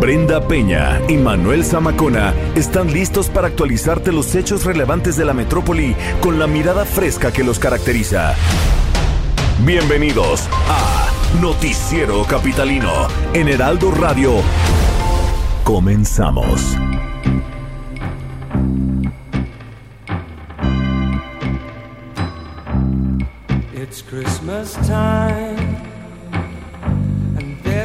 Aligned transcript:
Brenda 0.00 0.46
Peña 0.46 1.00
y 1.08 1.16
Manuel 1.16 1.64
Zamacona 1.64 2.32
están 2.54 2.92
listos 2.92 3.28
para 3.28 3.48
actualizarte 3.48 4.12
los 4.12 4.32
hechos 4.36 4.64
relevantes 4.64 5.16
de 5.16 5.24
la 5.24 5.34
metrópoli 5.34 5.96
con 6.20 6.38
la 6.38 6.46
mirada 6.46 6.84
fresca 6.84 7.32
que 7.32 7.42
los 7.42 7.58
caracteriza. 7.58 8.36
Bienvenidos 9.64 10.48
a 10.68 11.10
Noticiero 11.42 12.22
Capitalino 12.24 13.08
en 13.34 13.48
Heraldo 13.48 13.90
Radio. 13.90 14.34
Comenzamos. 15.64 16.76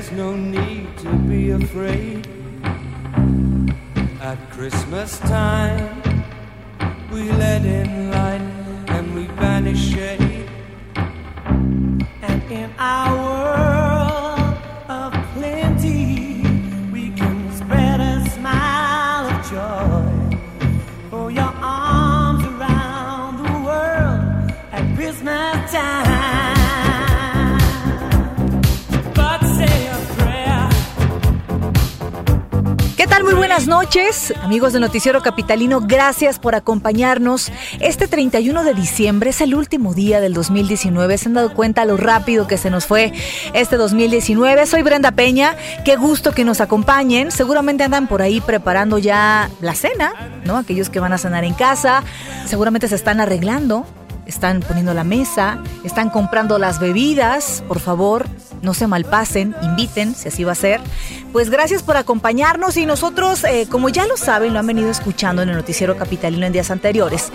There's 0.03 0.17
no 0.17 0.35
need 0.35 0.98
to 0.98 1.13
be 1.30 1.52
afraid. 1.52 2.27
At 4.22 4.38
Christmas 4.52 5.17
time, 5.19 6.02
we 7.11 7.31
let 7.31 7.64
in 7.64 8.11
light 8.11 8.42
and 8.88 9.16
we 9.16 9.27
banish 9.39 9.94
shade. 9.94 10.50
And 12.22 12.44
in 12.52 12.69
our 12.80 13.16
world 13.16 14.58
of 14.89 15.14
plenty, 15.36 16.42
we 16.92 17.11
can 17.11 17.52
spread 17.55 18.02
a 18.02 18.30
smile 18.31 19.27
of 19.27 19.39
joy. 19.52 20.38
For 21.09 21.31
your 21.31 21.53
arms 21.61 22.44
around 22.45 23.38
the 23.38 23.53
world 23.67 24.52
at 24.72 24.95
Christmas 24.95 25.72
time. 25.72 26.42
Tal? 33.14 33.23
Muy 33.23 33.33
buenas 33.36 33.67
noches, 33.67 34.33
amigos 34.42 34.73
de 34.73 34.80
Noticiero 34.80 35.22
Capitalino. 35.22 35.81
Gracias 35.81 36.39
por 36.39 36.56
acompañarnos. 36.56 37.52
Este 37.80 38.08
31 38.08 38.64
de 38.64 38.73
diciembre 38.73 39.30
es 39.30 39.42
el 39.42 39.53
último 39.53 39.94
día 39.94 40.20
del 40.20 40.33
2019. 40.33 41.20
¿Se 41.20 41.28
han 41.28 41.36
dado 41.36 41.53
cuenta 41.53 41.86
lo 41.86 41.95
rápido 41.95 42.47
que 42.47 42.58
se 42.58 42.72
nos 42.72 42.88
fue 42.88 43.14
este 43.53 43.78
2019? 43.78 44.66
Soy 44.66 44.81
Brenda 44.81 45.11
Peña. 45.11 45.55
Qué 45.86 45.95
gusto 45.95 46.31
que 46.31 46.44
nos 46.44 46.59
acompañen. 46.59 47.30
Seguramente 47.30 47.83
andan 47.83 48.08
por 48.08 48.23
ahí 48.23 48.42
preparando 48.42 48.97
ya 48.97 49.52
la 49.61 49.75
cena, 49.75 50.14
¿no? 50.44 50.58
Aquellos 50.58 50.89
que 50.89 51.00
van 51.00 51.14
a 51.14 51.20
cenar 51.20 51.44
en 51.44 51.53
casa. 51.53 52.03
Seguramente 52.48 52.88
se 52.88 52.95
están 52.95 53.20
arreglando. 53.20 53.86
Están 54.25 54.61
poniendo 54.61 54.94
la 54.94 55.03
mesa, 55.03 55.61
están 55.83 56.09
comprando 56.09 56.58
las 56.58 56.80
bebidas, 56.80 57.61
por 57.67 57.81
favor, 57.81 58.25
no 58.64 58.73
se 58.73 58.88
malpasen, 58.88 59.56
inviten, 59.61 60.16
si 60.16 60.30
así 60.30 60.44
va 60.44 60.53
a 60.53 60.56
ser. 60.56 60.81
Pues 61.31 61.50
gracias 61.52 61.83
por 61.83 61.97
acompañarnos 61.97 62.78
y 62.78 62.86
nosotros, 62.88 63.44
eh, 63.44 63.67
como 63.70 63.89
ya 63.89 64.08
lo 64.08 64.17
saben, 64.17 64.53
lo 64.53 64.59
han 64.59 64.67
venido 64.67 64.89
escuchando 64.89 65.42
en 65.43 65.49
el 65.49 65.55
noticiero 65.55 65.95
capitalino 65.98 66.45
en 66.48 66.54
días 66.54 66.71
anteriores. 66.71 67.32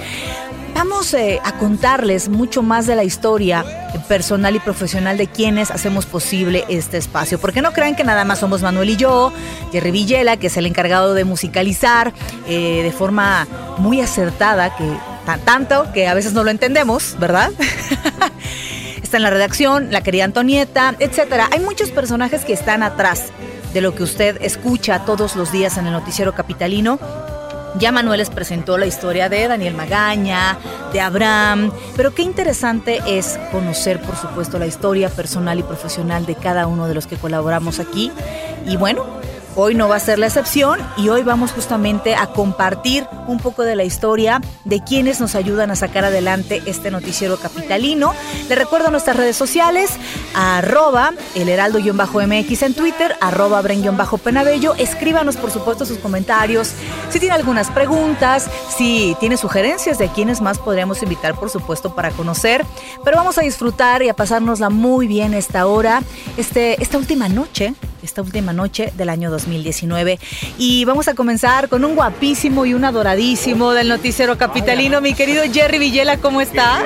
Vamos 0.74 1.12
eh, 1.14 1.40
a 1.44 1.52
contarles 1.58 2.28
mucho 2.28 2.62
más 2.62 2.86
de 2.86 2.94
la 2.94 3.02
historia 3.02 3.64
personal 4.06 4.54
y 4.54 4.60
profesional 4.60 5.18
de 5.18 5.26
quienes 5.26 5.70
hacemos 5.72 6.06
posible 6.06 6.64
este 6.68 6.98
espacio. 6.98 7.38
Porque 7.40 7.62
no 7.62 7.72
crean 7.72 7.96
que 7.96 8.04
nada 8.04 8.24
más 8.24 8.38
somos 8.38 8.62
Manuel 8.62 8.90
y 8.90 8.96
yo, 8.96 9.32
Jerry 9.72 9.90
Villela, 9.90 10.36
que 10.36 10.46
es 10.46 10.56
el 10.56 10.66
encargado 10.66 11.14
de 11.14 11.24
musicalizar 11.24 12.12
eh, 12.46 12.82
de 12.84 12.92
forma 12.92 13.46
muy 13.78 14.00
acertada, 14.00 14.76
que 14.76 14.84
tan- 15.26 15.40
tanto 15.40 15.92
que 15.92 16.06
a 16.06 16.14
veces 16.14 16.32
no 16.32 16.44
lo 16.44 16.50
entendemos, 16.50 17.16
¿verdad? 17.18 17.50
Está 19.08 19.16
en 19.16 19.22
la 19.22 19.30
redacción, 19.30 19.90
la 19.90 20.02
querida 20.02 20.24
Antonieta, 20.24 20.94
etcétera. 20.98 21.48
Hay 21.50 21.60
muchos 21.60 21.90
personajes 21.90 22.44
que 22.44 22.52
están 22.52 22.82
atrás 22.82 23.28
de 23.72 23.80
lo 23.80 23.94
que 23.94 24.02
usted 24.02 24.36
escucha 24.42 25.06
todos 25.06 25.34
los 25.34 25.50
días 25.50 25.78
en 25.78 25.86
el 25.86 25.94
noticiero 25.94 26.34
capitalino. 26.34 26.98
Ya 27.78 27.90
Manuel 27.90 28.18
les 28.18 28.28
presentó 28.28 28.76
la 28.76 28.84
historia 28.84 29.30
de 29.30 29.48
Daniel 29.48 29.72
Magaña, 29.72 30.58
de 30.92 31.00
Abraham, 31.00 31.72
pero 31.96 32.14
qué 32.14 32.20
interesante 32.20 33.00
es 33.06 33.38
conocer, 33.50 33.98
por 34.02 34.14
supuesto, 34.14 34.58
la 34.58 34.66
historia 34.66 35.08
personal 35.08 35.58
y 35.58 35.62
profesional 35.62 36.26
de 36.26 36.34
cada 36.34 36.66
uno 36.66 36.86
de 36.86 36.92
los 36.92 37.06
que 37.06 37.16
colaboramos 37.16 37.80
aquí. 37.80 38.12
Y 38.66 38.76
bueno, 38.76 39.06
hoy 39.60 39.74
no 39.74 39.88
va 39.88 39.96
a 39.96 40.00
ser 40.00 40.20
la 40.20 40.26
excepción 40.26 40.78
y 40.96 41.08
hoy 41.08 41.24
vamos 41.24 41.50
justamente 41.50 42.14
a 42.14 42.28
compartir 42.28 43.08
un 43.26 43.38
poco 43.38 43.64
de 43.64 43.74
la 43.74 43.82
historia 43.82 44.40
de 44.64 44.84
quienes 44.84 45.20
nos 45.20 45.34
ayudan 45.34 45.72
a 45.72 45.76
sacar 45.76 46.04
adelante 46.04 46.62
este 46.66 46.92
noticiero 46.92 47.36
capitalino. 47.38 48.14
Les 48.48 48.56
recuerdo 48.56 48.92
nuestras 48.92 49.16
redes 49.16 49.36
sociales, 49.36 49.90
arroba 50.32 51.12
el 51.34 51.48
heraldo-mx 51.48 52.62
en 52.62 52.74
Twitter, 52.74 53.16
arroba 53.20 53.60
bren-penabello. 53.60 54.76
Escríbanos, 54.76 55.36
por 55.36 55.50
supuesto, 55.50 55.84
sus 55.84 55.98
comentarios. 55.98 56.70
Si 57.10 57.18
tiene 57.18 57.34
algunas 57.34 57.68
preguntas, 57.68 58.48
si 58.76 59.16
tiene 59.18 59.36
sugerencias 59.36 59.98
de 59.98 60.08
quienes 60.08 60.40
más 60.40 60.60
podríamos 60.60 61.02
invitar, 61.02 61.34
por 61.34 61.50
supuesto, 61.50 61.96
para 61.96 62.12
conocer. 62.12 62.64
Pero 63.04 63.16
vamos 63.16 63.38
a 63.38 63.40
disfrutar 63.40 64.04
y 64.04 64.08
a 64.08 64.14
pasárnosla 64.14 64.70
muy 64.70 65.08
bien 65.08 65.34
esta 65.34 65.66
hora, 65.66 66.00
este, 66.36 66.80
esta 66.80 66.96
última 66.96 67.28
noche 67.28 67.74
esta 68.08 68.22
última 68.22 68.52
noche 68.52 68.92
del 68.96 69.10
año 69.10 69.30
2019. 69.30 70.18
Y 70.56 70.84
vamos 70.86 71.08
a 71.08 71.14
comenzar 71.14 71.68
con 71.68 71.84
un 71.84 71.94
guapísimo 71.94 72.64
y 72.64 72.74
un 72.74 72.84
adoradísimo 72.84 73.72
del 73.72 73.88
noticiero 73.88 74.38
capitalino, 74.38 75.00
mi 75.00 75.14
querido 75.14 75.42
Jerry 75.52 75.78
Villela, 75.78 76.16
¿cómo 76.16 76.40
estás? 76.40 76.84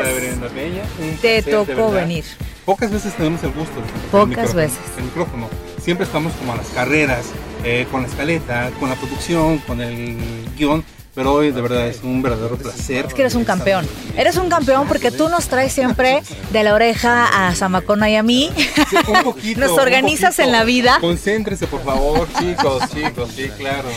Un 1.01 1.17
Te 1.19 1.43
tocó 1.43 1.93
venir. 1.93 2.25
Pocas 2.65 2.93
veces 2.93 3.13
tenemos 3.15 3.43
el 3.43 3.53
gusto 3.53 3.75
Pocas 4.11 4.55
veces. 4.55 4.79
El 4.99 5.05
micrófono. 5.05 5.49
Siempre 5.81 6.07
estamos 6.07 6.33
como 6.35 6.53
a 6.53 6.57
las 6.57 6.69
carreras, 6.69 7.27
eh, 7.65 7.87
con 7.91 8.03
la 8.03 8.09
escaleta, 8.09 8.71
con 8.79 8.89
la 8.89 8.97
producción, 8.97 9.59
con 9.59 9.81
el 9.81 10.17
guion. 10.57 10.85
Pero 11.15 11.35
hoy 11.35 11.51
de 11.51 11.61
verdad 11.61 11.89
es 11.89 12.03
un 12.03 12.23
verdadero 12.23 12.57
placer. 12.57 13.05
Es 13.07 13.15
que 13.15 13.21
eres 13.21 13.35
un 13.35 13.45
campeón. 13.45 13.87
Eres 14.17 14.37
un 14.39 14.49
campeón 14.49 14.89
porque 14.89 15.11
tú 15.11 15.29
nos 15.29 15.47
traes 15.49 15.73
siempre 15.73 16.23
de 16.51 16.63
la 16.63 16.75
oreja 16.75 17.49
a 17.49 17.55
Zamacona 17.55 18.09
y 18.09 18.17
a 18.17 18.23
mí. 18.23 18.51
Sí, 18.89 18.97
un 19.07 19.23
poquito, 19.23 19.61
Nos 19.67 19.73
organizas 19.73 20.39
en 20.39 20.53
la 20.53 20.65
vida. 20.65 20.99
Concéntrese, 21.01 21.67
por 21.67 21.83
favor, 21.83 22.27
chicos, 22.39 22.83
chicos, 22.95 23.31
sí, 23.37 23.51
claro. 23.59 23.89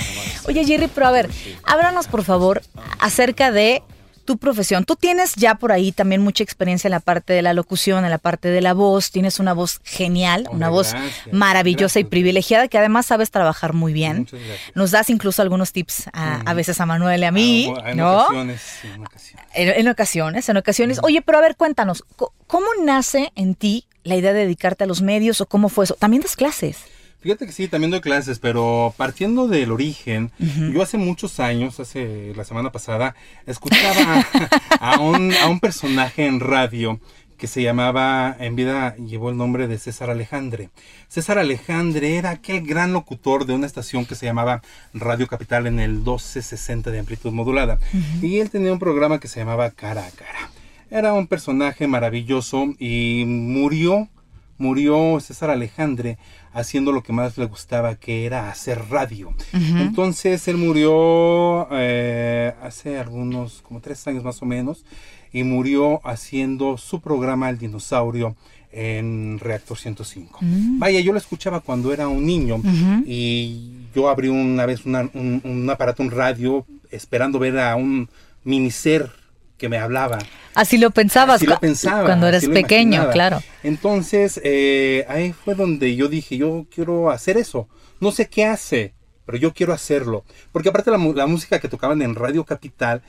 Oye, 0.47 0.65
Jerry, 0.65 0.89
pero 0.93 1.07
a 1.07 1.11
ver, 1.11 1.29
háblanos 1.63 2.07
por 2.07 2.23
favor 2.23 2.61
acerca 2.99 3.51
de 3.51 3.81
tu 4.25 4.37
profesión. 4.37 4.83
Tú 4.85 4.95
tienes 4.95 5.35
ya 5.35 5.55
por 5.55 5.71
ahí 5.71 5.91
también 5.91 6.21
mucha 6.21 6.43
experiencia 6.43 6.87
en 6.87 6.91
la 6.91 6.99
parte 6.99 7.31
de 7.33 7.41
la 7.41 7.53
locución, 7.53 8.03
en 8.03 8.09
la 8.11 8.17
parte 8.17 8.49
de 8.49 8.61
la 8.61 8.73
voz. 8.73 9.11
Tienes 9.11 9.39
una 9.39 9.53
voz 9.53 9.79
genial, 9.83 10.47
una 10.51 10.69
voz 10.69 10.91
gracias, 10.93 11.33
maravillosa 11.33 11.99
y 11.99 12.03
privilegiada 12.03 12.67
que 12.67 12.77
además 12.77 13.05
sabes 13.05 13.31
trabajar 13.31 13.73
muy 13.73 13.93
bien. 13.93 14.27
Nos 14.73 14.91
das 14.91 15.09
incluso 15.09 15.41
algunos 15.41 15.71
tips 15.71 16.09
a, 16.13 16.41
a 16.41 16.53
veces 16.53 16.81
a 16.81 16.85
Manuel 16.85 17.21
y 17.21 17.25
a 17.25 17.31
mí, 17.31 17.73
Ah, 17.83 17.91
en 17.91 17.97
¿no? 17.97 18.17
ocasiones, 18.23 18.61
en 18.83 19.01
ocasiones. 19.05 19.45
En, 19.53 19.69
en 19.69 19.87
ocasiones, 19.87 20.49
en 20.49 20.57
ocasiones. 20.57 20.99
Oye, 21.03 21.21
pero 21.21 21.37
a 21.37 21.41
ver, 21.41 21.55
cuéntanos, 21.55 22.03
¿cómo 22.47 22.65
nace 22.83 23.31
en 23.35 23.55
ti 23.55 23.85
la 24.03 24.15
idea 24.15 24.33
de 24.33 24.39
dedicarte 24.41 24.83
a 24.83 24.87
los 24.87 25.01
medios 25.01 25.39
o 25.41 25.45
cómo 25.45 25.69
fue 25.69 25.85
eso? 25.85 25.95
También 25.95 26.21
das 26.23 26.35
clases. 26.35 26.77
Fíjate 27.25 27.47
que 27.47 27.53
sí, 27.53 27.67
también 27.67 27.89
doy 27.89 28.01
clases, 28.01 28.37
pero 28.37 28.93
partiendo 28.97 29.47
del 29.47 29.71
origen, 29.71 30.29
yo 30.71 30.83
hace 30.83 30.99
muchos 30.99 31.39
años, 31.39 31.79
hace 31.79 32.33
la 32.35 32.43
semana 32.43 32.71
pasada, 32.71 33.15
escuchaba 33.47 34.23
a 34.79 34.99
un, 34.99 35.33
a 35.33 35.47
un 35.47 35.59
personaje 35.59 36.27
en 36.27 36.39
radio 36.39 36.99
que 37.39 37.47
se 37.47 37.63
llamaba, 37.63 38.37
en 38.39 38.55
vida 38.55 38.95
llevó 38.97 39.31
el 39.31 39.37
nombre 39.37 39.67
de 39.67 39.79
César 39.79 40.11
Alejandre. 40.11 40.69
César 41.07 41.39
Alejandre 41.39 42.17
era 42.17 42.29
aquel 42.29 42.61
gran 42.61 42.93
locutor 42.93 43.47
de 43.47 43.55
una 43.55 43.65
estación 43.65 44.05
que 44.05 44.13
se 44.13 44.27
llamaba 44.27 44.61
Radio 44.93 45.25
Capital 45.25 45.65
en 45.65 45.79
el 45.79 45.93
1260 45.93 46.91
de 46.91 46.99
amplitud 46.99 47.31
modulada. 47.31 47.79
Y 48.21 48.37
él 48.37 48.51
tenía 48.51 48.71
un 48.71 48.77
programa 48.77 49.19
que 49.19 49.27
se 49.27 49.39
llamaba 49.39 49.71
Cara 49.71 50.05
a 50.05 50.11
Cara. 50.11 50.51
Era 50.91 51.15
un 51.15 51.25
personaje 51.25 51.87
maravilloso 51.87 52.67
y 52.77 53.23
murió 53.25 54.09
murió 54.57 55.19
César 55.19 55.49
Alejandre 55.49 56.17
haciendo 56.55 56.91
lo 56.91 57.03
que 57.03 57.13
más 57.13 57.37
le 57.37 57.45
gustaba, 57.45 57.95
que 57.95 58.25
era 58.25 58.49
hacer 58.49 58.81
radio. 58.89 59.33
Entonces 59.81 60.47
él 60.47 60.57
murió 60.57 61.67
eh, 61.71 62.53
hace 62.63 62.97
algunos, 62.97 63.61
como 63.61 63.79
tres 63.81 64.07
años 64.07 64.23
más 64.23 64.41
o 64.41 64.45
menos, 64.45 64.83
y 65.31 65.43
murió 65.43 65.99
haciendo 66.07 66.77
su 66.77 67.01
programa 67.01 67.49
El 67.49 67.57
Dinosaurio 67.57 68.35
en 68.71 69.37
Reactor 69.39 69.77
105. 69.77 70.39
Vaya, 70.79 70.99
yo 71.01 71.11
lo 71.13 71.17
escuchaba 71.19 71.59
cuando 71.59 71.93
era 71.93 72.07
un 72.07 72.25
niño 72.25 72.57
y 73.05 73.71
yo 73.93 74.09
abrí 74.09 74.27
una 74.29 74.65
vez 74.65 74.85
una- 74.85 75.09
un, 75.13 75.41
un 75.43 75.69
aparato, 75.69 76.03
un 76.03 76.11
radio, 76.11 76.65
esperando 76.91 77.37
ver 77.39 77.59
a 77.59 77.75
un 77.75 78.09
miniser 78.43 79.11
que 79.57 79.69
me 79.69 79.77
hablaba. 79.77 80.19
Así 80.53 80.77
lo 80.77 80.91
pensabas 80.91 81.37
Así 81.37 81.45
lo 81.45 81.55
cu- 81.55 81.61
pensaba, 81.61 82.05
cuando 82.05 82.27
eres 82.27 82.47
pequeño, 82.47 82.95
imaginaba. 83.03 83.11
claro. 83.13 83.43
Entonces, 83.63 84.39
eh, 84.43 85.05
ahí 85.07 85.33
fue 85.33 85.55
donde 85.55 85.95
yo 85.95 86.07
dije, 86.07 86.37
yo 86.37 86.65
quiero 86.73 87.09
hacer 87.09 87.37
eso. 87.37 87.67
No 87.99 88.11
sé 88.11 88.27
qué 88.27 88.45
hace, 88.45 88.93
pero 89.25 89.37
yo 89.37 89.53
quiero 89.53 89.73
hacerlo. 89.73 90.23
Porque 90.51 90.69
aparte 90.69 90.91
la, 90.91 90.97
la 90.97 91.27
música 91.27 91.59
que 91.59 91.69
tocaban 91.69 92.01
en 92.01 92.15
Radio 92.15 92.43
Capital 92.45 93.01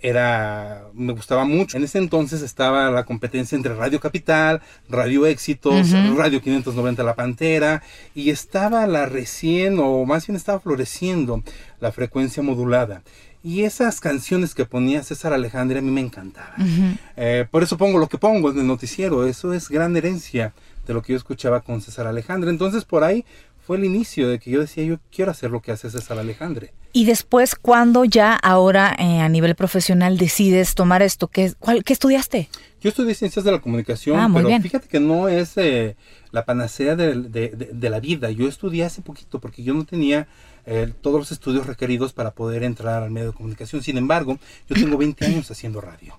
era 0.00 0.84
me 0.94 1.12
gustaba 1.12 1.44
mucho. 1.44 1.76
En 1.76 1.84
ese 1.84 1.98
entonces 1.98 2.42
estaba 2.42 2.90
la 2.90 3.04
competencia 3.04 3.56
entre 3.56 3.74
Radio 3.74 3.98
Capital, 4.00 4.62
Radio 4.88 5.26
Éxitos, 5.26 5.90
Radio 6.16 6.40
590 6.40 7.02
La 7.02 7.14
Pantera 7.16 7.82
y 8.14 8.30
estaba 8.30 8.86
la 8.86 9.06
recién 9.06 9.78
o 9.80 10.04
más 10.04 10.26
bien 10.26 10.36
estaba 10.36 10.60
floreciendo 10.60 11.42
la 11.80 11.90
frecuencia 11.92 12.42
modulada. 12.42 13.02
Y 13.44 13.62
esas 13.62 14.00
canciones 14.00 14.54
que 14.54 14.64
ponía 14.64 15.02
César 15.02 15.32
Alejandre 15.32 15.78
a 15.78 15.82
mí 15.82 15.90
me 15.90 16.00
encantaban. 16.00 16.98
Eh, 17.16 17.46
por 17.50 17.62
eso 17.62 17.78
pongo 17.78 17.98
lo 17.98 18.08
que 18.08 18.18
pongo 18.18 18.50
en 18.50 18.58
el 18.58 18.66
noticiero. 18.66 19.26
Eso 19.26 19.52
es 19.52 19.68
gran 19.68 19.96
herencia 19.96 20.52
de 20.86 20.94
lo 20.94 21.02
que 21.02 21.12
yo 21.12 21.16
escuchaba 21.18 21.60
con 21.60 21.80
César 21.80 22.06
Alejandre. 22.06 22.50
Entonces 22.50 22.84
por 22.84 23.04
ahí 23.04 23.24
fue 23.64 23.76
el 23.76 23.84
inicio 23.84 24.28
de 24.28 24.38
que 24.38 24.50
yo 24.50 24.60
decía, 24.60 24.82
yo 24.84 24.98
quiero 25.14 25.30
hacer 25.30 25.50
lo 25.50 25.60
que 25.60 25.70
hace 25.72 25.88
César 25.90 26.18
Alejandre. 26.18 26.72
Y 26.94 27.04
después, 27.04 27.54
¿cuándo 27.54 28.04
ya 28.06 28.34
ahora 28.34 28.96
eh, 28.98 29.20
a 29.20 29.28
nivel 29.28 29.54
profesional 29.54 30.16
decides 30.16 30.74
tomar 30.74 31.02
esto? 31.02 31.28
¿Qué, 31.28 31.52
cuál- 31.58 31.84
qué 31.84 31.92
estudiaste? 31.92 32.48
Yo 32.80 32.88
estudié 32.88 33.14
ciencias 33.14 33.44
de 33.44 33.52
la 33.52 33.60
comunicación, 33.60 34.18
Ah, 34.18 34.26
muy 34.26 34.38
pero 34.38 34.48
bien. 34.48 34.62
fíjate 34.62 34.88
que 34.88 35.00
no 35.00 35.28
es 35.28 35.52
eh, 35.58 35.96
la 36.32 36.44
panacea 36.46 36.96
de, 36.96 37.14
de- 37.14 37.50
de- 37.50 37.70
de 37.72 37.90
la 37.90 38.00
vida. 38.00 38.30
Yo 38.30 38.48
estudié 38.48 38.84
hace 38.84 39.02
poquito 39.02 39.38
porque 39.38 39.62
yo 39.62 39.74
no 39.74 39.84
tenía 39.84 40.26
eh, 40.70 40.92
todos 41.00 41.18
los 41.18 41.32
estudios 41.32 41.66
requeridos 41.66 42.12
para 42.12 42.32
poder 42.32 42.62
entrar 42.62 43.02
al 43.02 43.10
medio 43.10 43.28
de 43.28 43.32
comunicación. 43.32 43.82
Sin 43.82 43.96
embargo, 43.96 44.38
yo 44.68 44.76
tengo 44.76 44.98
20 44.98 45.24
años 45.24 45.50
haciendo 45.50 45.80
radio. 45.80 46.14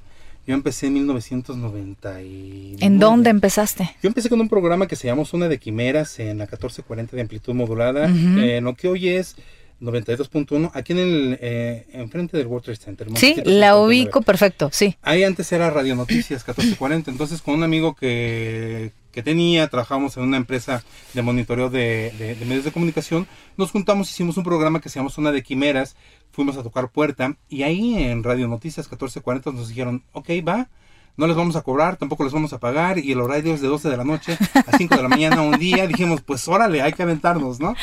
Yo 0.47 0.55
empecé 0.55 0.87
en 0.87 0.93
1999. 0.93 2.77
¿En 2.79 2.97
dónde 2.97 3.29
empezaste? 3.29 3.95
Yo 4.01 4.07
empecé 4.07 4.29
con 4.29 4.41
un 4.41 4.49
programa 4.49 4.87
que 4.87 4.95
se 4.95 5.07
llama 5.07 5.23
Zona 5.23 5.47
de 5.47 5.59
Quimeras 5.59 6.17
en 6.17 6.39
la 6.39 6.45
1440 6.45 7.15
de 7.15 7.21
amplitud 7.21 7.53
modulada, 7.53 8.09
eh, 8.09 8.57
en 8.57 8.63
lo 8.63 8.73
que 8.73 8.87
hoy 8.87 9.09
es 9.09 9.35
92.1, 9.81 10.71
aquí 10.73 10.91
en 10.93 10.99
el 10.99 11.37
eh, 11.41 11.87
enfrente 11.93 12.37
del 12.37 12.47
World 12.47 12.65
Trade 12.65 12.77
Center. 12.79 13.07
Sí, 13.15 13.35
la 13.37 13.73
59. 13.73 13.85
ubico 13.85 14.21
perfecto, 14.21 14.69
sí. 14.71 14.95
Ahí 15.01 15.23
antes 15.23 15.51
era 15.51 15.69
Radio 15.69 15.95
Noticias 15.95 16.41
1440, 16.47 17.11
entonces 17.11 17.41
con 17.41 17.55
un 17.55 17.63
amigo 17.63 17.95
que, 17.95 18.91
que 19.11 19.23
tenía, 19.23 19.67
trabajamos 19.67 20.17
en 20.17 20.23
una 20.23 20.37
empresa 20.37 20.83
de 21.13 21.21
monitoreo 21.21 21.69
de, 21.69 22.13
de- 22.17 22.35
de 22.35 22.45
medios 22.45 22.65
de 22.65 22.71
comunicación, 22.71 23.27
nos 23.57 23.71
juntamos, 23.71 24.09
hicimos 24.09 24.37
un 24.37 24.43
programa 24.43 24.81
que 24.81 24.89
se 24.89 24.99
llama 24.99 25.09
Zona 25.09 25.31
de 25.31 25.43
Quimeras, 25.43 25.95
fuimos 26.31 26.57
a 26.57 26.63
tocar 26.63 26.89
puerta 26.91 27.35
y 27.49 27.63
ahí 27.63 27.95
en 28.03 28.23
Radio 28.23 28.47
Noticias 28.47 28.85
1440 28.87 29.51
nos 29.51 29.69
dijeron, 29.69 30.03
ok, 30.13 30.29
va, 30.47 30.69
no 31.19 31.27
les 31.27 31.35
vamos 31.35 31.55
a 31.55 31.61
cobrar, 31.61 31.97
tampoco 31.97 32.23
les 32.23 32.33
vamos 32.33 32.53
a 32.53 32.59
pagar 32.59 32.97
y 32.97 33.11
el 33.11 33.19
horario 33.19 33.53
es 33.53 33.61
de 33.61 33.67
12 33.67 33.89
de 33.89 33.97
la 33.97 34.03
noche 34.05 34.37
a 34.53 34.75
5 34.77 34.95
de 34.95 35.03
la 35.03 35.09
mañana 35.09 35.41
un 35.43 35.59
día, 35.59 35.85
dijimos, 35.85 36.21
pues 36.21 36.47
órale, 36.47 36.81
hay 36.81 36.93
que 36.93 37.03
aventarnos, 37.03 37.59
¿no? 37.59 37.75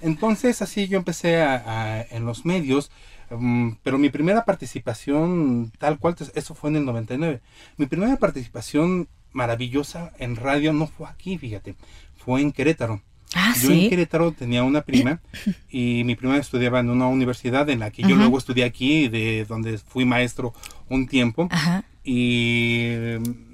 Entonces 0.00 0.60
así 0.60 0.88
yo 0.88 0.98
empecé 0.98 1.40
a- 1.40 1.62
a- 1.66 2.02
en 2.02 2.24
los 2.26 2.44
medios, 2.44 2.90
mm, 3.30 3.70
pero 3.82 3.96
mi 3.98 4.10
primera 4.10 4.44
participación 4.44 5.72
tal 5.78 5.98
cual, 5.98 6.16
eso 6.34 6.54
fue 6.54 6.70
en 6.70 6.76
el 6.76 6.84
99. 6.84 7.40
Mi 7.76 7.86
primera 7.86 8.16
participación 8.16 9.08
maravillosa 9.32 10.10
en 10.18 10.36
radio 10.36 10.72
no 10.72 10.86
fue 10.86 11.06
aquí, 11.08 11.38
fíjate, 11.38 11.76
fue 12.16 12.40
en 12.40 12.52
Querétaro. 12.52 13.00
Ah, 13.34 13.54
Yo 13.62 13.70
en. 13.70 13.88
Querétaro 13.88 14.32
tenía 14.32 14.64
una 14.64 14.80
prima 14.82 15.20
y 15.70 16.02
mi 16.04 16.16
prima 16.16 16.36
estudiaba 16.36 16.80
en 16.80 16.90
una 16.90 17.06
universidad 17.06 17.68
en 17.70 17.78
la 17.78 17.90
que 17.92 18.02
yo 18.02 18.08
Ajá. 18.08 18.16
luego 18.16 18.38
estudié 18.38 18.64
aquí, 18.64 19.06
de 19.08 19.44
donde 19.48 19.78
fui 19.78 20.04
maestro 20.04 20.52
un 20.88 21.06
tiempo 21.06 21.46
Ajá. 21.52 21.84
Y 22.12 22.96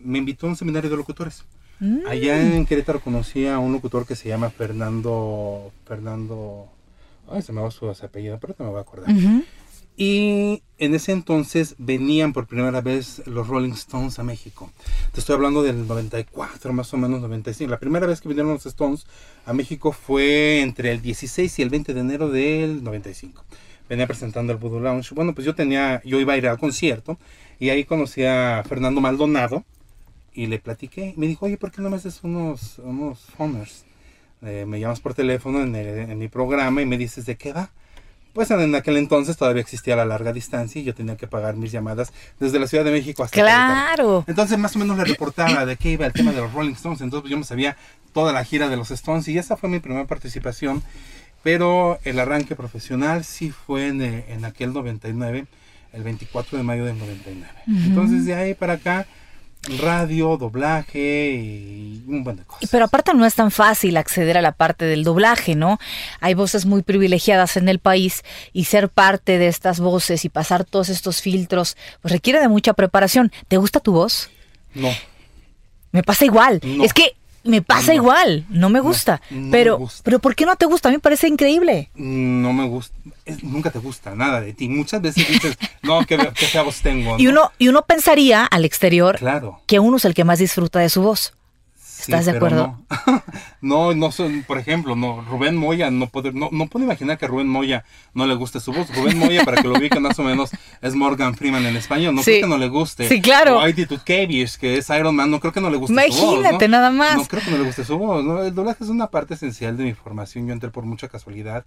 me 0.02 0.16
invitó 0.16 0.46
a 0.46 0.48
un 0.48 0.56
seminario 0.56 0.88
de 0.88 0.96
locutores. 0.96 1.44
Mm. 1.78 2.06
Allá 2.08 2.40
en 2.40 2.64
Querétaro 2.64 3.00
conocí 3.00 3.46
a 3.46 3.58
un 3.58 3.70
locutor 3.70 4.06
que 4.06 4.16
se 4.16 4.30
llama 4.30 4.48
Fernando, 4.48 5.72
Fernando, 5.84 6.66
ay 7.28 7.42
se 7.42 7.52
me 7.52 7.60
va 7.60 7.70
su 7.70 7.86
apellido, 7.90 8.38
pero 8.40 8.54
no 8.58 8.64
me 8.64 8.70
voy 8.70 8.78
a 8.78 8.80
acordar. 8.80 9.14
Ujú. 9.14 9.44
Y 9.98 10.62
en 10.78 10.94
ese 10.94 11.12
entonces 11.12 11.74
venían 11.76 12.32
por 12.32 12.46
primera 12.46 12.80
vez 12.80 13.22
los 13.26 13.46
Rolling 13.46 13.72
Stones 13.72 14.18
a 14.18 14.22
México. 14.22 14.70
Te 15.12 15.20
estoy 15.20 15.34
hablando 15.34 15.62
del 15.62 15.86
94, 15.86 16.72
más 16.72 16.94
o 16.94 16.96
menos 16.96 17.20
95. 17.20 17.70
La 17.70 17.78
primera 17.78 18.06
vez 18.06 18.22
que 18.22 18.28
vinieron 18.30 18.54
los 18.54 18.64
Stones 18.64 19.04
a 19.44 19.52
México 19.52 19.92
fue 19.92 20.62
entre 20.62 20.92
el 20.92 21.02
16 21.02 21.58
y 21.58 21.62
el 21.62 21.68
20 21.68 21.92
de 21.92 22.00
enero 22.00 22.30
del 22.30 22.82
95. 22.82 23.44
Venía 23.86 24.06
presentando 24.06 24.54
el 24.54 24.58
Voodoo 24.58 24.80
Lounge. 24.80 25.14
Bueno, 25.14 25.34
pues 25.34 25.44
yo 25.44 25.54
tenía, 25.54 26.00
yo 26.06 26.18
iba 26.18 26.32
a 26.32 26.36
ir 26.38 26.48
al 26.48 26.58
concierto 26.58 27.18
y 27.58 27.70
ahí 27.70 27.84
conocí 27.84 28.24
a 28.24 28.62
Fernando 28.68 29.00
Maldonado 29.00 29.64
y 30.34 30.46
le 30.46 30.58
platiqué. 30.58 31.14
Me 31.16 31.26
dijo, 31.26 31.46
oye, 31.46 31.56
¿por 31.56 31.70
qué 31.70 31.80
no 31.82 31.90
me 31.90 31.96
haces 31.96 32.20
unos, 32.22 32.78
unos 32.78 33.20
phoners? 33.36 33.84
Eh, 34.42 34.64
me 34.66 34.78
llamas 34.78 35.00
por 35.00 35.14
teléfono 35.14 35.62
en, 35.62 35.74
el- 35.74 36.10
en 36.10 36.18
mi 36.18 36.28
programa 36.28 36.82
y 36.82 36.86
me 36.86 36.98
dices 36.98 37.24
de 37.26 37.36
qué 37.36 37.52
va. 37.52 37.70
Pues 38.34 38.50
en 38.50 38.74
aquel 38.74 38.98
entonces 38.98 39.38
todavía 39.38 39.62
existía 39.62 39.96
la 39.96 40.04
larga 40.04 40.30
distancia 40.34 40.78
y 40.78 40.84
yo 40.84 40.94
tenía 40.94 41.16
que 41.16 41.26
pagar 41.26 41.56
mis 41.56 41.72
llamadas 41.72 42.12
desde 42.38 42.58
la 42.58 42.66
Ciudad 42.66 42.84
de 42.84 42.90
México 42.90 43.24
hasta. 43.24 43.40
Claro. 43.40 44.24
Entonces 44.26 44.58
más 44.58 44.76
o 44.76 44.78
menos 44.78 44.98
le 44.98 45.04
reportaba 45.04 45.64
de 45.64 45.76
qué 45.76 45.92
iba 45.92 46.04
el 46.04 46.12
tema 46.12 46.32
de 46.32 46.42
los 46.42 46.52
Rolling 46.52 46.74
Stones. 46.74 47.00
Entonces 47.00 47.30
yo 47.30 47.38
me 47.38 47.44
sabía 47.44 47.78
toda 48.12 48.34
la 48.34 48.44
gira 48.44 48.68
de 48.68 48.76
los 48.76 48.90
Stones 48.90 49.26
y 49.28 49.38
esa 49.38 49.56
fue 49.56 49.70
mi 49.70 49.78
primera 49.80 50.04
participación. 50.06 50.82
Pero 51.42 51.98
el 52.04 52.18
arranque 52.18 52.56
profesional 52.56 53.24
sí 53.24 53.50
fue 53.50 53.88
en, 53.88 54.02
eh, 54.02 54.24
en 54.28 54.44
aquel 54.44 54.72
99, 54.74 55.46
el 55.96 56.02
24 56.04 56.58
de 56.58 56.64
mayo 56.64 56.84
del 56.84 56.98
99. 56.98 57.46
Entonces 57.66 58.26
de 58.26 58.34
ahí 58.34 58.54
para 58.54 58.74
acá, 58.74 59.06
radio, 59.78 60.36
doblaje 60.36 61.32
y 61.32 62.04
un 62.06 62.22
buen 62.22 62.36
de 62.36 62.44
cosas. 62.44 62.68
Pero 62.70 62.84
aparte 62.84 63.14
no 63.14 63.24
es 63.24 63.34
tan 63.34 63.50
fácil 63.50 63.96
acceder 63.96 64.36
a 64.36 64.42
la 64.42 64.52
parte 64.52 64.84
del 64.84 65.04
doblaje, 65.04 65.54
¿no? 65.54 65.78
Hay 66.20 66.34
voces 66.34 66.66
muy 66.66 66.82
privilegiadas 66.82 67.56
en 67.56 67.68
el 67.68 67.78
país 67.78 68.22
y 68.52 68.64
ser 68.64 68.90
parte 68.90 69.38
de 69.38 69.48
estas 69.48 69.80
voces 69.80 70.24
y 70.24 70.28
pasar 70.28 70.64
todos 70.64 70.90
estos 70.90 71.22
filtros, 71.22 71.76
pues 72.02 72.12
requiere 72.12 72.40
de 72.40 72.48
mucha 72.48 72.74
preparación. 72.74 73.32
¿Te 73.48 73.56
gusta 73.56 73.80
tu 73.80 73.92
voz? 73.92 74.30
No, 74.74 74.90
Me 75.92 76.02
pasa 76.02 76.26
igual. 76.26 76.60
No. 76.62 76.84
Es 76.84 76.92
que 76.92 77.16
me 77.46 77.62
pasa 77.62 77.88
No. 77.88 77.94
igual, 77.94 78.44
no 78.50 78.68
me 78.68 78.80
gusta. 78.80 79.20
no 79.30 79.40
me 79.42 79.50
pero, 79.50 79.78
gusta. 79.78 80.02
pero 80.04 80.18
¿por 80.18 80.34
qué 80.34 80.44
no 80.46 80.56
te 80.56 80.66
gusta? 80.66 80.88
A 80.88 80.90
mí 80.90 80.96
me 80.96 81.00
parece 81.00 81.28
increíble. 81.28 81.90
no 81.94 82.52
me 82.52 82.66
gusta, 82.66 82.94
es- 83.24 83.42
nunca 83.44 83.70
te 83.70 83.78
gusta 83.78 84.14
nada 84.14 84.40
de 84.40 84.52
ti. 84.52 84.68
Muchas 84.68 85.00
veces 85.02 85.26
dices, 85.28 85.56
no, 85.82 86.04
qué, 86.06 86.16
qué 86.16 86.46
tengo. 86.82 87.16
Y 87.18 87.24
¿no? 87.24 87.30
uno, 87.30 87.52
y 87.58 87.68
uno 87.68 87.82
pensaría 87.82 88.44
al 88.44 88.64
exterior 88.64 89.16
Claro. 89.18 89.60
que 89.66 89.78
uno 89.78 89.96
es 89.98 90.04
el 90.04 90.14
que 90.14 90.24
más 90.24 90.38
disfruta 90.38 90.78
de 90.80 90.88
su 90.88 91.02
voz. 91.02 91.32
Sí, 91.96 92.12
¿Estás 92.12 92.26
de 92.26 92.32
acuerdo? 92.32 92.78
No, 93.06 93.22
no, 93.62 93.94
no 93.94 94.12
son, 94.12 94.44
por 94.46 94.58
ejemplo, 94.58 94.94
no, 94.96 95.22
Rubén 95.22 95.56
Moya, 95.56 95.90
no 95.90 96.08
puedo, 96.08 96.30
no, 96.30 96.50
no 96.52 96.66
puedo 96.66 96.84
imaginar 96.84 97.16
que 97.16 97.24
a 97.24 97.28
Rubén 97.28 97.48
Moya 97.48 97.84
no 98.12 98.26
le 98.26 98.34
guste 98.34 98.60
su 98.60 98.72
voz. 98.72 98.94
Rubén 98.94 99.18
Moya, 99.18 99.44
para 99.44 99.62
que 99.62 99.66
lo 99.66 99.78
ubiquen 99.78 100.02
más 100.02 100.18
o 100.18 100.22
menos, 100.22 100.50
es 100.82 100.94
Morgan 100.94 101.34
Freeman 101.34 101.64
en 101.64 101.74
español. 101.74 102.14
No 102.14 102.22
Sí. 102.22 102.32
creo 102.32 102.42
que 102.42 102.48
no 102.48 102.58
le 102.58 102.68
guste. 102.68 103.08
Sí, 103.08 103.22
claro. 103.22 103.58
O 103.60 103.74
Tutkevish, 103.74 104.58
que 104.58 104.76
es 104.76 104.88
Iron 104.90 105.16
Man, 105.16 105.30
no 105.30 105.40
creo 105.40 105.52
que 105.52 105.60
no 105.60 105.70
le 105.70 105.78
guste 105.78 105.94
su 106.12 106.20
voz. 106.22 106.34
Imagínate, 106.40 106.68
nada 106.68 106.90
más. 106.90 107.16
No 107.16 107.24
creo 107.24 107.42
que 107.42 107.50
no 107.50 107.56
le 107.58 107.64
guste 107.64 107.84
su 107.84 107.96
voz. 107.98 108.22
¿no? 108.22 108.42
El 108.42 108.54
doblaje 108.54 108.84
es 108.84 108.90
una 108.90 109.06
parte 109.08 109.34
esencial 109.34 109.76
de 109.76 109.84
mi 109.84 109.94
formación. 109.94 110.46
Yo 110.46 110.52
entré 110.52 110.68
por 110.70 110.84
mucha 110.84 111.08
casualidad 111.08 111.64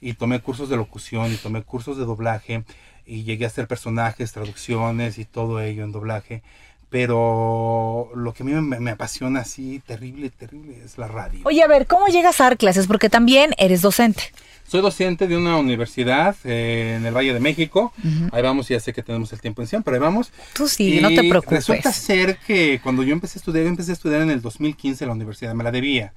y 0.00 0.14
tomé 0.14 0.40
cursos 0.40 0.68
de 0.68 0.76
locución 0.76 1.32
y 1.32 1.36
tomé 1.36 1.62
cursos 1.62 1.96
de 1.96 2.04
doblaje 2.04 2.64
y 3.06 3.22
llegué 3.24 3.44
a 3.44 3.48
hacer 3.48 3.66
personajes, 3.68 4.32
traducciones 4.32 5.18
y 5.18 5.24
todo 5.24 5.60
ello 5.60 5.84
en 5.84 5.92
doblaje. 5.92 6.42
Pero 6.90 8.10
lo 8.14 8.32
que 8.32 8.42
a 8.42 8.46
mí 8.46 8.52
me, 8.52 8.80
me 8.80 8.90
apasiona 8.90 9.40
así, 9.40 9.82
terrible, 9.86 10.30
terrible, 10.30 10.82
es 10.84 10.96
la 10.96 11.08
radio. 11.08 11.40
Oye, 11.44 11.62
a 11.62 11.66
ver, 11.66 11.86
¿cómo 11.86 12.06
llegas 12.06 12.40
a 12.40 12.44
dar 12.44 12.56
clases? 12.56 12.86
Porque 12.86 13.10
también 13.10 13.54
eres 13.58 13.82
docente. 13.82 14.32
Soy 14.68 14.82
docente 14.82 15.26
de 15.26 15.34
una 15.34 15.56
universidad 15.56 16.36
eh, 16.44 16.96
en 16.98 17.06
el 17.06 17.16
Valle 17.16 17.32
de 17.32 17.40
México. 17.40 17.90
Ahí 18.32 18.42
vamos, 18.42 18.68
ya 18.68 18.78
sé 18.78 18.92
que 18.92 19.02
tenemos 19.02 19.32
el 19.32 19.40
tiempo 19.40 19.62
encima, 19.62 19.80
pero 19.82 19.94
ahí 19.94 20.00
vamos. 20.00 20.30
Tú 20.52 20.68
sí, 20.68 20.98
Y 20.98 21.00
no 21.00 21.08
te 21.08 21.26
preocupes. 21.26 21.66
Resulta 21.66 21.90
ser 21.90 22.36
que 22.46 22.78
cuando 22.82 23.02
yo 23.02 23.14
empecé 23.14 23.38
a 23.38 23.40
estudiar, 23.40 23.64
yo 23.64 23.70
empecé 23.70 23.92
a 23.92 23.94
estudiar 23.94 24.20
en 24.20 24.30
el 24.30 24.42
2015 24.42 25.04
en 25.04 25.08
la 25.08 25.14
universidad, 25.14 25.54
me 25.54 25.64
la 25.64 25.70
debía. 25.70 26.12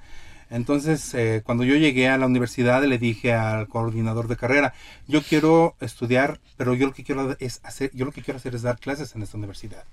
Entonces, 0.50 1.14
eh, 1.14 1.42
cuando 1.46 1.64
yo 1.64 1.78
llegué 1.78 2.10
a 2.10 2.18
la 2.18 2.26
universidad, 2.26 2.84
le 2.84 2.98
dije 2.98 3.32
al 3.32 3.70
coordinador 3.70 4.28
de 4.28 4.36
carrera, 4.36 4.74
yo 5.08 5.22
quiero 5.22 5.76
estudiar, 5.80 6.42
pero 6.58 6.74
yo 6.74 6.88
lo 6.88 6.94
que 6.94 7.06
quiero 7.06 7.38
es 7.40 7.62
hacer, 7.64 7.90
yo 7.94 8.04
lo 8.04 8.12
que 8.12 8.22
quiero 8.22 8.38
hacer 8.38 8.54
es 8.54 8.64
dar 8.64 8.78
clases 8.80 9.16
en 9.16 9.24
esta 9.24 9.38
universidad. 9.38 9.86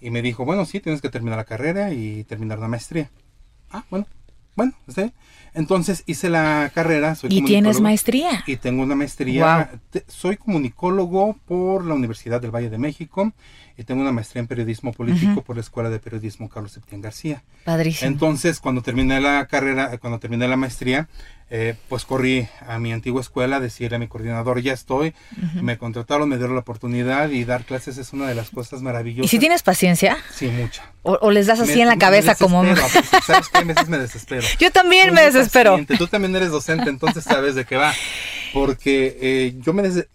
Y 0.00 0.10
me 0.10 0.22
dijo, 0.22 0.44
bueno, 0.44 0.64
sí, 0.64 0.80
tienes 0.80 1.00
que 1.00 1.08
terminar 1.08 1.38
la 1.38 1.44
carrera 1.44 1.92
y 1.92 2.24
terminar 2.24 2.58
la 2.58 2.68
maestría. 2.68 3.10
Ah, 3.70 3.84
bueno, 3.90 4.06
bueno, 4.54 4.72
bien. 4.86 5.12
Entonces 5.54 6.04
hice 6.06 6.28
la 6.30 6.70
carrera. 6.74 7.14
Soy 7.14 7.30
Y 7.32 7.42
tienes 7.42 7.80
maestría. 7.80 8.42
Y 8.46 8.56
tengo 8.56 8.82
una 8.82 8.94
maestría. 8.94 9.80
Soy 10.06 10.36
comunicólogo 10.36 11.36
por 11.46 11.84
la 11.84 11.94
Universidad 11.94 12.40
del 12.40 12.54
Valle 12.54 12.70
de 12.70 12.78
México 12.78 13.32
y 13.78 13.84
tengo 13.84 14.02
una 14.02 14.12
maestría 14.12 14.40
en 14.40 14.48
periodismo 14.48 14.92
político 14.92 15.42
por 15.42 15.56
la 15.56 15.62
Escuela 15.62 15.88
de 15.88 16.00
Periodismo 16.00 16.48
Carlos 16.50 16.72
Septién 16.72 17.00
García. 17.00 17.42
Padrísimo. 17.64 18.10
Entonces, 18.10 18.58
cuando 18.60 18.82
terminé 18.82 19.20
la 19.20 19.46
carrera, 19.46 19.96
cuando 19.98 20.18
terminé 20.18 20.48
la 20.48 20.56
maestría, 20.56 21.08
eh, 21.50 21.74
pues 21.88 22.04
corrí 22.04 22.46
a 22.66 22.78
mi 22.78 22.92
antigua 22.92 23.20
escuela 23.22 23.58
decirle 23.60 23.96
a 23.96 23.98
mi 24.00 24.08
coordinador, 24.08 24.60
ya 24.60 24.72
estoy, 24.74 25.14
me 25.62 25.78
contrataron, 25.78 26.28
me 26.28 26.36
dieron 26.36 26.56
la 26.56 26.60
oportunidad 26.60 27.30
y 27.30 27.44
dar 27.44 27.64
clases 27.64 27.96
es 27.98 28.12
una 28.12 28.26
de 28.26 28.34
las 28.34 28.50
cosas 28.50 28.82
maravillosas. 28.82 29.24
¿Y 29.24 29.28
si 29.28 29.38
tienes 29.38 29.62
paciencia? 29.62 30.18
Sí, 30.34 30.48
mucha. 30.48 30.82
¿O, 31.04 31.12
o 31.22 31.30
les 31.30 31.46
das 31.46 31.60
así 31.60 31.76
Me- 31.76 31.82
en 31.82 31.88
la 31.88 31.94
me 31.94 32.00
cabeza 32.00 32.34
como... 32.34 32.64
desespero, 32.64 32.84
a 32.84 33.00
veces, 33.02 33.24
¿Sabes 33.24 33.48
qué? 33.48 33.58
A 33.58 33.62
veces 33.62 33.88
me 33.88 33.98
desespero. 33.98 34.46
Yo 34.58 34.70
también 34.72 35.06
Soy 35.06 35.14
me 35.14 35.22
desespero. 35.22 35.70
paciente. 35.70 35.96
Tú 35.96 36.06
también 36.08 36.34
eres 36.36 36.50
docente, 36.50 36.90
entonces 36.90 37.22
sabes 37.24 37.54
de 37.54 37.64
qué 37.64 37.76
va. 37.76 37.94
Porque 38.52 39.16
eh, 39.20 39.54
yo 39.60 39.72
me 39.72 39.82
des- 39.82 40.06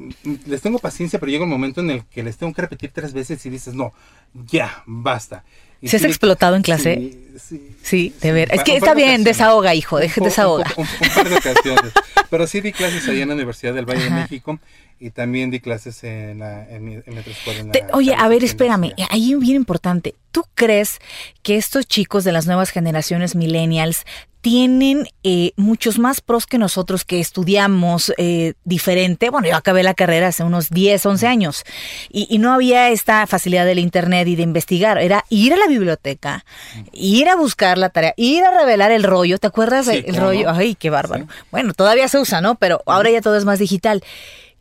les 0.45 0.61
tengo 0.61 0.79
paciencia, 0.79 1.19
pero 1.19 1.31
llega 1.31 1.43
un 1.43 1.49
momento 1.49 1.81
en 1.81 1.89
el 1.91 2.05
que 2.05 2.23
les 2.23 2.37
tengo 2.37 2.53
que 2.53 2.61
repetir 2.61 2.91
tres 2.93 3.13
veces 3.13 3.45
y 3.45 3.49
dices, 3.49 3.73
no, 3.73 3.93
ya, 4.33 4.83
basta. 4.85 5.43
Y 5.81 5.89
¿Se 5.89 5.97
has 5.97 6.01
sí, 6.03 6.07
explotado 6.07 6.55
en 6.55 6.61
clase? 6.61 6.95
Sí, 6.95 7.37
sí. 7.37 7.75
Sí, 7.83 8.13
de 8.21 8.31
ver. 8.31 8.53
Es 8.53 8.63
que 8.63 8.77
está 8.77 8.93
bien, 8.93 9.23
desahoga, 9.25 9.75
hijo, 9.75 9.97
deje, 9.99 10.21
desahoga. 10.21 10.63
Un, 10.63 10.73
po- 10.75 10.81
un- 10.81 11.07
un 11.09 11.13
par 11.13 11.29
de 11.29 11.35
ocasiones. 11.35 11.91
Pero 12.29 12.47
sí 12.47 12.61
di 12.61 12.71
clases 12.71 13.07
ahí 13.09 13.21
en 13.21 13.27
la 13.27 13.35
Universidad 13.35 13.73
del 13.73 13.85
Valle 13.85 14.05
de. 14.05 14.09
México 14.09 14.59
y 14.99 15.09
también 15.09 15.51
di 15.51 15.59
clases 15.59 16.01
en, 16.05 16.39
la, 16.39 16.67
en, 16.69 16.85
mi, 16.85 16.93
en 16.93 17.03
mi 17.07 17.17
otra 17.17 17.33
escuela. 17.33 17.59
en 17.59 17.71
Te- 17.71 17.81
la 17.81 17.87
oye, 17.95 18.15
a 18.17 18.27
ver, 18.29 18.43
espérame, 18.45 18.93
ahí 19.09 19.35
bien 19.35 19.57
importante. 19.57 20.15
¿Tú 20.31 20.45
crees 20.55 20.99
que 21.43 21.57
estos 21.57 21.85
chicos 21.85 22.23
de 22.23 22.31
las 22.31 22.47
nuevas 22.47 22.69
generaciones 22.69 23.35
millennials 23.35 24.05
tienen 24.43 25.07
eh, 25.23 25.53
muchos 25.55 25.97
más 25.99 26.19
pros 26.19 26.45
que 26.45 26.57
nosotros 26.57 27.05
que 27.05 27.21
estudiamos 27.21 28.11
eh, 28.17 28.53
diferente? 28.65 29.29
Bueno, 29.29 29.47
yo 29.47 29.55
acabé 29.55 29.83
la 29.83 29.93
carrera 29.93 30.27
hace 30.27 30.43
unos 30.43 30.69
10, 30.69 31.05
11 31.05 31.27
años 31.27 31.63
y, 32.11 32.27
y 32.29 32.39
no 32.39 32.53
había 32.53 32.89
esta 32.89 33.25
facilidad 33.25 33.65
del 33.65 33.79
Internet 33.79 34.27
y 34.27 34.35
de 34.35 34.43
investigar. 34.43 34.97
Era 34.97 35.23
ir 35.29 35.53
a 35.53 35.57
la 35.57 35.67
biblioteca, 35.67 36.45
ir 36.91 37.29
a 37.29 37.37
buscar 37.37 37.77
la 37.77 37.87
tarea, 37.89 38.13
ir 38.17 38.43
a 38.43 38.51
revelar 38.51 38.91
el 38.91 39.03
rollo. 39.03 39.37
¿Te 39.37 39.47
acuerdas 39.47 39.85
Sí, 39.85 39.93
del 39.93 40.05
cómo 40.07 40.19
rollo? 40.19 40.49
Ay, 40.51 40.75
qué 40.75 40.89
bárbaro. 40.89 41.23
Sí. 41.25 41.39
Bueno, 41.49 41.73
todavía 41.73 42.09
se 42.09 42.19
usa, 42.19 42.41
¿no? 42.41 42.55
Pero 42.55 42.83
ahora 42.85 43.09
ya 43.11 43.21
todo 43.21 43.37
es 43.37 43.45
más 43.45 43.59
digital. 43.59 44.03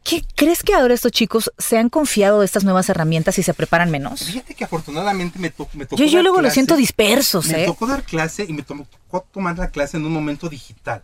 ¿Qué 0.05 0.25
crees 0.35 0.63
que 0.65 0.75
ahora 0.75 0.95
estos 0.95 1.13
chicos 1.13 1.53
se 1.59 1.79
han 1.79 1.89
confiado 1.89 2.41
de 2.41 2.47
estas 2.47 2.65
nuevas 2.65 2.89
herramientas 2.89 3.39
y 3.39 3.43
se 3.45 3.55
preparan 3.55 3.91
menos? 3.91 4.25
Fíjate 4.25 4.55
que 4.55 4.65
afortunadamente 4.65 5.39
me, 5.39 5.51
to- 5.51 5.69
me 5.75 5.87
tocó. 5.87 5.97
Yo, 6.03 6.07
yo 6.07 6.15
dar 6.17 6.23
luego 6.25 6.37
los 6.39 6.49
clase- 6.51 6.55
siento 6.55 6.77
dispersos, 6.77 7.47
Me 7.47 7.63
¿eh? 7.63 7.67
tocó 7.67 7.87
dar 7.87 8.03
clase 8.03 8.45
y 8.49 8.53
me 8.53 8.63
tocó 8.63 8.87
tomar 9.33 9.57
la 9.59 9.69
clase 9.69 9.97
en 9.99 10.05
un 10.07 10.13
momento 10.13 10.49
digital. 10.49 11.03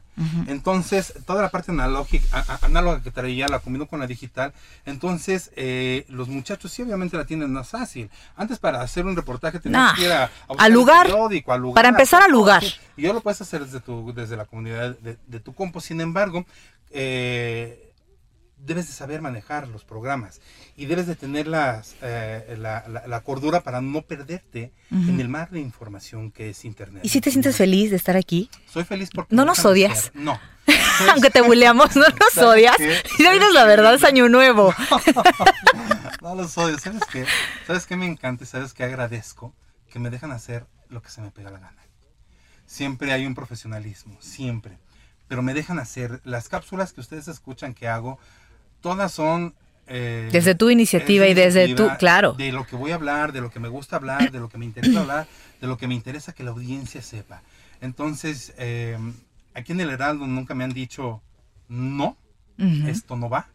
Entonces, 0.48 1.14
toda 1.26 1.42
la 1.42 1.48
parte 1.50 1.70
analógica, 1.70 2.44
análoga 2.62 3.00
que 3.02 3.12
traía 3.12 3.46
la 3.48 3.60
combino 3.60 3.86
con 3.86 4.00
la 4.00 4.06
digital. 4.08 4.52
Entonces, 4.84 5.52
eh, 5.54 6.04
los 6.08 6.26
muchachos 6.28 6.72
sí 6.72 6.82
obviamente 6.82 7.16
la 7.16 7.24
tienen 7.24 7.52
más 7.52 7.68
fácil. 7.68 8.10
Antes 8.36 8.58
para 8.58 8.80
hacer 8.82 9.06
un 9.06 9.14
reportaje 9.14 9.60
tenías 9.60 9.80
Nah, 9.92 9.94
que 9.94 10.02
ir 10.06 10.12
a, 10.12 10.24
a 10.24 10.30
al 10.58 10.72
lugar. 10.72 11.06
periódico, 11.06 11.52
al 11.52 11.60
lugar, 11.60 11.74
Para 11.76 11.88
empezar, 11.90 12.22
al 12.22 12.32
lugar. 12.32 12.64
Y 12.96 13.02
yo 13.02 13.12
lo 13.12 13.20
puedes 13.20 13.40
hacer 13.40 13.64
desde, 13.64 13.78
tu, 13.80 14.12
desde 14.12 14.36
la 14.36 14.44
comunidad 14.46 14.96
de, 14.98 15.16
de 15.26 15.38
tu 15.40 15.54
compo. 15.54 15.80
Sin 15.80 16.00
embargo, 16.00 16.44
eh, 16.90 17.87
debes 18.58 18.86
de 18.88 18.92
saber 18.92 19.22
manejar 19.22 19.68
los 19.68 19.84
programas 19.84 20.40
y 20.76 20.86
debes 20.86 21.06
de 21.06 21.14
tener 21.16 21.46
las, 21.46 21.96
eh, 22.02 22.56
la, 22.58 22.86
la- 22.88 23.06
la 23.06 23.20
cordura 23.22 23.62
para 23.62 23.80
no 23.80 24.02
perderte 24.02 24.72
en 24.90 25.20
el 25.20 25.28
mar 25.28 25.50
de 25.50 25.60
información 25.60 26.30
que 26.30 26.50
es 26.50 26.64
Internet. 26.64 27.04
¿Y 27.04 27.08
si 27.08 27.20
te 27.20 27.30
sientes 27.30 27.56
feliz 27.56 27.90
de 27.90 27.96
estar 27.96 28.16
aquí? 28.16 28.50
Soy 28.68 28.84
feliz 28.84 29.10
porque... 29.14 29.34
¿No 29.34 29.44
nos 29.44 29.64
odias? 29.64 30.10
No. 30.14 30.38
Aunque 31.12 31.30
te 31.30 31.40
buleamos, 31.40 31.94
no 31.96 32.02
nos 32.02 32.32
¿Sabes 32.32 32.48
odias. 32.50 32.76
Ya 33.18 33.30
vienes 33.30 33.52
la 33.54 33.64
verdad, 33.64 33.94
es 33.94 34.04
año 34.04 34.28
nuevo. 34.28 34.74
No 36.20 36.34
los 36.34 36.58
odio. 36.58 36.78
¿Sabes 36.78 37.02
qué? 37.12 37.24
¿Sabes 37.66 37.86
qué 37.86 37.96
me 37.96 38.06
encanta? 38.06 38.44
y 38.44 38.46
¿Sabes 38.46 38.74
qué 38.74 38.84
agradezco? 38.84 39.54
Que 39.88 39.98
me 39.98 40.10
dejan 40.10 40.32
hacer 40.32 40.66
lo 40.88 41.00
que 41.00 41.10
se 41.10 41.20
me 41.22 41.30
pega 41.30 41.50
la 41.50 41.58
gana. 41.60 41.76
Siempre 42.66 43.12
hay 43.12 43.24
un 43.24 43.34
profesionalismo, 43.34 44.16
siempre. 44.20 44.78
Pero 45.28 45.42
me 45.42 45.54
dejan 45.54 45.78
hacer 45.78 46.20
las 46.24 46.48
cápsulas 46.48 46.92
que 46.92 47.00
ustedes 47.00 47.28
escuchan 47.28 47.72
que 47.74 47.86
hago, 47.88 48.18
todas 48.80 49.12
son... 49.12 49.54
eh, 49.86 50.28
Desde 50.32 50.54
tu 50.54 50.70
iniciativa 50.70 51.26
y 51.26 51.34
desde 51.34 51.64
iniciativa 51.64 51.92
tu- 51.94 51.98
claro. 51.98 52.32
De 52.32 52.52
lo 52.52 52.66
que 52.66 52.76
voy 52.76 52.90
a 52.92 52.94
hablar, 52.96 53.32
de 53.32 53.40
lo 53.40 53.50
que 53.50 53.60
me 53.60 53.68
gusta 53.68 53.96
hablar, 53.96 54.30
de 54.30 54.38
lo 54.40 54.48
que 54.48 54.58
me 54.58 54.64
interesa 54.64 55.00
hablar, 55.00 55.26
de 55.60 55.66
lo 55.66 55.76
que 55.78 55.86
me 55.88 55.94
interesa 55.94 56.32
que 56.32 56.42
la 56.44 56.50
audiencia 56.50 57.02
sepa. 57.02 57.42
Entonces, 57.80 58.52
eh, 58.58 58.98
aquí 59.54 59.72
en 59.72 59.80
el 59.80 59.90
Heraldo 59.90 60.26
nunca 60.26 60.54
me 60.54 60.64
han 60.64 60.72
dicho, 60.72 61.20
no, 61.68 62.16
Ujú. 62.58 62.88
esto 62.88 63.16
no 63.16 63.28
va. 63.30 63.48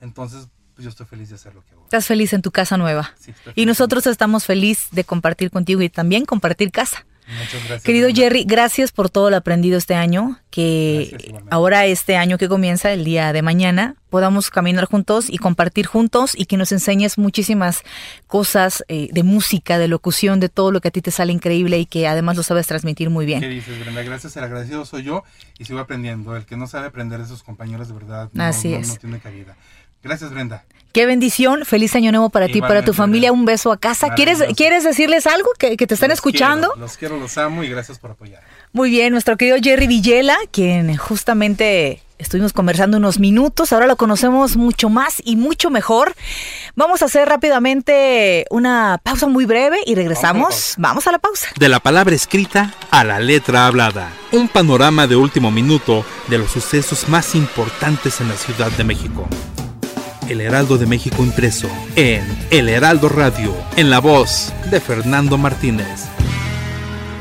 Entonces, 0.00 0.48
pues 0.74 0.84
yo 0.84 0.90
estoy 0.90 1.06
feliz 1.06 1.28
de 1.30 1.36
hacer 1.36 1.54
lo 1.54 1.64
que 1.64 1.72
hago. 1.72 1.84
Estás 1.84 2.06
feliz 2.06 2.32
en 2.32 2.42
tu 2.42 2.50
casa 2.50 2.76
nueva. 2.76 3.12
Sí, 3.18 3.30
estoy 3.30 3.52
Y 3.52 3.54
feliz. 3.54 3.66
nosotros 3.68 4.06
estamos 4.06 4.44
felices 4.44 4.88
de 4.90 5.04
compartir 5.04 5.50
contigo 5.50 5.80
y 5.82 5.88
también 5.88 6.24
compartir 6.24 6.70
casa. 6.72 7.06
Muchas 7.26 7.52
gracias. 7.64 7.82
Querido. 7.82 8.08
Jerry, 8.14 8.44
gracias 8.46 8.92
por 8.92 9.08
todo 9.08 9.30
lo 9.30 9.36
aprendido 9.36 9.78
este 9.78 9.94
año, 9.94 10.38
que 10.50 11.08
Gracias, 11.10 11.42
ahora 11.50 11.86
este 11.86 12.16
año 12.16 12.36
que 12.38 12.48
comienza, 12.48 12.92
el 12.92 13.04
día 13.04 13.32
de 13.32 13.40
mañana, 13.42 13.96
podamos 14.10 14.50
caminar 14.50 14.84
juntos 14.84 15.26
y 15.30 15.38
compartir 15.38 15.86
juntos 15.86 16.32
y 16.36 16.44
que 16.46 16.56
nos 16.56 16.70
enseñes 16.70 17.16
muchísimas 17.18 17.82
cosas 18.26 18.84
eh, 18.88 19.08
de 19.12 19.22
música, 19.22 19.78
de 19.78 19.88
locución, 19.88 20.38
de 20.38 20.48
todo 20.48 20.70
lo 20.70 20.80
que 20.80 20.88
a 20.88 20.90
ti 20.90 21.00
te 21.00 21.10
sale 21.10 21.32
increíble 21.32 21.78
y 21.78 21.86
que 21.86 22.06
además 22.06 22.36
lo 22.36 22.42
sabes 22.42 22.66
transmitir 22.66 23.08
muy 23.10 23.24
¿Qué 23.26 23.38
bien. 23.38 23.50
dices, 23.50 23.80
Brenda? 23.80 24.02
Gracias, 24.02 24.36
el 24.36 24.44
agradecido 24.44 24.84
soy 24.84 25.02
yo 25.04 25.24
y 25.58 25.64
sigo 25.64 25.78
aprendiendo. 25.78 26.36
El 26.36 26.44
que 26.44 26.56
no 26.56 26.66
sabe 26.66 26.86
aprender 26.88 27.20
de 27.20 27.26
sus 27.26 27.42
compañeros, 27.42 27.88
de 27.88 27.94
verdad, 27.94 28.28
no, 28.32 28.44
Así 28.44 28.68
no- 28.68 28.76
es. 28.78 28.88
no 28.88 28.96
tiene 28.96 29.18
cabida. 29.18 29.56
Gracias, 30.02 30.30
Brenda. 30.30 30.64
Qué 30.94 31.06
bendición, 31.06 31.64
feliz 31.64 31.92
año 31.96 32.12
nuevo 32.12 32.30
para 32.30 32.46
ti, 32.46 32.60
para 32.60 32.84
tu 32.84 32.94
familia, 32.94 33.32
un 33.32 33.44
beso 33.44 33.72
a 33.72 33.76
casa. 33.76 34.14
¿Quieres. 34.14 34.38
¿Quieres 34.56 34.84
decirles 34.84 35.26
algo 35.26 35.50
que, 35.58 35.76
que 35.76 35.88
te 35.88 35.94
están 35.94 36.10
Los 36.10 36.18
escuchando? 36.18 36.68
quiero, 36.70 36.86
los 36.86 36.96
quiero, 36.96 37.16
los 37.16 37.36
amo 37.36 37.64
y 37.64 37.68
gracias 37.68 37.98
por 37.98 38.12
apoyar. 38.12 38.40
Muy 38.72 38.90
bien, 38.90 39.10
nuestro 39.10 39.36
querido 39.36 39.56
Jerry 39.60 39.88
Villela, 39.88 40.36
quien 40.52 40.96
justamente 40.96 42.00
estuvimos 42.18 42.52
conversando 42.52 42.98
unos 42.98 43.18
minutos, 43.18 43.72
ahora 43.72 43.88
lo 43.88 43.96
conocemos 43.96 44.56
mucho 44.56 44.88
más 44.88 45.20
y 45.24 45.34
mucho 45.34 45.68
mejor. 45.68 46.14
Vamos 46.76 47.02
a 47.02 47.06
hacer 47.06 47.28
rápidamente 47.28 48.46
una 48.50 49.00
pausa 49.02 49.26
muy 49.26 49.46
breve 49.46 49.78
y 49.84 49.96
regresamos. 49.96 50.74
Vamos 50.78 51.08
a 51.08 51.10
la 51.10 51.18
pausa. 51.18 51.48
De 51.58 51.68
la 51.68 51.80
palabra 51.80 52.14
escrita 52.14 52.72
a 52.92 53.02
la 53.02 53.18
letra 53.18 53.66
hablada. 53.66 54.12
Un 54.30 54.46
panorama 54.46 55.08
de 55.08 55.16
último 55.16 55.50
minuto 55.50 56.06
de 56.28 56.38
los 56.38 56.52
sucesos 56.52 57.08
más 57.08 57.34
importantes 57.34 58.20
en 58.20 58.28
la 58.28 58.36
Ciudad 58.36 58.70
de 58.70 58.84
México. 58.84 59.28
El 60.28 60.40
Heraldo 60.40 60.78
de 60.78 60.86
México 60.86 61.22
impreso 61.22 61.68
en 61.96 62.24
El 62.50 62.68
Heraldo 62.68 63.08
Radio, 63.08 63.54
en 63.76 63.90
la 63.90 64.00
voz 64.00 64.52
de 64.70 64.80
Fernando 64.80 65.36
Martínez. 65.38 66.06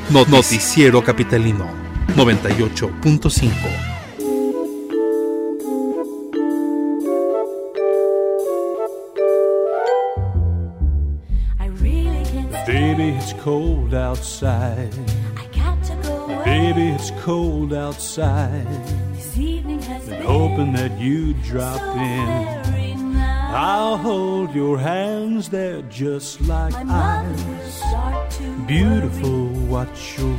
No- 0.09 0.25
Noticiero 0.25 1.03
Capitalino 1.03 1.65
98.5. 2.15 3.51
I 11.59 11.67
really 11.79 12.23
can't 12.25 12.51
Baby, 12.67 13.09
it's 13.17 13.33
cold 13.33 13.93
outside. 13.93 14.93
I 15.37 15.45
got 15.57 15.83
to 15.85 15.95
go 16.07 16.25
away. 16.25 16.45
Baby, 16.45 16.89
it's 16.89 17.11
cold 17.23 17.73
outside. 17.73 18.65
This 19.13 19.37
evening 19.37 19.81
has 19.83 20.03
Been 20.05 20.19
been 20.19 20.25
hoping 20.25 20.73
that 20.73 20.99
you'd 20.99 21.41
drop 21.43 21.79
so 21.79 21.93
in. 21.99 22.72
I'll 23.53 23.97
hold 23.97 24.55
your 24.55 24.79
hands, 24.79 25.49
they're 25.49 25.83
just 25.83 26.41
like 26.41 26.73
eyes. 26.73 27.81
Beautiful, 28.65 29.47
what 29.69 29.89
you're. 30.17 30.35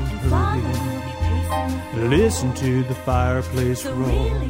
Listen 2.09 2.52
to 2.54 2.83
the 2.85 2.94
fireplace 2.94 3.87
roar. 3.87 4.42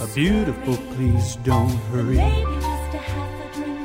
A 0.00 0.06
beautiful, 0.14 0.76
please 0.94 1.36
don't 1.36 1.76
hurry. 1.92 2.16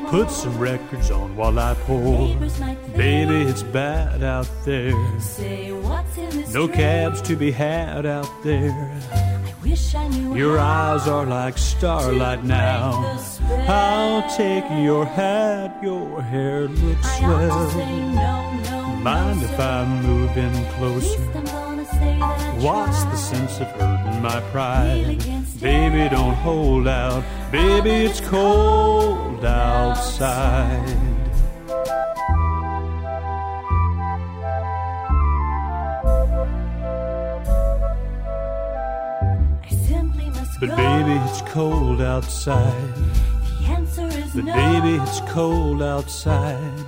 Put 0.09 0.31
some 0.31 0.57
records 0.57 1.11
on 1.11 1.35
while 1.35 1.59
I 1.59 1.75
pour. 1.85 2.35
Baby, 2.97 3.41
it's 3.41 3.61
bad 3.61 4.23
out 4.23 4.49
there. 4.65 4.91
No 6.51 6.67
cabs 6.67 7.21
to 7.21 7.35
be 7.35 7.51
had 7.51 8.07
out 8.07 8.29
there. 8.43 8.99
Your 10.33 10.57
eyes 10.57 11.07
are 11.07 11.27
like 11.27 11.59
starlight 11.59 12.43
now. 12.43 13.19
I'll 13.67 14.27
take 14.35 14.65
your 14.83 15.05
hat, 15.05 15.77
your 15.83 16.23
hair 16.23 16.67
looks 16.67 17.17
swell. 17.17 17.69
Mind 19.03 19.43
if 19.43 19.59
I 19.59 19.85
move 20.01 20.35
in 20.35 20.53
closer? 20.73 21.21
What's 22.59 23.03
the 23.03 23.15
sense 23.15 23.59
of 23.59 23.67
hurting 23.67 24.21
my 24.23 24.41
pride? 24.51 25.23
Baby, 25.61 26.07
don't 26.09 26.35
hold 26.35 26.87
out. 26.87 27.23
Baby, 27.51 28.05
it's 28.05 28.21
cold 28.21 29.43
outside. 29.43 30.95
But 40.59 40.75
baby, 40.75 41.13
it's 41.29 41.41
cold 41.43 42.01
outside. 42.01 42.93
The 43.61 43.65
answer 43.69 44.07
is 44.07 44.33
but 44.33 44.43
baby, 44.43 45.01
it's 45.01 45.21
cold 45.21 45.81
outside. 45.81 46.83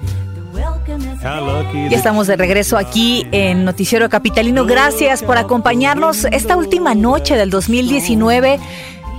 Ya 1.21 1.97
estamos 1.97 2.25
de 2.25 2.35
regreso 2.35 2.77
aquí 2.77 3.27
en 3.31 3.63
Noticiero 3.63 4.09
Capitalino. 4.09 4.65
Gracias 4.65 5.21
por 5.21 5.37
acompañarnos 5.37 6.25
esta 6.25 6.57
última 6.57 6.95
noche 6.95 7.37
del 7.37 7.51
2019. 7.51 8.59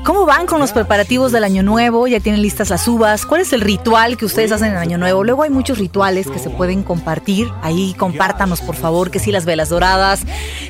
¿Cómo 0.05 0.27
van 0.27 0.47
con 0.47 0.59
los 0.59 0.73
preparativos 0.73 1.31
del 1.31 1.45
Año 1.45 1.63
Nuevo? 1.63 2.09
¿Ya 2.09 2.19
tienen 2.19 2.43
listas 2.43 2.71
las 2.71 2.89
uvas? 2.89 3.25
¿Cuál 3.25 3.43
es 3.43 3.53
el 3.53 3.61
ritual 3.61 4.17
que 4.17 4.25
ustedes 4.25 4.51
hacen 4.51 4.73
en 4.73 4.79
Año 4.79 4.99
Nuevo? 4.99 5.23
Luego 5.23 5.45
hay 5.45 5.51
muchos 5.51 5.79
rituales 5.79 6.29
que 6.29 6.41
se 6.41 6.51
pueden 6.51 6.83
compartir. 6.83 7.49
Ahí 7.63 7.95
compártanos, 7.97 8.63
por 8.63 8.75
favor, 8.75 9.13
que 9.13 9.21
si 9.21 9.31
las 9.31 9.45
velas 9.45 9.69
doradas, 9.69 10.23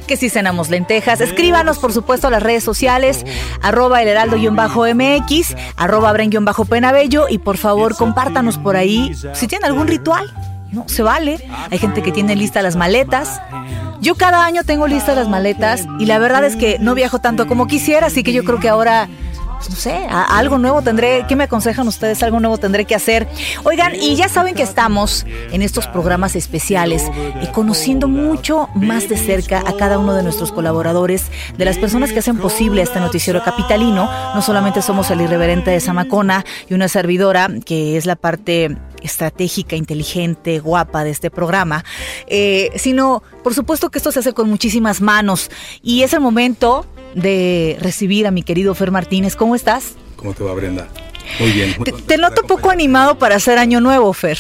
que 0.07 0.19
si 0.19 0.29
cenamos 0.29 0.69
lentejas. 0.69 1.23
Escríbanos, 1.23 1.79
por 1.79 1.95
supuesto, 1.95 2.27
a 2.27 2.31
las 2.31 2.43
redes 2.43 2.63
sociales, 2.63 3.25
arroba 3.63 4.03
el 4.03 4.09
heraldo-mx, 4.09 5.57
arroba 5.77 6.13
bren-penabello 6.13 7.25
y 7.31 7.39
por 7.39 7.57
favor, 7.57 7.97
compártanos 7.97 8.59
por 8.59 8.77
ahí 8.77 9.15
si 9.33 9.47
tienen 9.47 9.65
algún 9.65 9.89
ritual. 9.89 10.31
No, 10.73 10.85
se 10.89 11.03
vale. 11.03 11.39
Hay 11.71 11.79
gente 11.79 12.03
que 12.03 12.13
tiene 12.13 12.35
listas 12.35 12.63
las 12.63 12.77
maletas. 12.77 13.41
Yo 14.01 14.17
cada 14.17 14.45
año 14.45 14.65
tengo 14.65 14.89
listas 14.89 15.15
las 15.15 15.29
maletas 15.29 15.87
y 16.01 16.07
la 16.07 16.19
verdad 16.19 16.45
es 16.45 16.57
que 16.57 16.79
no 16.81 16.95
viajo 16.95 17.21
tanto 17.21 17.47
como 17.47 17.69
quisiera, 17.69 18.09
así 18.09 18.25
que 18.25 18.33
yo 18.33 18.43
creo 18.43 18.59
que 18.59 18.69
ahora, 18.69 19.09
pues, 19.59 19.71
no 19.71 19.77
sé, 19.77 20.07
algo 20.11 20.59
nuevo 20.59 20.83
tendré. 20.83 21.25
¿Qué 21.29 21.37
me 21.37 21.45
aconsejan 21.45 21.87
ustedes? 21.87 22.21
Algo 22.25 22.41
nuevo 22.41 22.59
tendré 22.59 22.85
que 22.85 22.97
hacer. 22.97 23.29
Oigan, 23.63 23.95
y 23.95 24.17
ya 24.17 24.29
saben 24.29 24.57
que 24.57 24.63
estamos 24.63 25.25
en 25.53 25.63
estos 25.63 25.87
programas 25.87 26.35
especiales 26.35 27.05
y 27.43 27.47
conociendo 27.49 28.09
mucho 28.09 28.69
más 28.75 29.09
de 29.09 29.19
cerca 29.19 29.61
a 29.61 29.77
cada 29.77 29.99
uno 29.99 30.15
de 30.15 30.25
nuestros 30.25 30.51
colaboradores, 30.51 31.27
de 31.57 31.65
las 31.65 31.79
personas 31.79 32.13
que 32.13 32.19
hacen 32.19 32.39
posible 32.39 32.83
este 32.83 32.99
noticiero 32.99 33.45
capitalino. 33.45 34.11
No 34.35 34.43
solamente 34.43 34.83
somos 34.83 35.13
el 35.13 35.21
irreverente 35.21 35.71
de 35.71 35.81
Zamacona 35.81 36.45
y 36.69 36.75
una 36.75 36.89
servidora 36.89 37.49
que 37.65 37.97
es 37.97 38.05
la 38.05 38.17
parte 38.17 38.77
estratégica, 39.03 39.77
inteligente, 39.77 40.59
guapa 40.59 41.05
de 41.05 41.11
este 41.11 41.31
programa, 41.31 41.85
eh, 42.27 42.71
sino 42.77 43.23
por 43.43 43.55
supuesto 43.55 43.91
que 43.91 43.99
esto 43.99 44.13
se 44.13 44.21
hace 44.21 44.33
con 44.33 44.49
muchísimas 44.49 45.01
manos 45.01 45.51
y 45.83 46.03
es 46.03 46.13
el 46.13 46.21
momento 46.21 46.87
de 47.15 47.77
recibir 47.81 48.27
a 48.27 48.31
mi 48.31 48.43
querido 48.43 48.75
Fer 48.75 48.91
Martínez. 48.91 49.37
¿Cómo 49.37 49.55
estás? 49.55 49.95
¿Cómo 50.17 50.35
te 50.35 50.45
va, 50.45 50.55
Brenda? 50.55 50.89
Muy 51.39 51.51
bien. 51.53 51.75
muy 51.79 51.85
Te, 51.85 51.93
te 51.93 52.19
noto 52.19 52.43
poco 52.43 52.71
animado 52.71 53.19
para 53.19 53.37
hacer 53.37 53.59
año 53.59 53.81
nuevo, 53.81 54.13
Fer, 54.13 54.39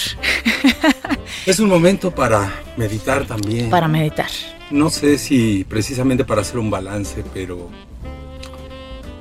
Es 1.46 1.58
un 1.58 1.68
momento 1.68 2.14
para 2.14 2.52
meditar 2.76 3.26
también. 3.26 3.70
para 3.70 3.88
meditar. 3.88 4.30
No 4.70 4.90
sé 4.90 5.18
si 5.18 5.64
precisamente 5.64 6.24
para 6.24 6.42
hacer 6.42 6.58
un 6.58 6.70
balance, 6.70 7.24
pero 7.34 7.68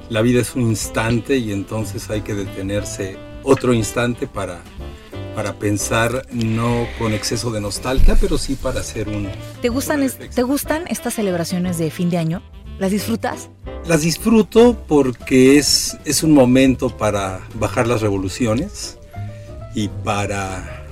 la 0.10 0.22
vida 0.22 0.42
es 0.42 0.56
un 0.56 0.64
instante 0.64 1.38
y 1.38 1.52
entonces 1.52 2.10
hay 2.10 2.22
que 2.22 2.34
detenerse 2.34 3.18
otro 3.44 3.74
instante 3.74 4.28
para, 4.28 4.62
para 5.36 5.54
pensar 5.54 6.26
no 6.32 6.88
con 7.00 7.14
exceso 7.14 7.52
de 7.52 7.62
nostalgia, 7.62 8.18
pero 8.20 8.38
sí 8.38 8.56
para 8.56 8.82
hacer 8.82 9.08
un... 9.10 9.30
¿Te 9.62 9.70
gustan, 9.70 10.04
es- 10.04 10.18
¿Te 10.18 10.44
gustan 10.44 10.84
estas 10.90 11.14
celebraciones 11.16 11.78
de 11.78 11.90
fin 11.92 12.10
de 12.10 12.18
año? 12.18 12.42
¿Las 12.80 12.92
disfrutas? 12.92 13.50
Las 13.86 14.02
disfruto 14.02 14.76
porque 14.88 15.58
es, 15.58 15.98
es 16.06 16.24
un 16.24 16.32
momento 16.34 16.96
para 16.98 17.42
bajar 17.56 17.88
las 17.88 18.02
revoluciones 18.02 18.98
y 19.76 19.88
para 20.04 20.84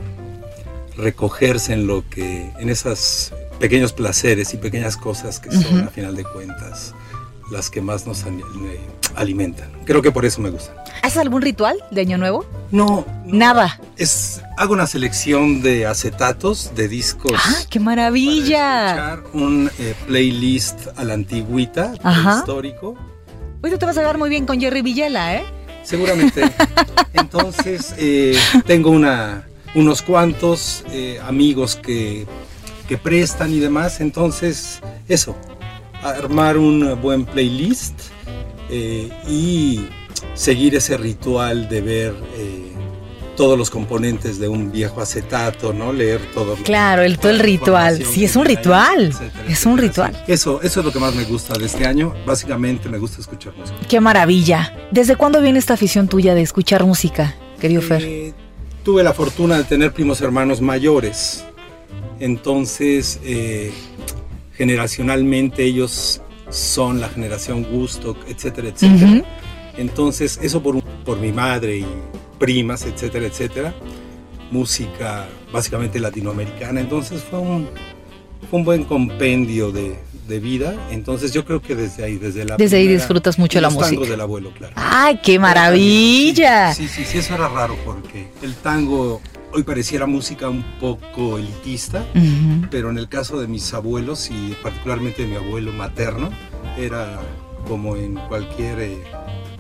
recogerse 0.98 1.74
en 1.74 1.88
lo 1.88 2.08
que, 2.10 2.51
en 2.60 2.69
esos 2.69 3.31
pequeños 3.60 3.93
placeres 3.93 4.53
y 4.53 4.58
pequeñas 4.58 4.98
cosas 4.98 5.39
que 5.39 5.51
son, 5.51 5.81
a 5.81 5.88
final 5.89 6.15
de 6.15 6.24
cuentas, 6.24 6.93
las 7.51 7.70
que 7.70 7.82
más 7.82 8.06
nos 8.06 8.24
eh, 8.24 8.79
alimentan. 9.15 9.70
Creo 9.86 10.01
que 10.01 10.12
por 10.12 10.25
eso 10.25 10.41
me 10.41 10.50
gustan. 10.50 10.75
¿Haces 11.01 11.18
algún 11.18 11.41
ritual 11.41 11.77
de 11.91 12.01
año 12.01 12.18
nuevo? 12.18 12.46
No, 12.72 13.06
no, 13.25 13.38
Nada. 13.38 13.79
Es, 13.98 14.41
hago 14.58 14.74
una 14.74 14.88
selección 14.88 15.62
de 15.62 15.86
acetatos, 15.86 16.72
de 16.75 16.88
discos. 16.88 17.34
¡Ah, 17.36 17.56
qué 17.70 17.79
para 17.79 17.96
maravilla! 17.96 18.89
escuchar, 18.89 19.24
un 19.34 19.72
eh, 19.79 19.96
playlist 20.08 20.88
a 20.96 21.03
la 21.03 21.13
antigüita, 21.13 21.94
histórico. 22.38 22.96
Hoy 23.62 23.72
tú 23.72 23.77
te 23.77 23.86
vas 23.86 23.98
a 23.98 24.01
ver 24.01 24.18
muy 24.18 24.29
bien 24.29 24.45
con 24.45 24.60
Jerry 24.60 24.82
Villela, 24.82 25.36
¿eh? 25.36 25.43
Seguramente. 25.84 26.50
Entonces, 27.13 27.93
eh, 27.97 28.38
tengo 28.65 28.89
una, 28.89 29.47
unos 29.76 30.02
cuantos 30.02 30.84
eh, 30.91 31.19
amigos 31.26 31.76
que, 31.76 32.26
que 32.88 32.97
prestan 32.97 33.52
y 33.52 33.60
demás. 33.60 34.00
Entonces, 34.00 34.80
eso, 35.08 35.36
armar 36.03 36.57
un 36.57 36.99
buen 37.01 37.25
playlist 37.25 37.99
eh, 38.69 39.09
y 39.27 39.85
seguir 40.33 40.75
ese 40.75 40.97
ritual 40.97 41.67
de 41.69 41.81
ver 41.81 42.15
eh, 42.38 42.69
todos 43.35 43.57
los 43.57 43.69
componentes 43.69 44.38
de 44.38 44.49
un 44.49 44.69
viejo 44.69 44.99
acetato, 44.99 45.71
¿no? 45.71 45.93
Leer 45.93 46.19
todo. 46.33 46.55
Claro, 46.55 47.03
el, 47.03 47.17
todo 47.17 47.31
el 47.31 47.39
ritual. 47.39 48.03
Sí, 48.03 48.25
es 48.25 48.35
un 48.35 48.43
ritual. 48.43 49.07
etcétera, 49.07 49.45
Es 49.47 49.65
un 49.65 49.77
ritual. 49.77 50.23
Eso, 50.27 50.62
eso 50.62 50.79
es 50.81 50.85
lo 50.85 50.91
que 50.91 50.99
más 50.99 51.15
me 51.15 51.23
gusta 51.23 51.57
de 51.57 51.65
este 51.65 51.88
año. 51.88 52.13
Básicamente 52.25 52.89
me 52.89 52.97
gusta 52.97 53.21
escuchar 53.21 53.53
música. 53.55 53.77
Qué 53.88 54.01
maravilla. 54.01 54.75
¿Desde 54.91 55.15
cuándo 55.15 55.41
viene 55.41 55.57
esta 55.57 55.75
afición 55.75 56.09
tuya 56.09 56.35
de 56.35 56.41
escuchar 56.41 56.83
música, 56.83 57.33
querido 57.62 57.81
Fer? 57.81 58.03
Eh, 58.03 58.33
tuve 58.83 59.03
la 59.03 59.13
fortuna 59.13 59.57
de 59.57 59.63
tener 59.63 59.93
primos 59.93 60.19
hermanos 60.19 60.59
mayores. 60.59 61.45
Entonces, 62.19 63.21
eh, 63.23 63.71
generacionalmente 64.60 65.63
ellos 65.63 66.22
son 66.50 67.00
la 67.00 67.08
generación 67.08 67.63
gusto, 67.63 68.17
etcétera, 68.28 68.67
etcétera. 68.67 69.24
Entonces, 69.78 70.38
eso 70.43 70.62
por, 70.62 70.84
por 71.06 71.17
mi 71.17 71.32
madre 71.32 71.78
y 71.78 71.86
primas, 72.38 72.86
etcétera, 72.86 73.26
etcétera. 73.28 73.74
Música 74.52 75.30
básicamente 75.54 75.98
latinoamericana. 75.98 76.82
Entonces 76.82 77.24
fue 77.24 77.39
un, 77.39 77.69
fue 78.50 78.60
un 78.60 78.65
buen 78.65 78.84
compendio 78.84 79.72
de, 79.72 79.98
de 80.28 80.39
vida. 80.41 80.76
Entonces 80.91 81.32
yo 81.32 81.45
creo 81.45 81.62
que 81.62 81.76
desde 81.76 82.04
ahí, 82.04 82.17
desde 82.17 82.43
la... 82.43 82.58
Desde 82.58 82.76
ahí 82.80 82.88
disfrutas 82.89 83.39
mucho 83.39 83.62
la 83.62 83.69
música. 83.69 84.06
del 84.06 84.19
abuelo, 84.19 84.52
claro. 84.52 84.74
¡Ay, 84.76 85.22
qué 85.24 85.39
maravilla! 85.39 86.74
Sí, 86.74 86.89
sí, 86.89 87.06
sí, 87.06 87.19
eso 87.19 87.36
era 87.36 87.48
raro 87.48 87.78
porque 87.86 88.28
el 88.41 88.56
tango 88.56 89.22
hoy 89.53 89.63
pareciera 89.63 90.05
música 90.05 90.49
un 90.49 90.63
poco 90.79 91.38
elitista, 91.38 92.05
pero 92.69 92.89
en 92.89 92.97
el 92.97 93.09
caso 93.09 93.39
de 93.39 93.47
mis 93.47 93.73
abuelos 93.73 94.29
y 94.29 94.55
particularmente 94.62 95.23
de 95.23 95.27
mi 95.29 95.35
abuelo 95.35 95.71
materno, 95.71 96.29
era 96.77 97.19
como 97.67 97.95
en 97.95 98.15
cualquier 98.15 98.79
eh, 98.79 98.97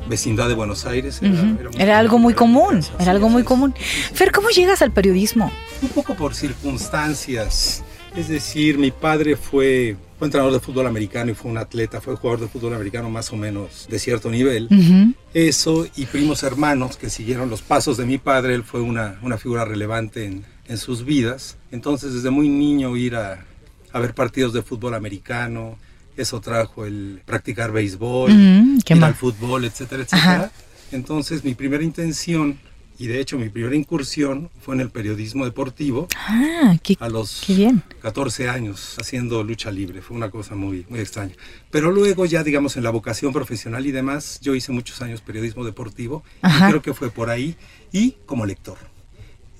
vecindad 0.07 0.47
de 0.47 0.55
Buenos 0.55 0.85
Aires. 0.85 1.21
Música 1.21 1.69
Era 1.77 1.99
algo 1.99 2.17
muy 2.17 2.31
era 2.31 2.39
común, 2.39 2.83
era 2.99 3.11
algo 3.11 3.29
muy 3.29 3.43
común. 3.43 3.73
Fer, 4.13 4.31
¿cómo 4.31 4.49
llegas 4.49 4.81
al 4.81 4.91
periodismo? 4.91 5.51
Un 5.81 5.89
poco 5.89 6.15
por 6.15 6.33
circunstancias. 6.35 7.83
Es 8.15 8.27
decir, 8.27 8.77
mi 8.77 8.91
padre 8.91 9.35
fue, 9.35 9.95
fue 10.19 10.27
entrenador 10.27 10.53
de 10.53 10.59
fútbol 10.59 10.85
americano 10.85 11.31
y 11.31 11.33
fue 11.33 11.49
un 11.49 11.57
atleta, 11.57 12.01
fue 12.01 12.15
jugador 12.17 12.41
de 12.41 12.47
fútbol 12.49 12.73
americano 12.75 13.09
más 13.09 13.31
o 13.31 13.37
menos 13.37 13.87
de 13.89 13.97
cierto 13.99 14.29
nivel. 14.29 14.67
Ujú. 14.69 15.13
Eso 15.33 15.87
y 15.95 16.05
primos 16.07 16.43
hermanos 16.43 16.97
que 16.97 17.09
siguieron 17.09 17.49
los 17.49 17.61
pasos 17.61 17.95
de 17.97 18.05
mi 18.05 18.17
padre, 18.17 18.53
él 18.53 18.63
fue 18.63 18.81
una, 18.81 19.17
una 19.23 19.37
figura 19.37 19.63
relevante 19.63 20.25
en, 20.25 20.43
en 20.67 20.77
sus 20.77 21.05
vidas. 21.05 21.57
Entonces 21.71 22.13
desde 22.13 22.29
muy 22.31 22.49
niño 22.49 22.95
ir 22.97 23.15
a, 23.15 23.45
a 23.93 23.99
ver 23.99 24.13
partidos 24.13 24.51
de 24.53 24.61
fútbol 24.61 24.93
americano, 24.93 25.77
eso 26.17 26.41
trajo 26.41 26.85
el 26.85 27.21
practicar 27.25 27.71
béisbol, 27.71 28.33
Mm, 28.33 28.79
qué 28.83 28.95
ir 28.95 29.03
al 29.03 29.15
fútbol, 29.15 29.63
etcétera, 29.63 30.03
Ajá. 30.11 30.35
etcétera. 30.35 30.51
Entonces 30.91 31.45
mi 31.45 31.53
primera 31.55 31.83
intención, 31.83 32.59
y 32.99 33.07
de 33.07 33.19
hecho 33.19 33.39
mi 33.39 33.49
primera 33.49 33.75
incursión 33.75 34.49
fue 34.61 34.75
en 34.75 34.81
el 34.81 34.89
periodismo 34.91 35.45
deportivo 35.45 36.07
Ah, 36.15 36.75
qué, 36.83 36.97
a 36.99 37.09
los 37.09 37.41
qué 37.47 37.55
bien. 37.55 37.81
14 38.01 38.49
años 38.49 38.95
haciendo 38.99 39.41
lucha 39.43 39.71
libre. 39.71 40.01
Fue 40.01 40.15
una 40.15 40.29
cosa 40.29 40.53
muy, 40.55 40.85
muy 40.89 40.99
extraña. 40.99 41.33
Pero 41.71 41.91
luego 41.91 42.25
ya, 42.25 42.43
digamos, 42.43 42.77
en 42.77 42.83
la 42.83 42.89
vocación 42.91 43.31
profesional 43.33 43.85
y 43.87 43.91
demás, 43.91 44.39
yo 44.41 44.53
hice 44.53 44.71
muchos 44.71 45.01
años 45.01 45.21
periodismo 45.21 45.63
deportivo. 45.65 46.23
Ajá. 46.41 46.67
Y 46.67 46.69
creo 46.71 46.81
que 46.81 46.93
fue 46.93 47.09
por 47.09 47.29
ahí. 47.29 47.55
Y 47.91 48.15
como 48.25 48.45
lector. 48.45 48.77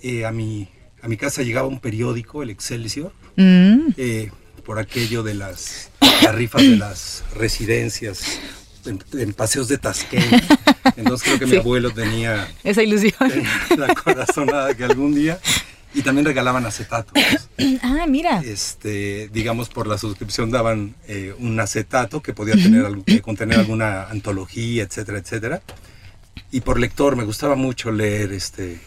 Eh, 0.04 0.26
a, 0.26 0.32
mi, 0.32 0.68
a 1.02 1.08
mi 1.08 1.18
casa 1.18 1.42
llegaba 1.42 1.68
un 1.68 1.80
periódico, 1.80 2.44
el 2.44 2.50
Excelsior, 2.50 3.12
Mm, 3.38 3.94
eh, 3.96 4.32
por 4.66 4.80
aquello 4.80 5.24
de 5.24 5.34
las, 5.34 5.92
las 6.24 6.36
rifas 6.36 6.62
de 6.62 6.76
las 6.76 7.24
residencias 7.38 8.40
en, 8.86 9.04
en 9.14 9.34
paseos 9.34 9.68
de 9.68 9.78
Tasqueña. 9.78 10.42
Entonces 10.98 11.28
creo 11.28 11.40
que 11.40 11.46
Sí. 11.46 11.52
mi 11.54 11.58
abuelo 11.58 11.92
tenía 11.92 12.48
esa 12.64 12.82
ilusión. 12.84 13.14
la 13.78 13.94
corazonada 13.96 14.74
que 14.76 14.84
algún 14.84 15.14
día... 15.16 15.40
Y 15.92 16.04
también 16.04 16.24
regalaban 16.24 16.68
acetatos 16.68 17.12
ah, 17.82 18.06
mira. 18.08 18.42
este, 18.46 19.28
digamos, 19.34 19.70
por 19.70 19.88
la 19.88 19.98
suscripción 19.98 20.52
daban 20.52 20.94
eh, 21.08 21.34
un 21.40 21.60
acetato 21.60 22.22
que 22.22 22.32
podía 22.32 22.54
tener, 22.54 22.86
que 23.08 23.22
contener 23.24 23.58
alguna 23.58 24.04
antología, 24.04 24.84
etcétera, 24.84 25.18
etcétera. 25.18 25.62
Y 26.52 26.62
por 26.62 26.80
lector 26.80 27.16
me 27.16 27.24
gustaba 27.24 27.56
mucho 27.56 27.92
leer 27.92 28.34
este, 28.34 28.80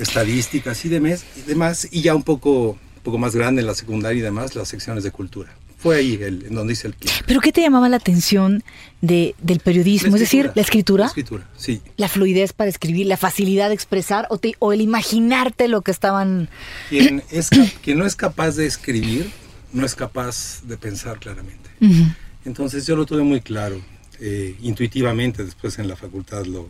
estadísticas 0.00 0.84
y 0.84 0.88
demás, 0.88 1.24
y 1.36 1.42
demás, 1.42 1.86
y 1.92 2.02
ya 2.02 2.16
un 2.16 2.24
poco, 2.24 2.70
un 2.70 3.02
poco 3.04 3.16
más 3.18 3.36
grande 3.36 3.60
en 3.60 3.68
la 3.68 3.74
secundaria 3.76 4.18
y 4.18 4.22
demás, 4.22 4.56
las 4.56 4.68
secciones 4.68 5.04
de 5.04 5.12
cultura. 5.12 5.50
Fue 5.82 5.96
ahí 5.96 6.14
el, 6.22 6.44
en 6.46 6.54
donde 6.54 6.74
hice 6.74 6.88
el 6.88 6.94
quiebre. 6.94 7.22
¿Pero 7.26 7.40
qué 7.40 7.52
te 7.52 7.62
llamaba 7.62 7.88
la 7.88 7.96
atención 7.96 8.62
de, 9.00 9.34
del 9.42 9.60
periodismo? 9.60 10.14
Es 10.14 10.20
decir, 10.20 10.50
la 10.54 10.60
escritura, 10.62 11.04
La 11.04 11.08
escritura, 11.08 11.48
sí. 11.56 11.80
la 11.96 12.08
fluidez 12.08 12.52
para 12.52 12.68
escribir, 12.68 13.06
la 13.06 13.16
facilidad 13.16 13.68
de 13.68 13.74
expresar 13.74 14.26
o, 14.28 14.36
te- 14.38 14.56
o 14.58 14.72
el 14.74 14.82
imaginarte 14.82 15.68
lo 15.68 15.80
que 15.80 15.90
estaban... 15.90 16.48
Quien, 16.90 17.22
es, 17.30 17.48
quien 17.82 17.98
no 17.98 18.04
es 18.04 18.14
capaz 18.14 18.56
de 18.56 18.66
escribir, 18.66 19.30
no 19.72 19.86
es 19.86 19.94
capaz 19.94 20.60
de 20.64 20.76
pensar 20.76 21.18
claramente. 21.18 21.70
Ujú. 21.80 22.04
Entonces 22.44 22.86
yo 22.86 22.94
lo 22.96 23.06
tuve 23.06 23.22
muy 23.22 23.40
claro, 23.40 23.80
eh, 24.20 24.56
intuitivamente, 24.60 25.44
después 25.44 25.78
en 25.78 25.88
la 25.88 25.96
facultad 25.96 26.44
lo... 26.44 26.68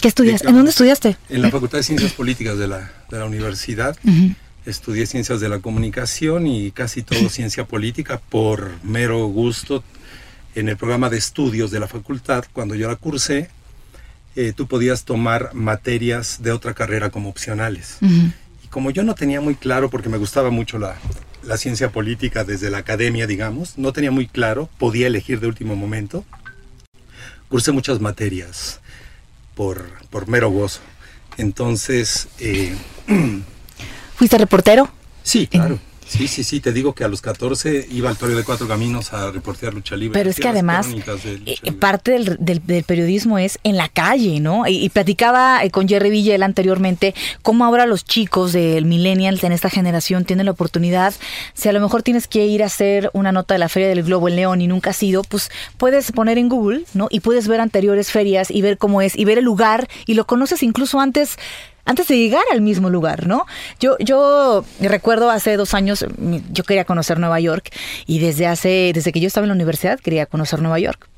¿Qué 0.00 0.08
estudiaste? 0.08 0.48
¿En 0.48 0.54
dónde 0.54 0.70
estudiaste? 0.70 1.16
En 1.28 1.42
la 1.42 1.50
Facultad 1.50 1.76
de 1.78 1.84
Ciencias 1.84 2.14
Políticas 2.14 2.56
de 2.58 2.66
la, 2.66 2.90
de 3.10 3.18
la 3.18 3.26
universidad 3.26 3.96
Ujú. 4.02 4.34
Estudié 4.66 5.06
Ciencias 5.06 5.40
de 5.40 5.48
la 5.48 5.60
Comunicación 5.60 6.46
y 6.46 6.70
casi 6.70 7.02
todo 7.02 7.28
Ciencia 7.30 7.64
Política 7.64 8.20
por 8.20 8.72
mero 8.82 9.26
gusto. 9.26 9.82
En 10.54 10.68
el 10.68 10.76
programa 10.76 11.10
de 11.10 11.18
estudios 11.18 11.70
de 11.70 11.80
la 11.80 11.86
facultad, 11.86 12.44
cuando 12.52 12.74
yo 12.74 12.88
la 12.88 12.96
cursé, 12.96 13.50
eh, 14.36 14.52
tú 14.54 14.66
podías 14.66 15.04
tomar 15.04 15.54
materias 15.54 16.42
de 16.42 16.52
otra 16.52 16.74
carrera 16.74 17.10
como 17.10 17.28
opcionales. 17.28 17.98
Y 18.64 18.68
como 18.68 18.90
yo 18.90 19.04
no 19.04 19.14
tenía 19.14 19.40
muy 19.40 19.54
claro, 19.54 19.90
porque 19.90 20.08
me 20.08 20.18
gustaba 20.18 20.50
mucho 20.50 20.78
la, 20.78 20.96
la 21.44 21.56
ciencia 21.56 21.90
política 21.90 22.44
desde 22.44 22.70
la 22.70 22.78
academia, 22.78 23.26
digamos, 23.26 23.78
no 23.78 23.92
tenía 23.92 24.10
muy 24.10 24.26
claro, 24.26 24.68
podía 24.78 25.06
elegir 25.06 25.40
de 25.40 25.46
último 25.46 25.76
momento, 25.76 26.24
cursé 27.48 27.72
muchas 27.72 28.00
materias 28.00 28.80
por, 29.54 29.84
por 30.10 30.28
mero 30.28 30.50
gozo. 30.50 30.80
Entonces, 31.36 32.28
eh, 32.38 32.76
¿Fuiste 34.20 34.36
reportero? 34.36 34.86
sí, 35.22 35.46
claro. 35.46 35.78
Sí, 36.06 36.26
sí, 36.26 36.42
sí, 36.42 36.58
te 36.58 36.72
digo 36.72 36.92
que 36.92 37.04
a 37.04 37.08
los 37.08 37.22
14 37.22 37.86
iba 37.92 38.10
al 38.10 38.16
Torio 38.18 38.36
de 38.36 38.42
Cuatro 38.42 38.66
Caminos 38.66 39.12
a 39.12 39.30
reportear 39.30 39.72
lucha 39.72 39.94
libre. 39.96 40.18
Pero 40.18 40.28
es 40.28 40.40
que 40.40 40.48
además, 40.48 40.88
de 40.90 41.40
eh, 41.46 41.70
parte 41.72 42.10
del, 42.10 42.36
del- 42.40 42.66
del 42.66 42.82
periodismo 42.82 43.38
es 43.38 43.60
en 43.62 43.76
la 43.76 43.88
calle, 43.88 44.40
¿no? 44.40 44.66
Y, 44.66 44.84
y 44.84 44.88
platicaba 44.88 45.62
eh, 45.64 45.70
con 45.70 45.86
Jerry 45.88 46.10
Villel 46.10 46.42
anteriormente 46.42 47.14
cómo 47.42 47.64
ahora 47.64 47.86
los 47.86 48.04
chicos 48.04 48.52
del 48.52 48.86
millennials 48.86 49.44
en 49.44 49.52
esta 49.52 49.70
generación 49.70 50.24
tienen 50.24 50.46
la 50.46 50.52
oportunidad, 50.52 51.14
si 51.54 51.68
a 51.68 51.72
lo 51.72 51.78
mejor 51.80 52.02
tienes 52.02 52.26
que 52.26 52.44
ir 52.44 52.64
a 52.64 52.66
hacer 52.66 53.08
una 53.12 53.30
nota 53.30 53.54
de 53.54 53.58
la 53.60 53.68
Feria 53.68 53.88
del 53.88 54.02
Globo 54.02 54.26
en 54.28 54.34
León 54.34 54.60
y 54.60 54.66
nunca 54.66 54.90
has 54.90 55.00
ido, 55.04 55.22
pues 55.22 55.48
puedes 55.78 56.10
poner 56.10 56.38
en 56.38 56.48
Google, 56.48 56.82
¿no? 56.92 57.06
Y 57.08 57.20
puedes 57.20 57.46
ver 57.46 57.60
anteriores 57.60 58.10
ferias 58.10 58.50
y 58.50 58.62
ver 58.62 58.78
cómo 58.78 59.00
es, 59.00 59.16
y 59.16 59.24
ver 59.24 59.38
el 59.38 59.44
lugar, 59.44 59.88
y 60.06 60.14
lo 60.14 60.26
conoces 60.26 60.64
incluso 60.64 60.98
antes 60.98 61.36
antes 61.90 62.08
de 62.08 62.16
llegar 62.16 62.42
al 62.52 62.60
mismo 62.60 62.88
lugar, 62.88 63.26
¿no? 63.26 63.46
Yo, 63.80 63.96
yo 63.98 64.64
recuerdo 64.80 65.30
hace 65.30 65.56
dos 65.56 65.74
años, 65.74 66.06
yo 66.52 66.64
quería 66.64 66.84
conocer 66.84 67.18
Nueva 67.18 67.40
York 67.40 67.70
y 68.06 68.18
desde 68.20 68.46
hace, 68.46 68.92
desde 68.94 69.12
que 69.12 69.20
yo 69.20 69.26
estaba 69.26 69.44
en 69.44 69.48
la 69.48 69.54
universidad 69.54 69.98
quería 70.00 70.26
conocer 70.26 70.60
Nueva 70.62 70.78
York. 70.78 71.08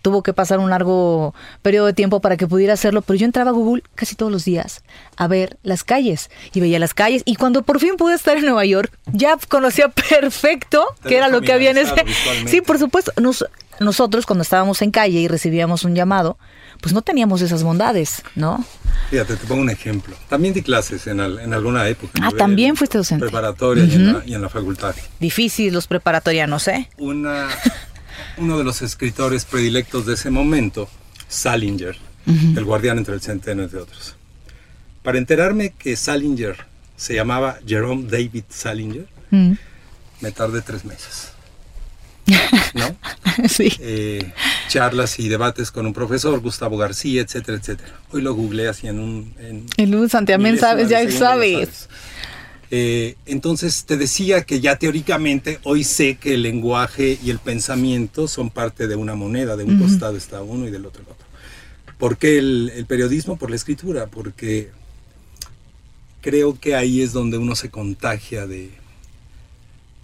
Tuvo 0.00 0.22
que 0.22 0.32
pasar 0.32 0.60
un 0.60 0.70
largo 0.70 1.34
periodo 1.60 1.86
de 1.86 1.92
tiempo 1.92 2.20
para 2.20 2.36
que 2.38 2.46
pudiera 2.46 2.72
hacerlo, 2.72 3.02
pero 3.02 3.18
yo 3.18 3.26
entraba 3.26 3.50
a 3.50 3.52
Google 3.52 3.82
casi 3.94 4.14
todos 4.14 4.32
los 4.32 4.44
días 4.44 4.82
a 5.16 5.26
ver 5.28 5.58
las 5.62 5.84
calles 5.84 6.30
y 6.54 6.60
veía 6.60 6.78
las 6.78 6.94
calles 6.94 7.22
y 7.26 7.34
cuando 7.36 7.62
por 7.62 7.78
fin 7.78 7.96
pude 7.96 8.14
estar 8.14 8.36
en 8.38 8.44
Nueva 8.44 8.64
York 8.64 8.90
ya 9.12 9.36
conocía 9.48 9.88
perfecto 9.88 10.86
qué 11.06 11.16
era 11.18 11.28
lo 11.28 11.40
que 11.42 11.52
había 11.52 11.70
en 11.72 11.78
ese. 11.78 12.04
Sí, 12.46 12.60
por 12.60 12.78
supuesto. 12.78 13.12
Nos- 13.20 13.44
nosotros 13.80 14.26
cuando 14.26 14.42
estábamos 14.42 14.82
en 14.82 14.90
calle 14.90 15.20
y 15.20 15.28
recibíamos 15.28 15.84
un 15.84 15.94
llamado, 15.94 16.36
pues 16.80 16.92
no 16.94 17.02
teníamos 17.02 17.40
esas 17.42 17.62
bondades, 17.62 18.22
¿no? 18.34 18.64
Fíjate, 19.10 19.36
te 19.36 19.46
pongo 19.46 19.62
un 19.62 19.70
ejemplo. 19.70 20.14
También 20.28 20.54
di 20.54 20.62
clases 20.62 21.06
en, 21.06 21.20
al- 21.20 21.38
en 21.40 21.52
alguna 21.54 21.86
época. 21.88 22.12
Ah, 22.22 22.30
también 22.36 22.76
fuiste 22.76 22.98
docente. 22.98 23.24
Preparatoria 23.24 23.84
y, 23.84 23.94
en 23.94 24.12
la, 24.12 24.22
y 24.26 24.34
en 24.34 24.42
la 24.42 24.48
facultad. 24.48 24.94
Difícil 25.18 25.72
los 25.72 25.86
preparatorianos, 25.86 26.68
¿eh? 26.68 26.88
Una, 26.98 27.48
uno 28.36 28.58
de 28.58 28.64
los 28.64 28.82
escritores 28.82 29.44
predilectos 29.44 30.06
de 30.06 30.14
ese 30.14 30.30
momento, 30.30 30.88
Salinger, 31.28 31.96
El 32.26 32.64
guardián 32.64 32.98
entre 32.98 33.14
el 33.14 33.20
centeno, 33.22 33.62
entre 33.62 33.78
otros. 33.80 34.14
Para 35.02 35.16
enterarme 35.18 35.72
que 35.78 35.96
Salinger 35.96 36.56
se 36.96 37.14
llamaba 37.14 37.58
Jerome 37.66 38.04
David 38.10 38.44
Salinger, 38.48 39.06
Mm. 39.30 39.52
me 40.20 40.32
tardé 40.32 40.60
tres 40.62 40.84
meses. 40.84 41.32
¿No? 42.74 42.96
sí. 43.48 43.72
Eh, 43.80 44.32
charlas 44.68 45.18
y 45.18 45.28
debates 45.28 45.70
con 45.70 45.86
un 45.86 45.92
profesor, 45.92 46.38
Gustavo 46.40 46.76
García, 46.76 47.22
etcétera, 47.22 47.58
etcétera. 47.58 48.00
Hoy 48.12 48.22
lo 48.22 48.34
googleé 48.34 48.68
así 48.68 48.86
en 48.86 49.00
un... 49.00 49.34
En 49.40 49.66
El 49.76 49.94
un 49.94 50.08
Santiamén 50.08 50.58
sabes, 50.58 50.88
ya 50.88 51.10
sabes. 51.10 51.88
Eh, 52.70 53.16
entonces 53.24 53.84
te 53.86 53.96
decía 53.96 54.42
que 54.42 54.60
ya 54.60 54.76
teóricamente 54.76 55.58
hoy 55.62 55.84
sé 55.84 56.16
que 56.16 56.34
el 56.34 56.42
lenguaje 56.42 57.18
y 57.24 57.30
el 57.30 57.38
pensamiento 57.38 58.28
son 58.28 58.50
parte 58.50 58.86
de 58.86 58.94
una 58.94 59.14
moneda, 59.14 59.56
de 59.56 59.64
un 59.64 59.80
costado 59.80 60.16
está 60.16 60.42
uno 60.42 60.68
y 60.68 60.70
del 60.70 60.84
otro 60.84 61.02
el 61.02 61.08
otro. 61.10 61.26
¿Por 61.96 62.18
qué 62.18 62.38
el, 62.38 62.70
el 62.76 62.86
periodismo? 62.86 63.38
Por 63.38 63.50
la 63.50 63.56
escritura, 63.56 64.06
porque 64.06 64.70
creo 66.20 66.58
que 66.60 66.74
ahí 66.74 67.00
es 67.00 67.12
donde 67.12 67.38
uno 67.38 67.56
se 67.56 67.70
contagia 67.70 68.46
de, 68.46 68.70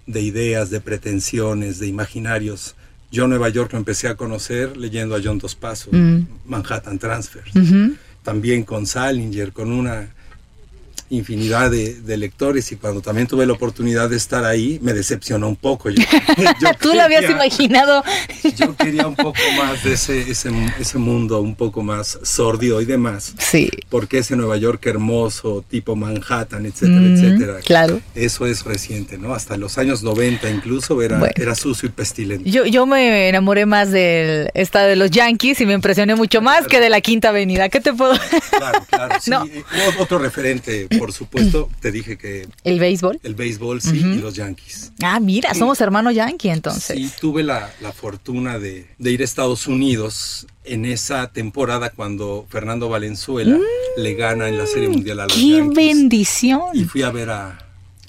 de 0.06 0.20
ideas, 0.22 0.70
de 0.70 0.80
pretensiones, 0.80 1.78
de 1.78 1.86
imaginarios. 1.86 2.76
Yo 3.14 3.28
Nueva 3.28 3.48
York 3.48 3.72
lo 3.72 3.78
empecé 3.78 4.08
a 4.08 4.16
conocer 4.16 4.76
leyendo 4.76 5.14
a 5.14 5.20
John 5.22 5.38
Dos 5.38 5.54
Passos, 5.54 5.92
Mm. 5.92 6.26
Manhattan 6.46 6.98
Transfers 6.98 7.52
también 8.24 8.64
con 8.64 8.86
Salinger, 8.86 9.52
con 9.52 9.70
una 9.70 10.08
infinidad 11.10 11.70
de, 11.70 11.94
de 12.00 12.16
lectores 12.16 12.70
y 12.72 12.76
cuando 12.76 13.00
también 13.00 13.26
tuve 13.26 13.46
la 13.46 13.52
oportunidad 13.52 14.08
de 14.10 14.16
estar 14.16 14.44
ahí 14.44 14.78
me 14.82 14.92
decepcionó 14.92 15.48
un 15.48 15.56
poco. 15.56 15.90
Yo, 15.90 16.02
yo 16.60 16.68
Tú 16.80 16.94
lo 16.94 17.02
habías 17.02 17.22
quería- 17.22 17.36
imaginado. 17.36 18.02
Yo 18.56 18.76
quería 18.76 19.06
un 19.06 19.16
poco 19.16 19.38
más 19.56 19.82
de 19.84 19.94
ese, 19.94 20.30
ese, 20.30 20.50
ese 20.78 20.98
mundo 20.98 21.40
un 21.40 21.54
poco 21.54 21.82
más 21.82 22.18
sordio 22.22 22.80
y 22.80 22.84
demás. 22.84 23.34
Sí. 23.38 23.70
Porque 23.88 24.18
ese 24.18 24.36
Nueva 24.36 24.56
York 24.56 24.84
hermoso, 24.86 25.64
tipo 25.68 25.96
Manhattan, 25.96 26.66
etcétera, 26.66 27.00
Mm, 27.00 27.14
etcétera. 27.14 27.58
claro. 27.64 28.00
Eso 28.14 28.46
es 28.46 28.64
reciente, 28.64 29.18
¿no? 29.18 29.34
Hasta 29.34 29.56
los 29.56 29.78
años 29.78 30.02
90 30.02 30.48
incluso 30.50 31.00
era, 31.02 31.18
Bueno. 31.18 31.32
era 31.36 31.54
sucio 31.54 31.88
y 31.88 31.92
pestilente. 31.92 32.48
Yo, 32.50 32.64
yo 32.66 32.86
me 32.86 33.28
enamoré 33.28 33.66
más 33.66 33.90
del 33.90 34.50
esta 34.54 34.84
de 34.86 34.96
los 34.96 35.10
Yankees 35.10 35.60
y 35.60 35.66
me 35.66 35.72
impresioné 35.74 36.14
mucho 36.14 36.40
más 36.42 36.66
que 36.66 36.80
de 36.80 36.90
la 36.90 37.00
Quinta 37.00 37.30
Avenida. 37.30 37.68
¿Qué 37.68 37.80
te 37.80 37.92
puedo? 37.92 38.14
Claro, 38.56 38.84
claro. 38.88 39.14
Sí, 39.20 39.30
No. 39.30 39.44
Eh, 39.46 39.62
otro 39.98 40.18
referente, 40.18 40.86
por 40.98 41.12
supuesto, 41.12 41.68
te 41.80 41.90
dije 41.92 42.16
que 42.18 42.46
El 42.64 42.78
béisbol. 42.80 43.20
el 43.22 43.34
béisbol 43.34 43.80
sí 43.80 43.98
y 43.98 44.18
los 44.18 44.34
Yankees. 44.34 44.92
Ah, 45.02 45.20
mira, 45.20 45.54
somos 45.54 45.80
hermanos 45.80 46.14
Yankee 46.14 46.48
entonces. 46.50 46.96
Sí, 46.96 47.10
tuve 47.20 47.42
la, 47.42 47.70
la 47.80 47.92
fortuna 47.92 48.58
de, 48.58 48.86
de 48.98 49.10
ir 49.12 49.20
a 49.20 49.24
Estados 49.24 49.66
Unidos 49.66 50.46
en 50.64 50.84
esa 50.84 51.30
temporada 51.32 51.90
cuando 51.90 52.46
Fernando 52.48 52.88
Valenzuela 52.88 53.58
le 53.96 54.14
gana 54.14 54.48
en 54.48 54.58
la 54.58 54.66
Serie 54.66 54.88
Mundial 54.88 55.20
a 55.20 55.24
los 55.26 55.36
Mm. 55.36 55.40
¡Qué 55.40 55.48
Yankees. 55.56 55.74
bendición! 55.76 56.60
Y 56.74 56.84
fui 56.84 57.02
a 57.02 57.10
ver 57.10 57.30
a, 57.30 57.58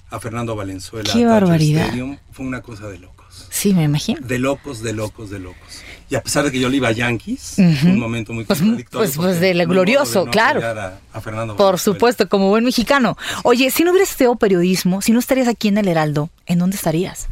a 0.10 0.20
Fernando 0.20 0.56
Valenzuela. 0.56 1.12
¡Qué 1.12 1.24
a 1.26 1.28
barbaridad! 1.28 1.86
Stadium. 1.86 2.18
Fue 2.32 2.46
una 2.46 2.62
cosa 2.62 2.88
de 2.88 3.00
locos. 3.40 3.56
Sí, 3.56 3.74
me 3.74 3.84
imagino. 3.84 4.20
De 4.26 4.40
locos, 4.40 4.82
de 4.82 4.94
locos, 4.94 5.30
de 5.30 5.40
locos. 5.40 5.82
Y 6.10 6.16
a 6.16 6.22
pesar 6.22 6.44
de 6.46 6.52
que 6.52 6.60
yo 6.60 6.70
le 6.70 6.78
iba 6.78 6.90
a 6.90 6.92
Yankees, 6.92 7.54
fue 7.56 7.90
un 7.92 8.00
momento 8.00 8.32
muy 8.34 8.44
Pues, 8.46 8.60
contradictorio. 8.60 9.06
pues, 9.08 9.18
pues, 9.18 9.40
de 9.40 9.54
modo 9.56 9.68
glorioso, 9.70 10.26
no 10.26 10.32
claro. 10.32 10.62
A, 10.64 11.00
a 11.14 11.22
Fernando 11.22 11.56
Por 11.56 11.80
supuesto, 11.80 12.30
como 12.30 12.50
buen 12.50 12.64
mexicano. 12.64 13.18
Oye, 13.44 13.72
si 13.72 13.84
no 13.84 13.92
hubieras 13.92 14.12
estudiado 14.12 14.36
periodismo, 14.36 15.02
si 15.02 15.12
no 15.12 15.20
estarías 15.20 15.48
aquí 15.48 15.68
en 15.70 15.78
el 15.80 15.88
Heraldo, 15.88 16.30
¿en 16.46 16.60
dónde 16.60 16.76
estarías? 16.78 17.28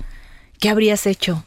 ¿Qué 0.59 0.69
habrías 0.69 1.05
hecho? 1.05 1.45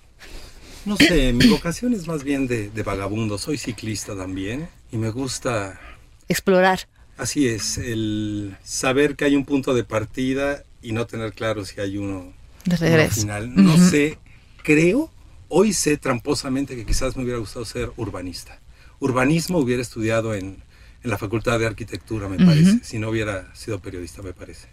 No 0.85 0.97
sé, 0.97 1.33
mi 1.33 1.49
vocación 1.49 1.95
es 1.95 2.07
más 2.07 2.23
bien 2.23 2.47
de, 2.47 2.71
de 2.71 2.83
vagabundo. 2.85 3.39
Soy 3.39 3.59
ciclista 3.59 4.17
también 4.17 4.69
y 4.93 4.97
me 4.97 5.11
gusta 5.11 5.81
Explorar. 6.29 6.81
Así 7.19 7.49
es, 7.49 7.79
el 7.79 8.57
saber 8.63 9.17
que 9.17 9.25
hay 9.25 9.35
un 9.37 9.45
punto 9.45 9.75
de 9.75 9.85
partida 9.85 10.63
y 10.83 10.93
no 10.93 11.07
tener 11.07 11.33
claro 11.33 11.65
si 11.65 11.81
hay 11.81 11.97
uno, 11.97 12.33
De 12.65 12.77
uno 12.77 12.77
regreso. 12.77 13.23
final. 13.23 13.53
No 13.55 13.77
sé, 13.79 14.19
creo, 14.67 15.11
hoy 15.49 15.73
sé 15.73 15.97
tramposamente 15.97 16.75
que 16.75 16.85
quizás 16.85 17.17
me 17.17 17.23
hubiera 17.23 17.39
gustado 17.39 17.65
ser 17.65 17.93
urbanista. 17.97 18.59
Urbanismo 18.99 19.59
hubiera 19.59 19.81
estudiado 19.81 20.35
en, 20.35 20.57
en 21.05 21.11
la 21.11 21.17
Facultad 21.19 21.61
de 21.61 21.67
Arquitectura, 21.67 22.29
me 22.29 22.45
parece, 22.45 22.81
si 22.83 22.99
no 22.99 23.11
hubiera 23.11 23.55
sido 23.55 23.79
periodista, 23.79 24.23
me 24.23 24.33
parece. 24.33 24.67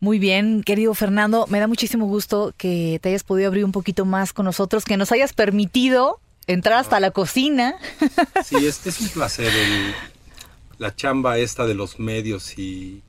Muy 0.00 0.18
bien, 0.18 0.62
querido 0.62 0.92
Fernando, 0.92 1.46
me 1.48 1.58
da 1.60 1.66
muchísimo 1.66 2.06
gusto 2.06 2.52
que 2.58 2.98
te 3.00 3.08
hayas 3.08 3.24
podido 3.24 3.48
abrir 3.48 3.64
un 3.64 3.72
poquito 3.72 4.04
más 4.04 4.34
con 4.34 4.44
nosotros, 4.44 4.84
que 4.84 4.98
nos 4.98 5.12
hayas 5.12 5.32
permitido 5.32 6.20
entrar 6.46 6.76
hasta 6.78 7.00
la 7.00 7.10
cocina. 7.10 7.76
Sí, 8.44 8.66
es, 8.66 8.86
es 8.86 9.00
un 9.00 9.08
placer 9.08 9.46
el- 9.46 9.94
la 10.78 10.94
chamba 10.94 11.38
esta 11.38 11.64
de 11.66 11.72
los 11.74 11.98
medios 11.98 12.58
y 12.58 13.00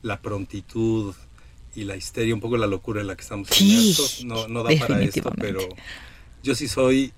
la 0.00 0.22
prontitud 0.22 1.14
y 1.74 1.84
la 1.84 1.96
histeria, 1.96 2.34
un 2.34 2.40
poco 2.40 2.56
la 2.56 2.66
locura 2.66 3.00
en 3.00 3.06
la 3.06 3.16
que 3.16 3.22
estamos 3.22 3.48
Sí, 3.48 3.70
inmersos, 3.72 4.24
no, 4.24 4.48
no 4.48 4.62
da 4.62 4.70
para 4.78 5.00
esto, 5.02 5.32
pero 5.38 5.60
yo 6.42 6.54
sí 6.54 6.68
soy, 6.68 7.12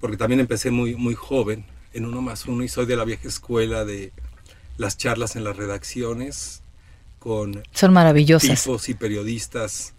porque 0.00 0.16
también 0.16 0.40
empecé 0.40 0.70
muy, 0.70 0.94
muy 0.94 1.14
joven, 1.14 1.64
en 1.94 2.04
uno 2.04 2.20
más 2.20 2.44
uno, 2.46 2.62
y 2.64 2.68
soy 2.68 2.86
de 2.86 2.96
la 2.96 3.04
vieja 3.04 3.26
escuela 3.28 3.84
de 3.84 4.12
las 4.76 4.96
charlas 4.98 5.36
en 5.36 5.44
las 5.44 5.56
redacciones 5.56 6.62
con 7.18 7.62
Son 7.72 7.92
maravillosas. 7.92 8.62
tipos 8.62 8.88
y 8.88 8.94
periodistas 8.94 9.94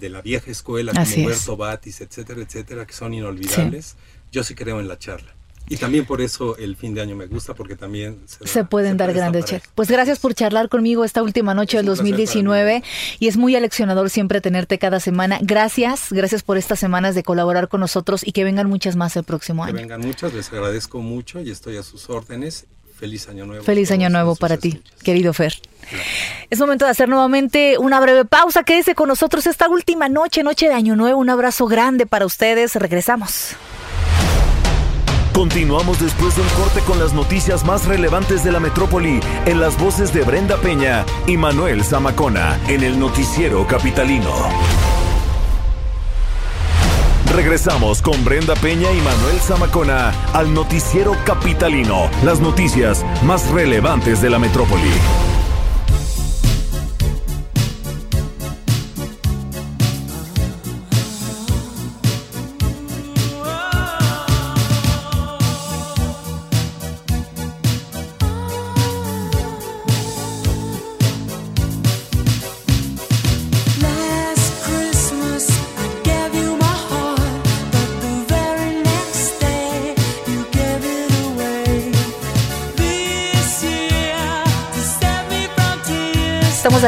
de 0.00 0.08
la 0.08 0.20
vieja 0.22 0.50
escuela, 0.50 0.92
Así 0.96 1.16
como 1.16 1.30
es. 1.30 1.36
Berto 1.38 1.56
Batis, 1.56 2.00
etcétera, 2.00 2.40
etcétera, 2.42 2.86
que 2.86 2.92
son 2.94 3.14
inolvidables, 3.14 3.96
yo 4.32 4.42
sí 4.44 4.54
creo 4.54 4.80
en 4.80 4.88
la 4.88 4.98
charla. 4.98 5.35
Y 5.68 5.76
también 5.78 6.04
por 6.06 6.20
eso 6.20 6.56
el 6.58 6.76
fin 6.76 6.94
de 6.94 7.00
año 7.02 7.16
me 7.16 7.26
gusta, 7.26 7.54
porque 7.54 7.74
también 7.74 8.20
da- 8.40 8.46
Se 8.46 8.64
pueden 8.64 8.96
dar 8.96 9.12
grandes 9.12 9.46
charlas. 9.46 9.68
Pues 9.74 9.88
gracias 9.90 10.18
por 10.20 10.32
charlar 10.34 10.68
conmigo 10.68 11.04
esta 11.04 11.22
última 11.22 11.54
noche 11.54 11.76
del 11.78 11.86
un 11.88 11.96
placer 11.96 12.04
para 12.04 12.16
2019 12.18 12.82
y 13.18 13.26
es 13.28 13.36
muy 13.36 13.56
aleccionador 13.56 14.08
siempre 14.10 14.40
tenerte 14.40 14.78
cada 14.78 15.00
semana. 15.00 15.38
Gracias, 15.42 16.06
gracias 16.12 16.42
por 16.44 16.56
estas 16.56 16.78
semanas 16.78 17.14
de 17.16 17.22
colaborar 17.24 17.68
con 17.68 17.80
nosotros 17.80 18.22
y 18.24 18.32
que 18.32 18.44
vengan 18.44 18.68
muchas 18.68 18.94
más 18.96 19.16
el 19.16 19.24
próximo 19.24 19.64
Que 19.64 19.70
año. 19.70 19.78
vengan 19.80 20.00
muchas, 20.02 20.32
les 20.34 20.52
agradezco 20.52 21.00
mucho 21.00 21.40
y 21.40 21.50
estoy 21.50 21.76
a 21.78 21.82
sus 21.82 22.08
órdenes. 22.10 22.66
Feliz 22.98 23.28
año 23.28 23.44
nuevo. 23.44 23.62
Feliz 23.62 23.90
año 23.90 24.08
nuevo 24.08 24.36
para 24.36 24.56
ti, 24.56 24.68
escuchas. 24.68 25.02
querido 25.02 25.34
Fer. 25.34 25.52
Es 26.48 26.58
momento 26.58 26.86
de 26.86 26.92
hacer 26.92 27.10
nuevamente 27.10 27.76
una 27.78 28.00
breve 28.00 28.24
pausa. 28.24 28.62
Quédese 28.64 28.94
con 28.94 29.08
nosotros 29.08 29.46
esta 29.46 29.68
última 29.68 30.08
noche, 30.08 30.42
noche 30.42 30.68
de 30.68 30.74
Año 30.74 30.96
Nuevo. 30.96 31.18
Un 31.20 31.28
abrazo 31.28 31.66
grande 31.66 32.06
para 32.06 32.24
ustedes. 32.24 32.74
Regresamos. 32.74 33.54
Continuamos 35.36 36.00
después 36.00 36.34
de 36.34 36.40
un 36.40 36.48
corte 36.48 36.80
con 36.80 36.98
las 36.98 37.12
noticias 37.12 37.62
más 37.62 37.84
relevantes 37.84 38.42
de 38.42 38.50
la 38.50 38.58
metrópoli 38.58 39.20
en 39.44 39.60
las 39.60 39.78
voces 39.78 40.10
de 40.14 40.22
Brenda 40.22 40.56
Peña 40.56 41.04
y 41.26 41.36
Manuel 41.36 41.84
Zamacona 41.84 42.58
en 42.68 42.82
el 42.82 42.98
noticiero 42.98 43.66
capitalino. 43.66 44.32
Regresamos 47.34 48.00
con 48.00 48.24
Brenda 48.24 48.54
Peña 48.54 48.90
y 48.90 49.00
Manuel 49.02 49.38
Zamacona 49.40 50.14
al 50.32 50.54
noticiero 50.54 51.14
capitalino, 51.26 52.08
las 52.24 52.40
noticias 52.40 53.04
más 53.22 53.46
relevantes 53.50 54.22
de 54.22 54.30
la 54.30 54.38
metrópoli. 54.38 54.90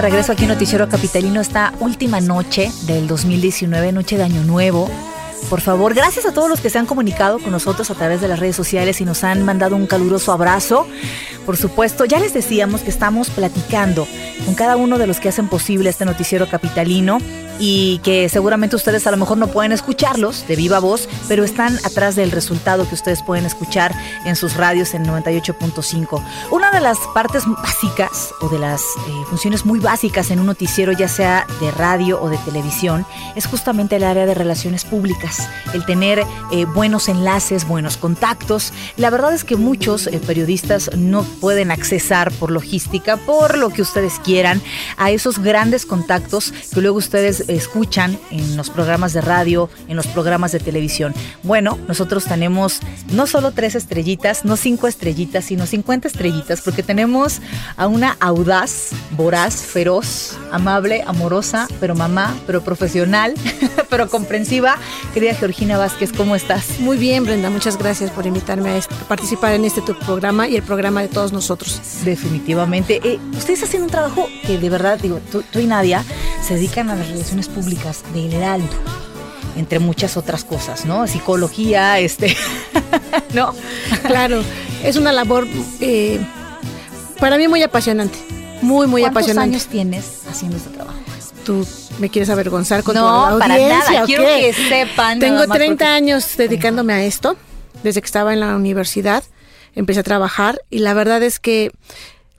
Regreso 0.00 0.32
aquí 0.32 0.44
en 0.44 0.50
Noticiero 0.50 0.88
Capitalino 0.88 1.40
esta 1.40 1.72
última 1.80 2.20
noche 2.20 2.70
del 2.82 3.08
2019, 3.08 3.92
noche 3.92 4.16
de 4.16 4.22
Año 4.22 4.44
Nuevo. 4.44 4.88
Por 5.50 5.60
favor, 5.60 5.94
gracias 5.94 6.26
a 6.26 6.32
todos 6.32 6.48
los 6.48 6.60
que 6.60 6.70
se 6.70 6.78
han 6.78 6.86
comunicado 6.86 7.38
con 7.38 7.52
nosotros 7.52 7.90
a 7.90 7.94
través 7.94 8.20
de 8.20 8.28
las 8.28 8.38
redes 8.38 8.54
sociales 8.54 9.00
y 9.00 9.04
nos 9.04 9.24
han 9.24 9.44
mandado 9.44 9.76
un 9.76 9.86
caluroso 9.86 10.32
abrazo. 10.32 10.86
Por 11.48 11.56
supuesto, 11.56 12.04
ya 12.04 12.20
les 12.20 12.34
decíamos 12.34 12.82
que 12.82 12.90
estamos 12.90 13.30
platicando 13.30 14.06
con 14.44 14.54
cada 14.54 14.76
uno 14.76 14.98
de 14.98 15.06
los 15.06 15.18
que 15.18 15.30
hacen 15.30 15.48
posible 15.48 15.88
este 15.88 16.04
noticiero 16.04 16.46
capitalino 16.46 17.20
y 17.58 17.98
que 17.98 18.28
seguramente 18.28 18.76
ustedes 18.76 19.06
a 19.06 19.10
lo 19.10 19.16
mejor 19.16 19.38
no 19.38 19.48
pueden 19.48 19.72
escucharlos 19.72 20.46
de 20.46 20.56
viva 20.56 20.78
voz, 20.78 21.08
pero 21.26 21.44
están 21.44 21.76
atrás 21.84 22.16
del 22.16 22.30
resultado 22.30 22.88
que 22.88 22.94
ustedes 22.94 23.22
pueden 23.22 23.46
escuchar 23.46 23.94
en 24.24 24.36
sus 24.36 24.56
radios 24.56 24.94
en 24.94 25.04
98.5. 25.04 26.22
Una 26.50 26.70
de 26.70 26.80
las 26.80 26.98
partes 27.14 27.44
básicas 27.46 28.32
o 28.40 28.48
de 28.48 28.58
las 28.58 28.82
eh, 28.82 29.10
funciones 29.28 29.64
muy 29.64 29.80
básicas 29.80 30.30
en 30.30 30.40
un 30.40 30.46
noticiero, 30.46 30.92
ya 30.92 31.08
sea 31.08 31.46
de 31.60 31.70
radio 31.70 32.20
o 32.20 32.28
de 32.28 32.38
televisión, 32.38 33.06
es 33.34 33.46
justamente 33.46 33.96
el 33.96 34.04
área 34.04 34.26
de 34.26 34.34
relaciones 34.34 34.84
públicas, 34.84 35.48
el 35.74 35.84
tener 35.84 36.24
eh, 36.52 36.64
buenos 36.66 37.08
enlaces, 37.08 37.66
buenos 37.66 37.96
contactos. 37.96 38.72
La 38.96 39.10
verdad 39.10 39.34
es 39.34 39.44
que 39.44 39.56
muchos 39.56 40.06
eh, 40.06 40.20
periodistas 40.24 40.90
no 40.96 41.24
pueden 41.40 41.70
accesar 41.70 42.32
por 42.32 42.50
logística, 42.50 43.16
por 43.16 43.58
lo 43.58 43.70
que 43.70 43.82
ustedes 43.82 44.18
quieran, 44.24 44.60
a 44.96 45.10
esos 45.10 45.38
grandes 45.38 45.86
contactos 45.86 46.52
que 46.72 46.80
luego 46.80 46.98
ustedes 46.98 47.44
escuchan 47.48 48.18
en 48.30 48.56
los 48.56 48.70
programas 48.70 49.12
de 49.12 49.20
radio, 49.20 49.70
en 49.88 49.96
los 49.96 50.06
programas 50.06 50.52
de 50.52 50.60
televisión. 50.60 51.14
Bueno, 51.42 51.78
nosotros 51.88 52.24
tenemos 52.24 52.80
no 53.12 53.26
solo 53.26 53.52
tres 53.52 53.74
estrellitas, 53.74 54.44
no 54.44 54.56
cinco 54.56 54.86
estrellitas, 54.86 55.44
sino 55.44 55.66
50 55.66 56.08
estrellitas, 56.08 56.60
porque 56.60 56.82
tenemos 56.82 57.40
a 57.76 57.86
una 57.86 58.16
audaz, 58.20 58.90
voraz, 59.12 59.56
feroz, 59.56 60.36
amable, 60.52 61.02
amorosa, 61.06 61.68
pero 61.80 61.94
mamá, 61.94 62.36
pero 62.46 62.62
profesional, 62.62 63.34
pero 63.90 64.08
comprensiva. 64.08 64.76
Querida 65.14 65.34
Georgina 65.34 65.78
Vázquez, 65.78 66.12
¿cómo 66.12 66.36
estás? 66.36 66.80
Muy 66.80 66.96
bien, 66.96 67.24
Brenda, 67.24 67.50
muchas 67.50 67.78
gracias 67.78 68.10
por 68.10 68.26
invitarme 68.26 68.70
a 68.70 68.80
participar 69.08 69.52
en 69.52 69.64
este 69.64 69.80
tu 69.80 69.98
programa 69.98 70.48
y 70.48 70.56
el 70.56 70.62
programa 70.62 71.02
de 71.02 71.08
todos 71.08 71.27
nosotros. 71.32 71.80
Definitivamente. 72.04 73.00
Eh, 73.04 73.18
ustedes 73.36 73.62
hacen 73.62 73.82
un 73.82 73.88
trabajo 73.90 74.28
que 74.46 74.58
de 74.58 74.70
verdad, 74.70 74.98
digo, 75.00 75.20
tú, 75.30 75.42
tú 75.50 75.58
y 75.60 75.66
Nadia 75.66 76.04
se 76.46 76.54
dedican 76.54 76.90
a 76.90 76.96
las 76.96 77.08
relaciones 77.08 77.48
públicas 77.48 78.02
del 78.14 78.32
Heraldo, 78.32 78.68
entre 79.56 79.78
muchas 79.78 80.16
otras 80.16 80.44
cosas, 80.44 80.84
¿no? 80.84 81.06
Psicología, 81.06 81.98
este, 81.98 82.36
¿no? 83.34 83.54
Claro, 84.06 84.42
es 84.84 84.96
una 84.96 85.12
labor 85.12 85.46
eh, 85.80 86.20
para 87.20 87.36
mí 87.36 87.48
muy 87.48 87.62
apasionante, 87.62 88.18
muy, 88.62 88.86
muy 88.86 89.02
¿Cuántos 89.02 89.22
apasionante. 89.24 89.54
años 89.56 89.66
tienes 89.66 90.04
haciendo 90.30 90.56
este 90.56 90.70
trabajo? 90.70 90.98
¿Tú 91.44 91.66
me 91.98 92.10
quieres 92.10 92.28
avergonzar 92.28 92.82
con 92.82 92.94
No, 92.94 93.30
tu 93.32 93.38
para 93.38 93.54
audiencia 93.54 93.92
nada. 93.94 94.04
Quiero 94.06 94.22
qué? 94.24 94.52
que 94.54 94.68
sepan. 94.68 95.18
Tengo 95.18 95.36
nada 95.36 95.46
más 95.46 95.56
30 95.56 95.76
porque- 95.76 95.84
años 95.86 96.36
dedicándome 96.36 96.92
a 96.92 97.02
esto, 97.04 97.36
desde 97.82 98.02
que 98.02 98.06
estaba 98.06 98.34
en 98.34 98.40
la 98.40 98.54
universidad, 98.54 99.24
empecé 99.78 100.00
a 100.00 100.04
trabajar 100.04 100.60
y 100.70 100.80
la 100.80 100.92
verdad 100.92 101.22
es 101.22 101.38
que 101.38 101.70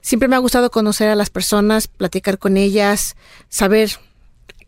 siempre 0.02 0.28
me 0.28 0.36
ha 0.36 0.40
gustado 0.40 0.70
conocer 0.70 1.08
a 1.08 1.14
las 1.14 1.30
personas, 1.30 1.88
platicar 1.88 2.38
con 2.38 2.56
ellas, 2.56 3.16
saber 3.48 3.90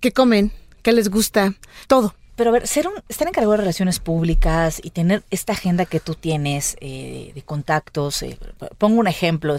qué 0.00 0.12
comen, 0.12 0.52
qué 0.82 0.92
les 0.92 1.11
gusta, 1.11 1.54
todo. 1.87 2.14
Pero 2.35 2.48
a 2.48 2.54
ver, 2.54 2.66
ser 2.66 2.88
un, 2.88 2.94
estar 3.11 3.28
encargado 3.28 3.52
de 3.52 3.58
relaciones 3.58 3.98
públicas 3.98 4.80
y 4.82 4.90
tener 4.90 5.22
esta 5.30 5.52
agenda 5.52 5.85
que 5.85 6.00
tú 6.00 6.14
tienes 6.14 6.76
eh, 6.80 7.32
de 7.35 7.42
contactos, 7.42 8.22
eh, 8.22 8.38
pongo 8.78 9.00
un 9.00 9.06
ejemplo, 9.06 9.54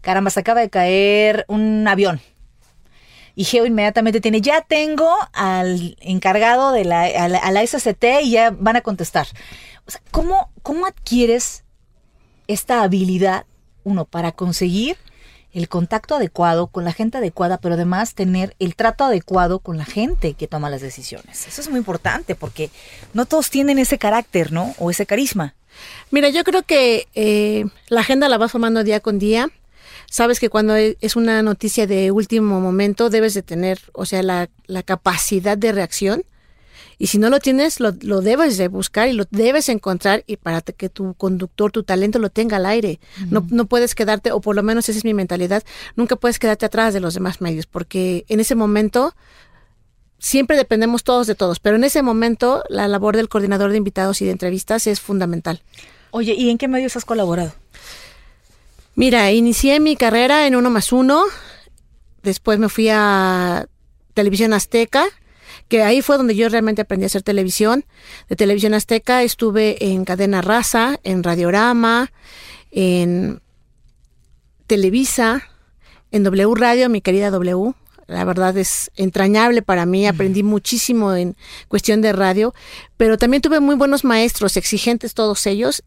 caramba, 0.00 0.30
se 0.30 0.40
acaba 0.40 0.60
de 0.60 0.68
caer 0.68 1.44
un 1.46 1.86
avión. 1.86 2.20
Y 3.36 3.44
Geo 3.44 3.64
inmediatamente 3.64 4.20
tiene, 4.20 4.40
ya 4.40 4.62
tengo 4.62 5.14
al 5.34 5.96
encargado 6.00 6.72
de 6.72 6.84
la, 6.84 7.02
a 7.02 7.28
la, 7.28 7.38
a 7.38 7.50
la 7.52 7.64
SCT 7.64 8.04
y 8.22 8.32
ya 8.32 8.50
van 8.50 8.76
a 8.76 8.80
contestar. 8.80 9.28
O 9.86 9.90
sea, 9.90 10.00
¿cómo, 10.10 10.50
¿cómo 10.62 10.86
adquieres 10.86 11.62
esta 12.48 12.82
habilidad, 12.82 13.44
uno, 13.84 14.04
para 14.04 14.32
conseguir 14.32 14.96
el 15.52 15.68
contacto 15.68 16.16
adecuado 16.16 16.66
con 16.66 16.84
la 16.84 16.92
gente 16.92 17.16
adecuada, 17.16 17.56
pero 17.58 17.74
además 17.74 18.14
tener 18.14 18.54
el 18.58 18.76
trato 18.76 19.04
adecuado 19.04 19.58
con 19.60 19.78
la 19.78 19.86
gente 19.86 20.34
que 20.34 20.48
toma 20.48 20.68
las 20.68 20.82
decisiones. 20.82 21.46
Eso 21.46 21.62
es 21.62 21.70
muy 21.70 21.78
importante 21.78 22.34
porque 22.34 22.70
no 23.14 23.24
todos 23.24 23.48
tienen 23.48 23.78
ese 23.78 23.96
carácter, 23.96 24.52
¿no? 24.52 24.74
O 24.78 24.90
ese 24.90 25.06
carisma. 25.06 25.54
Mira, 26.10 26.28
yo 26.28 26.44
creo 26.44 26.62
que 26.62 27.08
eh, 27.14 27.64
la 27.88 28.00
agenda 28.00 28.28
la 28.28 28.36
vas 28.38 28.52
formando 28.52 28.84
día 28.84 29.00
con 29.00 29.18
día. 29.18 29.48
Sabes 30.10 30.40
que 30.40 30.50
cuando 30.50 30.76
e- 30.76 30.98
es 31.00 31.16
una 31.16 31.42
noticia 31.42 31.86
de 31.86 32.10
último 32.10 32.60
momento 32.60 33.08
debes 33.08 33.32
de 33.32 33.42
tener, 33.42 33.80
o 33.92 34.04
sea, 34.04 34.22
la, 34.22 34.48
la 34.66 34.82
capacidad 34.82 35.56
de 35.56 35.72
reacción. 35.72 36.24
Y 36.98 37.08
si 37.08 37.18
no 37.18 37.28
lo 37.28 37.40
tienes, 37.40 37.78
lo, 37.78 37.92
lo 38.00 38.22
debes 38.22 38.56
de 38.56 38.68
buscar 38.68 39.08
y 39.08 39.12
lo 39.12 39.24
debes 39.30 39.68
encontrar 39.68 40.24
y 40.26 40.36
para 40.36 40.62
que 40.62 40.88
tu 40.88 41.14
conductor, 41.14 41.70
tu 41.70 41.82
talento 41.82 42.18
lo 42.18 42.30
tenga 42.30 42.56
al 42.56 42.66
aire. 42.66 43.00
no, 43.30 43.46
no 43.50 43.66
puedes 43.66 43.94
quedarte, 43.94 44.32
o 44.32 44.40
por 44.40 44.56
lo 44.56 44.62
menos 44.62 44.88
esa 44.88 44.98
es 44.98 45.04
mi 45.04 45.12
mentalidad, 45.12 45.62
nunca 45.94 46.16
puedes 46.16 46.38
quedarte 46.38 46.64
atrás 46.64 46.94
de 46.94 47.00
los 47.00 47.14
demás 47.14 47.40
medios, 47.40 47.66
porque 47.66 48.24
en 48.28 48.40
ese 48.40 48.54
momento 48.54 49.14
siempre 50.18 50.56
dependemos 50.56 51.04
todos 51.04 51.26
de 51.26 51.34
todos, 51.34 51.60
pero 51.60 51.76
en 51.76 51.84
ese 51.84 52.02
momento 52.02 52.64
la 52.68 52.88
labor 52.88 53.16
del 53.16 53.28
coordinador 53.28 53.70
de 53.70 53.76
invitados 53.76 54.22
y 54.22 54.24
de 54.24 54.30
entrevistas 54.30 54.86
es 54.86 55.00
fundamental. 55.00 55.62
Oye, 56.12 56.34
¿y 56.34 56.48
en 56.48 56.56
qué 56.56 56.68
medios 56.68 56.96
has 56.96 57.04
colaborado? 57.04 57.52
Mira, 58.94 59.30
inicié 59.32 59.78
mi 59.80 59.96
carrera 59.96 60.46
en 60.46 60.56
Uno 60.56 60.70
más 60.70 60.90
Uno, 60.92 61.24
después 62.22 62.58
me 62.58 62.70
fui 62.70 62.88
a 62.90 63.68
Televisión 64.14 64.54
Azteca, 64.54 65.04
que 65.68 65.82
ahí 65.82 66.02
fue 66.02 66.16
donde 66.16 66.36
yo 66.36 66.48
realmente 66.48 66.82
aprendí 66.82 67.04
a 67.04 67.06
hacer 67.06 67.22
televisión. 67.22 67.84
De 68.28 68.36
Televisión 68.36 68.74
Azteca 68.74 69.22
estuve 69.22 69.92
en 69.92 70.04
Cadena 70.04 70.42
Raza, 70.42 70.98
en 71.02 71.22
Radiorama, 71.22 72.12
en 72.70 73.40
Televisa, 74.66 75.48
en 76.10 76.22
W 76.22 76.54
Radio, 76.54 76.88
mi 76.88 77.00
querida 77.00 77.30
W. 77.30 77.74
La 78.06 78.24
verdad 78.24 78.56
es 78.56 78.92
entrañable 78.94 79.62
para 79.62 79.84
mí, 79.84 80.06
aprendí 80.06 80.44
muchísimo 80.44 81.14
en 81.14 81.36
cuestión 81.66 82.00
de 82.02 82.12
radio, 82.12 82.54
pero 82.96 83.18
también 83.18 83.42
tuve 83.42 83.58
muy 83.58 83.74
buenos 83.74 84.04
maestros, 84.04 84.56
exigentes 84.56 85.14
todos 85.14 85.44
ellos, 85.46 85.82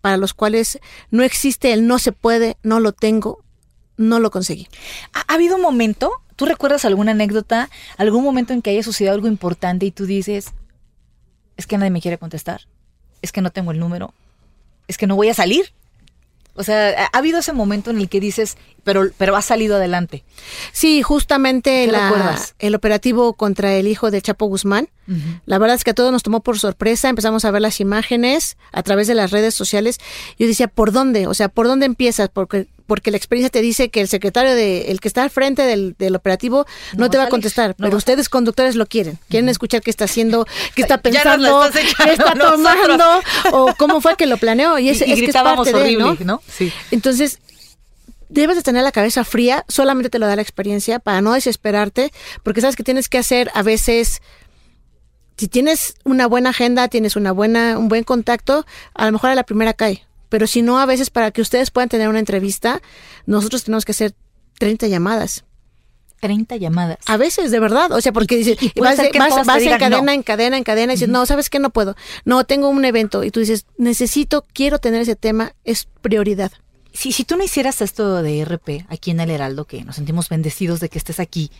para 0.00 0.16
los 0.16 0.32
cuales 0.32 0.78
no 1.10 1.22
existe 1.22 1.74
el 1.74 1.86
no 1.86 1.98
se 1.98 2.12
puede, 2.12 2.56
no 2.62 2.80
lo 2.80 2.92
tengo, 2.92 3.44
no 3.98 4.20
lo 4.20 4.30
conseguí. 4.30 4.68
¿Ha, 5.12 5.20
ha 5.28 5.34
habido 5.34 5.56
un 5.56 5.62
momento 5.62 6.12
¿Tú 6.36 6.46
recuerdas 6.46 6.84
alguna 6.84 7.12
anécdota, 7.12 7.70
algún 7.96 8.24
momento 8.24 8.52
en 8.52 8.62
que 8.62 8.70
haya 8.70 8.82
sucedido 8.82 9.12
algo 9.14 9.28
importante 9.28 9.86
y 9.86 9.90
tú 9.90 10.06
dices, 10.06 10.46
es 11.56 11.66
que 11.66 11.78
nadie 11.78 11.90
me 11.90 12.00
quiere 12.00 12.18
contestar, 12.18 12.62
es 13.22 13.32
que 13.32 13.40
no 13.40 13.50
tengo 13.50 13.70
el 13.72 13.78
número, 13.78 14.12
es 14.88 14.98
que 14.98 15.06
no 15.06 15.16
voy 15.16 15.28
a 15.28 15.34
salir? 15.34 15.72
O 16.56 16.62
sea, 16.62 16.90
ha- 16.90 17.10
ha 17.12 17.18
habido 17.18 17.40
ese 17.40 17.52
momento 17.52 17.90
en 17.90 17.98
el 17.98 18.08
que 18.08 18.20
dices, 18.20 18.56
pero, 18.84 19.06
pero 19.18 19.34
has 19.34 19.44
salido 19.44 19.74
adelante. 19.74 20.22
Sí, 20.72 21.02
justamente 21.02 21.86
¿Qué 21.86 21.90
la- 21.90 22.10
el 22.60 22.74
operativo 22.76 23.32
contra 23.32 23.74
el 23.74 23.88
hijo 23.88 24.12
de 24.12 24.22
Chapo 24.22 24.46
Guzmán. 24.46 24.88
La 25.46 25.58
verdad 25.58 25.74
es 25.74 25.82
que 25.84 25.90
a 25.90 25.94
todos 25.94 26.12
nos 26.12 26.22
tomó 26.22 26.40
por 26.40 26.58
sorpresa. 26.60 27.08
Empezamos 27.08 27.44
a 27.44 27.50
ver 27.50 27.60
las 27.60 27.80
imágenes 27.80 28.56
a 28.72 28.82
través 28.84 29.08
de 29.08 29.14
las 29.16 29.32
redes 29.32 29.52
sociales. 29.54 29.98
Yo 30.38 30.46
decía, 30.46 30.68
¿por 30.68 30.92
dónde? 30.92 31.26
O 31.26 31.34
sea, 31.34 31.48
¿por 31.48 31.66
dónde 31.66 31.86
empiezas? 31.86 32.28
Porque 32.28 32.68
porque 32.86 33.10
la 33.10 33.16
experiencia 33.16 33.50
te 33.50 33.60
dice 33.62 33.88
que 33.88 34.00
el 34.00 34.08
secretario 34.08 34.54
de 34.54 34.90
el 34.90 35.00
que 35.00 35.08
está 35.08 35.22
al 35.22 35.30
frente 35.30 35.62
del, 35.62 35.94
del 35.98 36.14
operativo 36.16 36.66
no, 36.92 37.04
No 37.04 37.10
te 37.10 37.16
va 37.18 37.24
a 37.24 37.28
contestar, 37.28 37.74
no 37.78 37.84
pero 37.86 37.96
ustedes 37.96 38.28
conductores 38.28 38.76
lo 38.76 38.86
quieren. 38.86 39.18
Quieren 39.30 39.48
escuchar 39.48 39.80
qué 39.82 39.90
está 39.90 40.04
haciendo, 40.04 40.46
qué 40.74 40.82
está 40.82 40.98
pensando, 40.98 41.62
qué 41.72 42.12
está 42.12 42.34
nosotros. 42.34 42.60
tomando 42.62 43.20
o 43.52 43.74
cómo 43.78 44.00
fue 44.00 44.16
que 44.16 44.26
lo 44.26 44.36
planeó 44.36 44.78
y 44.78 44.90
es, 44.90 45.00
Y- 45.00 45.04
y 45.04 45.12
es 45.12 45.20
que 45.20 45.26
es 45.26 45.32
parte 45.32 45.72
de, 45.72 45.78
horrible, 45.80 46.24
¿no? 46.24 46.42
Sí. 46.48 46.72
Entonces, 46.90 47.38
debes 48.28 48.56
de 48.56 48.62
tener 48.62 48.82
la 48.82 48.92
cabeza 48.92 49.24
fría, 49.24 49.64
solamente 49.68 50.10
te 50.10 50.18
lo 50.18 50.26
da 50.26 50.36
la 50.36 50.42
experiencia 50.42 50.98
para 50.98 51.20
no 51.20 51.32
desesperarte, 51.34 52.12
porque 52.42 52.60
sabes 52.60 52.74
que 52.76 52.82
tienes 52.82 53.08
que 53.08 53.18
hacer 53.18 53.50
a 53.54 53.62
veces 53.62 54.20
si 55.36 55.48
tienes 55.48 55.94
una 56.04 56.26
buena 56.26 56.50
agenda, 56.50 56.88
tienes 56.88 57.16
una 57.16 57.32
buena 57.32 57.76
un 57.78 57.88
buen 57.88 58.04
contacto, 58.04 58.66
a 58.94 59.06
lo 59.06 59.12
mejor 59.12 59.30
a 59.30 59.34
la 59.34 59.42
primera 59.44 59.72
cae, 59.74 60.04
pero 60.34 60.48
si 60.48 60.62
no 60.62 60.80
a 60.80 60.86
veces 60.86 61.10
para 61.10 61.30
que 61.30 61.40
ustedes 61.40 61.70
puedan 61.70 61.88
tener 61.88 62.08
una 62.08 62.18
entrevista, 62.18 62.82
nosotros 63.24 63.62
tenemos 63.62 63.84
que 63.84 63.92
hacer 63.92 64.16
30 64.58 64.88
llamadas. 64.88 65.44
30 66.18 66.56
llamadas. 66.56 66.98
A 67.06 67.16
veces, 67.16 67.52
de 67.52 67.60
verdad. 67.60 67.92
O 67.92 68.00
sea, 68.00 68.12
porque 68.12 68.36
dices, 68.36 68.58
y 68.60 68.80
vas, 68.80 68.96
de- 68.96 69.12
que 69.12 69.18
vas- 69.20 69.46
vas 69.46 69.62
en 69.62 69.78
cadena, 69.78 70.02
no. 70.02 70.10
en 70.10 70.22
cadena, 70.24 70.56
en 70.56 70.64
cadena, 70.64 70.92
y 70.92 70.96
dices, 70.96 71.08
no, 71.08 71.24
¿sabes 71.24 71.50
qué? 71.50 71.60
No 71.60 71.70
puedo. 71.70 71.94
No, 72.24 72.42
tengo 72.42 72.68
un 72.68 72.84
evento. 72.84 73.22
Y 73.22 73.30
tú 73.30 73.38
dices, 73.38 73.64
necesito, 73.78 74.44
quiero 74.52 74.80
tener 74.80 75.02
ese 75.02 75.14
tema, 75.14 75.52
es 75.62 75.86
prioridad. 76.02 76.50
Si, 76.92 77.12
si 77.12 77.22
tú 77.22 77.36
no 77.36 77.44
hicieras 77.44 77.80
esto 77.80 78.20
de 78.20 78.44
RP 78.44 78.86
aquí 78.88 79.12
en 79.12 79.20
el 79.20 79.30
Heraldo, 79.30 79.66
que 79.66 79.84
nos 79.84 79.94
sentimos 79.94 80.28
bendecidos 80.28 80.80
de 80.80 80.88
que 80.88 80.98
estés 80.98 81.20
aquí, 81.20 81.52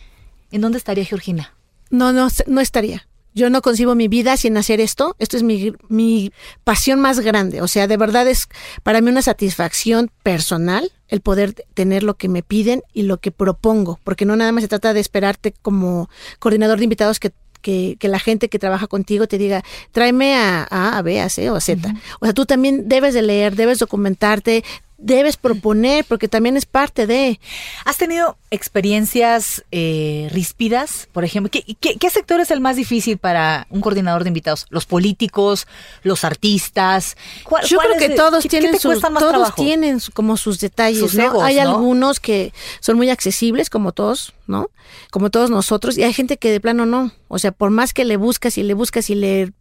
¿en 0.51 0.59
dónde 0.59 0.79
estaría 0.79 1.05
Georgina? 1.05 1.53
No, 1.91 2.11
no, 2.11 2.27
no 2.47 2.59
estaría. 2.59 3.07
Yo 3.35 3.49
no 3.49 3.61
concibo 3.61 3.95
mi 3.95 4.07
vida 4.07 4.37
sin 4.37 4.55
hacer 4.55 4.79
esto. 4.79 5.15
Esto 5.19 5.35
es 5.35 5.43
mi, 5.43 5.73
mi 5.89 6.31
pasión 6.63 7.01
más 7.01 7.19
grande. 7.19 7.61
O 7.61 7.67
sea, 7.67 7.85
de 7.85 7.97
verdad 7.97 8.27
es 8.27 8.47
para 8.81 9.01
mí 9.01 9.11
una 9.11 9.21
satisfacción 9.21 10.09
personal 10.23 10.91
el 11.09 11.19
poder 11.19 11.53
tener 11.73 12.01
lo 12.01 12.15
que 12.15 12.29
me 12.29 12.43
piden 12.43 12.81
y 12.93 13.03
lo 13.03 13.17
que 13.17 13.31
propongo. 13.31 13.99
Porque 14.05 14.25
no 14.25 14.37
nada 14.37 14.53
más 14.53 14.63
se 14.63 14.69
trata 14.69 14.93
de 14.93 15.01
esperarte 15.01 15.53
como 15.61 16.09
coordinador 16.39 16.77
de 16.77 16.85
invitados 16.85 17.19
que, 17.19 17.33
que, 17.61 17.97
que 17.99 18.07
la 18.07 18.19
gente 18.19 18.47
que 18.47 18.57
trabaja 18.57 18.87
contigo 18.87 19.27
te 19.27 19.37
diga, 19.37 19.63
tráeme 19.91 20.35
a 20.35 20.65
A, 20.69 20.97
a 20.97 21.01
B, 21.01 21.19
a 21.19 21.27
C 21.27 21.49
o 21.49 21.57
a 21.57 21.61
Z. 21.61 21.93
O 22.21 22.25
sea, 22.25 22.33
tú 22.33 22.45
también 22.45 22.87
debes 22.87 23.13
de 23.13 23.21
leer, 23.21 23.57
debes 23.57 23.79
documentarte, 23.79 24.63
debes 25.05 25.37
proponer, 25.37 26.03
porque 26.05 26.27
también 26.27 26.57
es 26.57 26.65
parte 26.65 27.05
de... 27.05 27.39
¿Has 27.85 27.97
tenido 27.97 28.37
experiencias 28.49 29.63
eh, 29.71 30.29
ríspidas? 30.31 31.07
Por 31.13 31.23
ejemplo, 31.23 31.51
¿qué, 31.51 31.63
qué, 31.79 31.95
qué 31.97 32.09
sector 32.09 32.39
es 32.41 32.49
el 32.49 32.59
más 32.59 32.75
difícil 32.75 33.19
para 33.19 33.67
un 33.69 33.81
coordinador 33.81 34.23
de 34.23 34.29
invitados? 34.29 34.65
¿Los 34.69 34.85
políticos? 34.87 35.67
¿Los 36.01 36.23
artistas? 36.23 37.17
¿Cuál- 37.43 37.65
Yo 37.65 37.77
cuál 37.77 37.89
creo 37.89 38.01
es 38.01 38.09
que 38.09 38.15
todos 38.15 38.43
qué- 38.43 38.49
tienen 38.49 38.79
sus, 38.79 38.99
todos 38.99 39.19
trabajo? 39.19 39.53
tienen 39.61 39.99
como 40.13 40.37
sus 40.37 40.59
detalles, 40.59 40.99
Sus 40.99 41.13
¿no? 41.13 41.23
egos, 41.23 41.43
hay 41.43 41.55
¿no? 41.57 41.61
algunos 41.61 42.19
que 42.19 42.51
son 42.79 42.97
muy 42.97 43.09
accesibles, 43.11 43.69
como 43.69 43.91
todos, 43.91 44.33
¿no? 44.47 44.69
Como 45.11 45.29
todos 45.29 45.51
nosotros, 45.51 45.97
y 45.99 46.03
hay 46.03 46.13
gente 46.13 46.37
que 46.37 46.51
de 46.51 46.59
plano 46.59 46.85
no. 46.87 47.11
O 47.27 47.37
sea, 47.37 47.51
por 47.51 47.69
más 47.69 47.93
que 47.93 48.05
le 48.05 48.17
buscas 48.17 48.57
y 48.57 48.63
le 48.63 48.73
buscas 48.73 49.09
y 49.11 49.15
le 49.15 49.53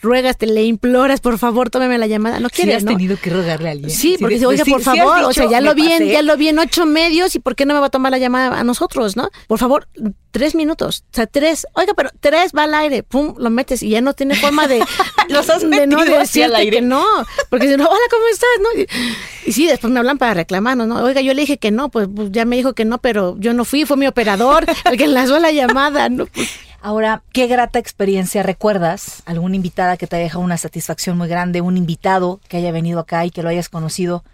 ruegas, 0.00 0.36
te 0.36 0.46
le 0.46 0.64
imploras, 0.64 1.20
por 1.20 1.38
favor, 1.38 1.70
tómeme 1.70 1.98
la 1.98 2.06
llamada, 2.06 2.40
no 2.40 2.48
Sí 2.48 2.56
quiere, 2.62 2.74
has 2.74 2.84
¿no? 2.84 2.92
tenido 2.92 3.16
que 3.20 3.30
rogarle 3.30 3.68
a 3.68 3.72
alguien. 3.72 3.90
Sí, 3.90 4.16
porque 4.20 4.34
dice, 4.34 4.46
oiga, 4.46 4.64
sí- 4.64 4.70
por 4.70 4.80
sí 4.80 4.84
favor, 4.84 5.24
o 5.24 5.32
sea, 5.32 5.48
ya 5.48 5.60
"Me 5.60 5.66
lo 5.66 5.74
vi, 5.74 5.90
en, 5.92 5.98
pasé". 6.00 6.12
ya 6.12 6.22
lo 6.22 6.36
vi 6.36 6.48
en 6.48 6.58
ocho 6.58 6.86
medios 6.86 7.34
y 7.34 7.38
¿por 7.40 7.54
qué 7.56 7.66
no 7.66 7.74
me 7.74 7.80
va 7.80 7.86
a 7.86 7.90
tomar 7.90 8.10
la 8.12 8.18
llamada 8.18 8.58
a 8.58 8.64
nosotros, 8.64 9.16
no? 9.16 9.30
Por 9.46 9.58
favor, 9.58 9.88
tres 10.30 10.54
minutos, 10.54 11.04
o 11.12 11.14
sea, 11.16 11.26
tres, 11.26 11.66
oiga, 11.74 11.92
pero 11.94 12.10
tres 12.20 12.52
va 12.56 12.64
al 12.64 12.74
aire, 12.74 13.02
pum, 13.02 13.34
lo 13.38 13.50
metes 13.50 13.82
y 13.82 13.90
ya 13.90 14.00
no 14.00 14.14
tiene 14.14 14.34
forma 14.36 14.66
de, 14.68 14.78
Los 15.28 15.48
has 15.50 15.68
de 15.68 15.86
no 15.86 16.00
así 16.18 16.42
al 16.42 16.54
aire. 16.54 16.76
que 16.78 16.82
no, 16.82 17.04
porque 17.48 17.68
si 17.68 17.76
no, 17.76 17.84
hola, 17.86 18.00
¿cómo 18.10 18.22
estás? 18.32 18.48
¿No? 18.60 18.80
Y, 18.80 19.48
y 19.48 19.52
sí, 19.52 19.66
después 19.66 19.92
me 19.92 19.98
hablan 19.98 20.18
para 20.18 20.34
reclamarnos, 20.34 20.86
¿no? 20.86 21.02
Oiga, 21.02 21.20
yo 21.20 21.34
le 21.34 21.40
dije 21.42 21.58
que 21.58 21.70
no, 21.70 21.88
pues, 21.88 22.08
pues, 22.14 22.30
ya 22.32 22.44
me 22.44 22.56
dijo 22.56 22.74
que 22.74 22.84
no, 22.84 22.98
pero 22.98 23.36
yo 23.38 23.54
no 23.54 23.64
fui, 23.64 23.84
fue 23.86 23.96
mi 23.96 24.06
operador 24.06 24.64
el 24.90 24.96
que 24.96 25.04
enlazó 25.10 25.38
la 25.38 25.50
llamada, 25.52 26.08
¿no? 26.08 26.26
Pues, 26.26 26.48
Ahora, 26.82 27.22
¿qué 27.32 27.46
grata 27.46 27.78
experiencia 27.78 28.42
recuerdas? 28.42 29.22
¿Alguna 29.26 29.56
invitada 29.56 29.96
que 29.96 30.06
te 30.06 30.16
haya 30.16 30.24
dejado 30.24 30.44
una 30.44 30.56
satisfacción 30.56 31.18
muy 31.18 31.28
grande? 31.28 31.60
¿Un 31.60 31.76
invitado 31.76 32.40
que 32.48 32.56
haya 32.56 32.72
venido 32.72 32.98
acá 33.00 33.24
y 33.26 33.30
que 33.30 33.42
lo 33.42 33.48
hayas 33.50 33.68
conocido? 33.68 34.24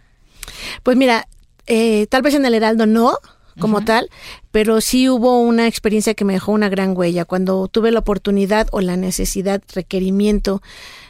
Pues 0.83 0.97
mira, 0.97 1.27
eh, 1.67 2.07
tal 2.09 2.23
vez 2.23 2.35
en 2.35 2.45
el 2.47 2.55
Heraldo 2.55 2.87
no, 2.87 3.17
como 3.59 3.79
tal, 3.85 4.11
pero 4.53 4.81
sí 4.83 5.09
hubo 5.09 5.41
una 5.41 5.67
experiencia 5.67 6.13
que 6.15 6.27
me 6.27 6.35
dejó 6.35 6.53
una 6.53 6.69
gran 6.69 6.95
huella. 6.97 7.25
Cuando 7.25 7.67
tuve 7.69 7.91
la 7.91 8.01
oportunidad 8.01 8.69
o 8.71 8.81
la 8.83 8.97
necesidad, 8.99 9.63
requerimiento 9.75 10.61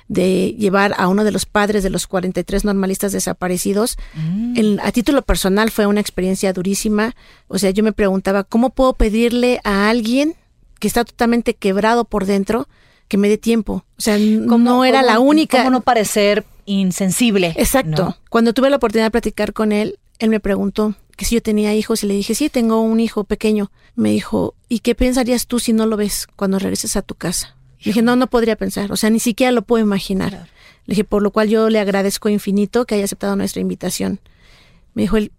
de 0.09 0.55
llevar 0.57 0.95
a 0.97 1.09
uno 1.09 1.25
de 1.25 1.33
los 1.33 1.45
padres 1.45 1.83
de 1.83 1.91
los 1.91 2.07
43 2.07 2.65
normalistas 2.65 3.11
desaparecidos, 3.11 3.99
en- 4.55 4.79
a 4.81 4.93
título 4.93 5.23
personal 5.23 5.71
fue 5.73 5.87
una 5.87 6.01
experiencia 6.01 6.53
durísima. 6.53 7.17
O 7.49 7.59
sea, 7.59 7.71
yo 7.71 7.83
me 7.83 7.93
preguntaba, 7.93 8.45
¿cómo 8.45 8.71
puedo 8.71 8.93
pedirle 8.93 9.61
a 9.65 9.91
alguien 9.91 10.37
que 10.79 10.89
está 10.89 11.05
totalmente 11.05 11.55
quebrado 11.55 12.05
por 12.05 12.27
dentro 12.27 12.69
que 13.09 13.17
me 13.19 13.29
dé 13.29 13.39
tiempo? 13.39 13.85
O 13.99 14.01
sea, 14.01 14.17
¿Cómo- 14.17 14.59
no 14.59 14.85
era 14.85 15.01
cómo- 15.01 15.13
la 15.13 15.19
única. 15.21 15.59
¿Cómo 15.59 15.71
no 15.71 15.81
parecer 15.81 16.45
insensible? 16.67 17.55
Exacto. 17.57 18.05
¿no? 18.05 18.17
Cuando 18.31 18.53
tuve 18.53 18.71
la 18.71 18.77
oportunidad 18.77 19.07
de 19.07 19.11
platicar 19.13 19.53
con 19.53 19.73
él, 19.73 19.99
él 20.19 20.31
me 20.31 20.41
preguntó 20.41 20.95
que 21.17 21.25
si 21.25 21.35
yo 21.37 21.43
tenía 21.43 21.75
hijos 21.75 22.03
y 22.05 22.07
le 22.07 22.15
dije, 22.15 22.35
sí, 22.35 22.51
tengo 22.51 22.81
un 22.81 23.01
hijo 23.01 23.25
pequeño. 23.25 23.71
Me 23.95 24.11
dijo, 24.11 24.55
¿y 24.69 24.81
qué 24.81 24.95
pensarías 24.95 25.47
tú 25.47 25.59
si 25.59 25.73
no 25.73 25.87
lo 25.87 25.97
ves 25.97 26.27
cuando 26.37 26.59
regreses 26.59 26.97
a 26.97 27.03
tu 27.03 27.15
casa? 27.15 27.57
Le 27.81 27.91
dije, 27.91 28.03
no, 28.03 28.17
no 28.17 28.27
podría 28.27 28.57
pensar, 28.57 28.91
o 28.93 28.97
sea, 28.97 29.11
ni 29.11 29.21
siquiera 29.21 29.53
lo 29.53 29.63
puedo 29.63 29.83
imaginar. 29.85 30.33
Le 30.87 30.93
dije, 30.93 31.05
por 31.05 31.23
lo 31.23 31.31
cual 31.31 31.49
yo 31.49 31.69
le 31.71 31.79
agradezco 31.79 32.29
infinito 32.29 32.85
que 32.85 32.95
haya 32.97 33.05
aceptado 33.05 33.37
nuestra 33.37 33.61
invitación. 33.63 34.21
Me 34.95 35.03
dijo 35.03 35.17
él, 35.17 35.31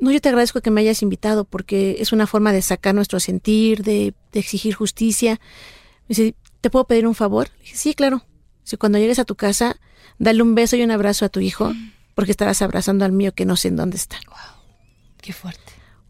no, 0.00 0.10
yo 0.10 0.20
te 0.20 0.28
agradezco 0.28 0.60
que 0.60 0.70
me 0.70 0.80
hayas 0.80 1.02
invitado 1.02 1.44
porque 1.44 1.96
es 2.00 2.12
una 2.12 2.26
forma 2.26 2.52
de 2.52 2.62
sacar 2.62 2.94
nuestro 2.94 3.20
sentir, 3.20 3.82
de, 3.82 4.14
de 4.32 4.40
exigir 4.40 4.74
justicia. 4.74 5.40
Me 6.08 6.14
dice, 6.14 6.34
¿te 6.60 6.70
puedo 6.70 6.86
pedir 6.86 7.06
un 7.06 7.14
favor? 7.14 7.48
Le 7.58 7.62
dije, 7.62 7.76
sí, 7.76 7.94
claro. 7.94 8.24
Si 8.62 8.76
cuando 8.76 8.98
llegues 8.98 9.18
a 9.18 9.24
tu 9.24 9.36
casa, 9.36 9.76
dale 10.18 10.42
un 10.42 10.54
beso 10.54 10.76
y 10.76 10.82
un 10.82 10.90
abrazo 10.90 11.24
a 11.24 11.28
tu 11.28 11.40
hijo, 11.40 11.72
porque 12.14 12.32
estarás 12.32 12.62
abrazando 12.62 13.04
al 13.04 13.12
mío 13.12 13.32
que 13.32 13.46
no 13.46 13.56
sé 13.56 13.68
en 13.68 13.76
dónde 13.76 13.96
está. 13.96 14.18
Qué 15.20 15.32
fuerte. 15.32 15.65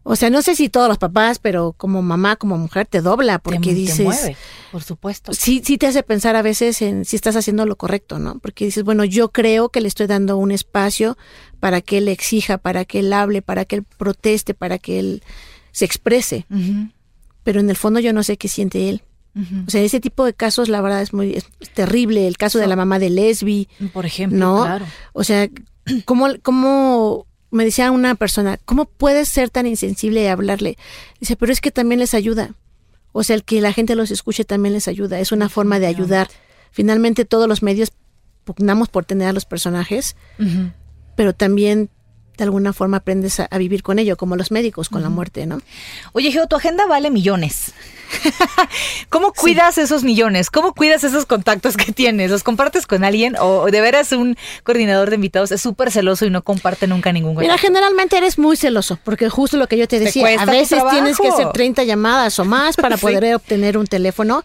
O 0.09 0.15
sea, 0.15 0.29
no 0.29 0.41
sé 0.41 0.55
si 0.55 0.69
todos 0.69 0.87
los 0.87 0.97
papás, 0.97 1.37
pero 1.37 1.73
como 1.73 2.01
mamá, 2.01 2.37
como 2.37 2.57
mujer, 2.57 2.87
te 2.87 3.01
dobla, 3.01 3.39
porque 3.39 3.59
te, 3.59 3.73
dices... 3.73 3.97
te 3.97 4.03
mueve, 4.03 4.37
por 4.71 4.81
supuesto. 4.81 5.33
Sí, 5.33 5.61
sí 5.65 5.77
te 5.77 5.85
hace 5.85 6.01
pensar 6.01 6.37
a 6.37 6.41
veces 6.41 6.81
en 6.81 7.03
si 7.03 7.17
estás 7.17 7.35
haciendo 7.35 7.65
lo 7.65 7.75
correcto, 7.75 8.17
¿no? 8.17 8.39
Porque 8.39 8.63
dices, 8.63 8.85
bueno, 8.85 9.03
yo 9.03 9.33
creo 9.33 9.67
que 9.67 9.81
le 9.81 9.89
estoy 9.89 10.07
dando 10.07 10.37
un 10.37 10.51
espacio 10.51 11.17
para 11.59 11.81
que 11.81 11.97
él 11.97 12.07
exija, 12.07 12.57
para 12.57 12.85
que 12.85 12.99
él 12.99 13.11
hable, 13.11 13.41
para 13.41 13.65
que 13.65 13.75
él 13.75 13.83
proteste, 13.83 14.53
para 14.53 14.77
que 14.77 14.99
él 14.99 15.23
se 15.73 15.83
exprese. 15.83 16.45
Pero 17.43 17.59
en 17.59 17.69
el 17.69 17.75
fondo 17.75 17.99
yo 17.99 18.13
no 18.13 18.23
sé 18.23 18.37
qué 18.37 18.47
siente 18.47 18.87
él. 18.87 19.03
O 19.67 19.69
sea, 19.69 19.81
ese 19.81 19.99
tipo 19.99 20.23
de 20.23 20.33
casos, 20.33 20.69
la 20.69 20.79
verdad, 20.79 21.01
es 21.01 21.11
muy 21.11 21.33
es 21.33 21.45
terrible. 21.73 22.27
El 22.29 22.37
caso 22.37 22.59
de 22.59 22.67
la 22.67 22.77
mamá 22.77 22.97
de 22.97 23.09
Lesbi, 23.09 23.67
Por 23.91 24.05
ejemplo, 24.05 24.39
¿no? 24.39 24.63
claro. 24.63 24.85
O 25.11 25.25
sea, 25.25 25.49
¿cómo, 26.05 26.27
cómo 26.41 27.26
me 27.51 27.65
decía 27.65 27.91
una 27.91 28.15
persona, 28.15 28.57
¿cómo 28.65 28.85
puedes 28.85 29.29
ser 29.29 29.49
tan 29.49 29.67
insensible 29.67 30.23
y 30.23 30.27
hablarle? 30.27 30.77
Dice, 31.19 31.35
pero 31.35 31.51
es 31.51 31.61
que 31.61 31.71
también 31.71 31.99
les 31.99 32.13
ayuda. 32.13 32.55
O 33.11 33.23
sea, 33.23 33.35
el 33.35 33.43
que 33.43 33.61
la 33.61 33.73
gente 33.73 33.95
los 33.95 34.11
escuche 34.11 34.43
también 34.43 34.73
les 34.73 34.87
ayuda. 34.87 35.19
Es 35.19 35.31
una 35.31 35.49
forma 35.49 35.79
de 35.79 35.87
ayudar. 35.87 36.29
Finalmente, 36.71 37.25
todos 37.25 37.47
los 37.47 37.63
medios 37.63 37.91
pugnamos 38.43 38.89
por 38.89 39.05
tener 39.05 39.27
a 39.27 39.33
los 39.33 39.45
personajes, 39.45 40.15
pero 41.15 41.33
también 41.33 41.89
de 42.37 42.43
alguna 42.43 42.71
forma 42.73 42.97
aprendes 42.97 43.39
a, 43.39 43.45
a 43.49 43.57
vivir 43.57 43.83
con 43.83 43.99
ello, 43.99 44.15
como 44.17 44.35
los 44.35 44.51
médicos 44.51 44.89
con 44.89 45.01
la 45.01 45.09
muerte, 45.09 45.45
¿no? 45.45 45.59
Oye, 46.13 46.31
Geo, 46.31 46.47
tu 46.47 46.55
agenda 46.55 46.85
vale 46.85 47.09
millones. 47.11 47.73
¿Cómo 49.09 49.33
cuidas 49.33 49.77
esos 49.77 50.03
millones? 50.03 50.49
¿Cómo 50.49 50.73
cuidas 50.73 51.03
esos 51.03 51.25
contactos 51.25 51.75
que 51.77 51.91
tienes? 51.91 52.31
¿Los 52.31 52.43
compartes 52.43 52.87
con 52.87 53.03
alguien? 53.03 53.35
¿O 53.39 53.65
de 53.65 53.81
veras 53.81 54.11
un 54.13 54.37
coordinador 54.63 55.09
de 55.09 55.15
invitados 55.15 55.51
es 55.51 55.61
súper 55.61 55.91
celoso 55.91 56.25
y 56.25 56.29
no 56.29 56.41
comparte 56.43 56.87
nunca 56.87 57.11
ningún 57.11 57.31
Mira, 57.35 57.53
contacto? 57.53 57.67
generalmente 57.67 58.17
eres 58.17 58.37
muy 58.37 58.55
celoso, 58.55 58.97
porque 59.03 59.29
justo 59.29 59.57
lo 59.57 59.67
que 59.67 59.77
yo 59.77 59.87
te 59.87 59.99
decía, 59.99 60.27
a 60.39 60.45
veces 60.45 60.81
tienes 60.91 61.17
que 61.17 61.27
hacer 61.27 61.51
30 61.51 61.83
llamadas 61.83 62.37
o 62.39 62.45
más 62.45 62.75
para 62.75 62.95
Sí. 62.97 63.01
poder 63.01 63.35
obtener 63.35 63.77
un 63.77 63.87
teléfono. 63.87 64.43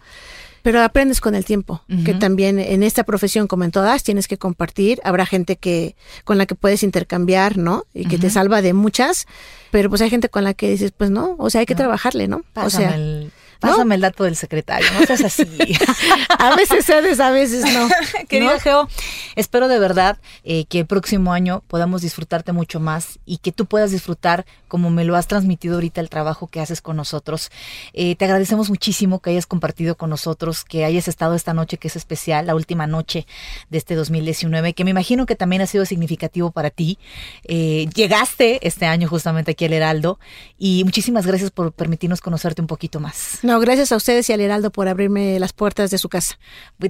Pero 0.63 0.81
aprendes 0.81 1.21
con 1.21 1.35
el 1.35 1.45
tiempo, 1.45 1.83
que 2.05 2.15
también 2.15 2.59
en 2.61 2.85
esta 2.85 3.03
profesión, 3.03 3.49
como 3.49 3.65
en 3.65 3.73
todas, 3.73 4.05
tienes 4.05 4.29
que 4.29 4.39
compartir. 4.39 5.01
Habrá 5.03 5.27
gente 5.27 5.57
que 5.57 5.97
con 6.25 6.39
la 6.39 6.47
que 6.47 6.55
puedes 6.55 6.85
intercambiar, 6.85 7.59
¿no? 7.59 7.85
Y 7.93 8.07
que 8.07 8.17
te 8.17 8.31
salva 8.31 8.63
de 8.63 8.73
muchas, 8.73 9.27
pero 9.73 9.89
pues 9.89 10.01
hay 10.03 10.11
gente 10.11 10.29
con 10.29 10.45
la 10.45 10.55
que 10.55 10.71
dices, 10.71 10.93
pues 10.97 11.11
no, 11.11 11.35
o 11.39 11.51
sea, 11.51 11.61
hay 11.61 11.67
que 11.67 11.75
trabajarle, 11.75 12.29
¿no? 12.29 12.43
Pásame, 12.53 12.85
o 12.85 12.89
sea, 12.89 12.97
el, 12.97 13.33
pásame 13.63 13.95
el 13.95 14.01
dato 14.01 14.25
del 14.25 14.37
secretario, 14.37 14.87
no 14.93 15.07
seas 15.07 15.23
así. 15.23 15.47
a 16.39 16.57
veces 16.57 16.85
cedes, 16.85 17.21
a 17.21 17.31
veces 17.31 17.65
no. 17.73 17.89
Querido 18.29 18.53
¿no? 18.53 18.61
Geo, 18.61 18.89
espero 19.37 19.69
de 19.69 19.79
verdad 19.79 20.19
eh, 20.45 20.65
que 20.67 20.81
el 20.81 20.87
próximo 20.87 21.33
año 21.33 21.63
podamos 21.69 22.03
disfrutarte 22.03 22.53
mucho 22.53 22.81
más 22.81 23.19
y 23.25 23.39
que 23.39 23.53
tú 23.53 23.67
puedas 23.67 23.93
disfrutar 23.93 24.45
como 24.69 24.91
me 24.91 25.05
lo 25.05 25.17
has 25.17 25.27
transmitido 25.27 25.75
ahorita 25.75 26.01
el 26.01 26.09
trabajo 26.09 26.47
que 26.47 26.61
haces 26.61 26.81
con 26.81 26.97
nosotros. 26.97 27.51
Eh, 27.93 28.17
te 28.17 28.25
agradecemos 28.25 28.71
muchísimo 28.71 29.21
que 29.21 29.31
hayas 29.31 29.47
compartido 29.47 29.97
con 29.97 30.11
nosotros, 30.11 30.65
que 30.65 30.85
hayas 30.85 31.09
estado 31.09 31.35
esta 31.35 31.55
noche 31.55 31.77
que 31.77 31.89
es 31.89 31.97
especial, 31.97 32.47
la 32.47 32.55
última 32.55 32.87
noche 32.87 33.27
de 33.71 33.79
este 33.79 33.95
2019, 33.95 34.73
que 34.73 34.85
me 34.85 34.91
imagino 34.91 35.27
que 35.27 35.37
también 35.37 35.63
ha 35.63 35.67
sido 35.67 35.85
significativo 35.85 36.51
para 36.51 36.71
ti. 36.71 36.99
Eh, 37.45 37.87
llegaste 37.95 38.67
este 38.67 38.87
año 38.87 39.09
justamente 39.09 39.53
aquí 39.53 39.67
al 39.67 39.75
Heraldo 39.75 40.19
y 40.59 40.83
muchísimas 40.85 41.27
gracias 41.27 41.51
por 41.51 41.73
permitirnos 41.73 42.21
conocerte 42.21 42.61
un 42.61 42.67
poquito 42.67 42.99
más. 42.99 43.41
No, 43.43 43.52
gracias 43.61 43.93
a 43.93 43.97
ustedes 43.97 44.29
y 44.29 44.33
al 44.33 44.41
Heraldo 44.41 44.71
por 44.71 44.89
abrirme 44.89 45.39
las 45.39 45.53
puertas 45.53 45.91
de 45.91 45.99
su 45.99 46.09
casa. 46.09 46.39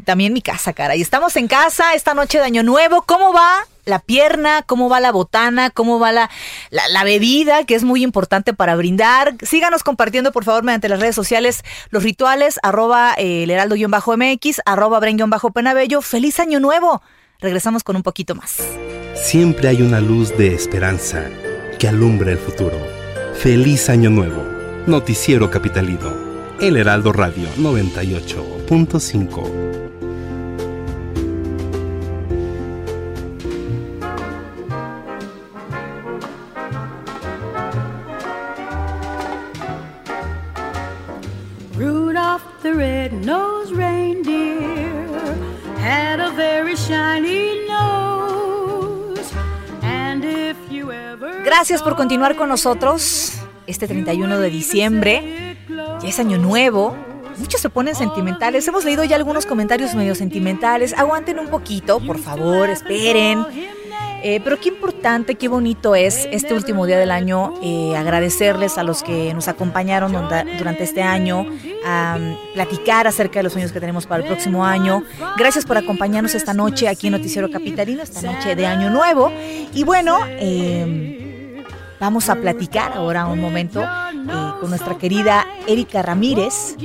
También 0.04 0.32
mi 0.32 0.42
casa, 0.42 0.72
cara. 0.72 0.96
Y 0.96 1.02
estamos 1.02 1.36
en 1.36 1.48
casa 1.48 1.94
esta 1.94 2.14
noche 2.14 2.38
de 2.38 2.44
Año 2.44 2.62
Nuevo. 2.62 3.02
¿Cómo 3.02 3.32
va 3.32 3.66
la 3.84 3.98
pierna? 3.98 4.62
¿Cómo 4.62 4.88
va 4.88 5.00
la 5.00 5.12
botana? 5.12 5.70
¿Cómo 5.70 5.98
va 5.98 6.12
la, 6.12 6.30
la, 6.70 6.88
la 6.88 7.04
bebida? 7.04 7.64
Que 7.64 7.74
es 7.74 7.84
muy 7.84 8.02
importante 8.02 8.54
para 8.54 8.76
brindar. 8.76 9.34
Síganos 9.42 9.82
compartiendo, 9.82 10.32
por 10.32 10.44
favor, 10.44 10.62
mediante 10.62 10.88
las 10.88 11.00
redes 11.00 11.14
sociales 11.14 11.62
los 11.90 12.02
rituales, 12.02 12.58
arroba 12.62 13.14
eh, 13.16 13.44
el 13.44 13.50
heraldo-mx, 13.50 14.60
arroba 14.64 15.00
bren-penabello. 15.00 16.02
¡Feliz 16.02 16.40
Año 16.40 16.60
Nuevo! 16.60 17.02
Regresamos 17.40 17.82
con 17.82 17.96
un 17.96 18.02
poquito 18.02 18.34
más. 18.34 18.56
Siempre 19.14 19.68
hay 19.68 19.82
una 19.82 20.00
luz 20.00 20.36
de 20.36 20.54
esperanza 20.54 21.24
que 21.78 21.88
alumbra 21.88 22.30
el 22.30 22.38
futuro. 22.38 22.78
Feliz 23.34 23.88
Año 23.88 24.10
Nuevo. 24.10 24.44
Noticiero 24.86 25.50
Capitalino. 25.50 26.31
El 26.60 26.76
Heraldo 26.76 27.12
Radio 27.12 27.48
98.5. 27.56 29.80
Rudolph 41.76 42.42
the 42.62 42.72
red-nosed 42.72 43.72
reindeer 43.72 45.08
had 45.78 46.20
a 46.20 46.30
very 46.30 46.76
shiny 46.76 47.66
nose. 47.68 49.32
And 49.82 50.24
if 50.24 50.56
you 50.70 50.92
ever 50.92 51.42
Gracias 51.44 51.82
por 51.82 51.96
continuar 51.96 52.36
con 52.36 52.48
nosotros 52.48 53.32
este 53.66 53.88
31 53.88 54.38
de 54.38 54.50
diciembre. 54.50 55.41
Ya 56.02 56.08
es 56.08 56.18
año 56.18 56.36
nuevo. 56.38 56.96
Muchos 57.38 57.60
se 57.60 57.70
ponen 57.70 57.94
sentimentales. 57.94 58.66
Hemos 58.66 58.84
leído 58.84 59.04
ya 59.04 59.16
algunos 59.16 59.46
comentarios 59.46 59.94
medio 59.94 60.14
sentimentales. 60.14 60.92
Aguanten 60.96 61.38
un 61.38 61.48
poquito, 61.48 62.00
por 62.00 62.18
favor, 62.18 62.68
esperen. 62.68 63.46
Eh, 64.24 64.40
pero 64.42 64.58
qué 64.60 64.68
importante, 64.68 65.34
qué 65.34 65.48
bonito 65.48 65.96
es 65.96 66.28
este 66.30 66.54
último 66.54 66.86
día 66.86 66.96
del 66.96 67.10
año 67.10 67.54
eh, 67.60 67.96
agradecerles 67.96 68.78
a 68.78 68.84
los 68.84 69.02
que 69.02 69.34
nos 69.34 69.48
acompañaron 69.48 70.12
durante 70.58 70.84
este 70.84 71.02
año, 71.02 71.44
a 71.84 72.18
mm, 72.20 72.54
platicar 72.54 73.08
acerca 73.08 73.40
de 73.40 73.42
los 73.42 73.52
sueños 73.52 73.72
que 73.72 73.80
tenemos 73.80 74.06
para 74.06 74.22
el 74.22 74.28
próximo 74.28 74.64
año. 74.64 75.02
Gracias 75.36 75.64
por 75.64 75.76
acompañarnos 75.76 76.36
esta 76.36 76.54
noche 76.54 76.86
aquí 76.86 77.08
en 77.08 77.14
Noticiero 77.14 77.50
Capitalino, 77.50 78.00
esta 78.04 78.22
noche 78.22 78.54
de 78.54 78.64
Año 78.64 78.90
Nuevo. 78.90 79.32
Y 79.74 79.82
bueno, 79.82 80.20
eh, 80.28 81.64
vamos 81.98 82.28
a 82.28 82.36
platicar 82.36 82.92
ahora 82.92 83.26
un 83.26 83.40
momento 83.40 83.84
con 84.60 84.70
nuestra 84.70 84.96
querida 84.98 85.46
Erika 85.66 86.02
Ramírez, 86.02 86.76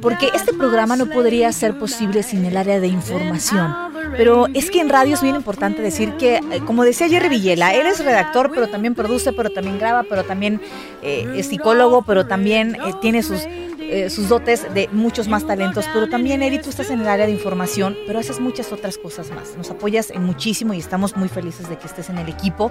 porque 0.00 0.30
este 0.34 0.52
programa 0.52 0.96
no 0.96 1.06
podría 1.06 1.52
ser 1.52 1.78
posible 1.78 2.22
sin 2.22 2.44
el 2.44 2.56
área 2.56 2.80
de 2.80 2.88
información. 2.88 3.74
Pero 4.16 4.46
es 4.54 4.70
que 4.70 4.80
en 4.80 4.88
radio 4.88 5.14
es 5.14 5.22
bien 5.22 5.36
importante 5.36 5.82
decir 5.82 6.12
que, 6.16 6.36
eh, 6.36 6.60
como 6.64 6.84
decía 6.84 7.08
Jerry 7.08 7.28
Villela, 7.28 7.74
él 7.74 7.86
es 7.86 8.04
redactor, 8.04 8.50
pero 8.54 8.68
también 8.68 8.94
produce, 8.94 9.32
pero 9.32 9.50
también 9.50 9.78
graba, 9.78 10.04
pero 10.08 10.24
también 10.24 10.60
eh, 11.02 11.26
es 11.36 11.48
psicólogo, 11.48 12.02
pero 12.02 12.26
también 12.26 12.76
eh, 12.76 12.92
tiene 13.00 13.22
sus, 13.22 13.42
eh, 13.88 14.10
sus 14.10 14.28
dotes 14.28 14.72
de 14.74 14.88
muchos 14.92 15.28
más 15.28 15.46
talentos. 15.46 15.84
Pero 15.92 16.08
también, 16.08 16.42
Eri, 16.42 16.60
tú 16.60 16.70
estás 16.70 16.90
en 16.90 17.00
el 17.00 17.08
área 17.08 17.26
de 17.26 17.32
información, 17.32 17.96
pero 18.06 18.18
haces 18.18 18.40
muchas 18.40 18.72
otras 18.72 18.98
cosas 18.98 19.30
más. 19.30 19.56
Nos 19.56 19.70
apoyas 19.70 20.10
en 20.10 20.24
muchísimo 20.24 20.74
y 20.74 20.78
estamos 20.78 21.16
muy 21.16 21.28
felices 21.28 21.68
de 21.68 21.78
que 21.78 21.86
estés 21.86 22.10
en 22.10 22.18
el 22.18 22.28
equipo, 22.28 22.70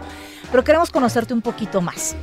pero 0.52 0.64
queremos 0.64 0.92
conocerte 0.92 1.34
un 1.34 1.42
poquito 1.42 1.82
más. 1.82 2.16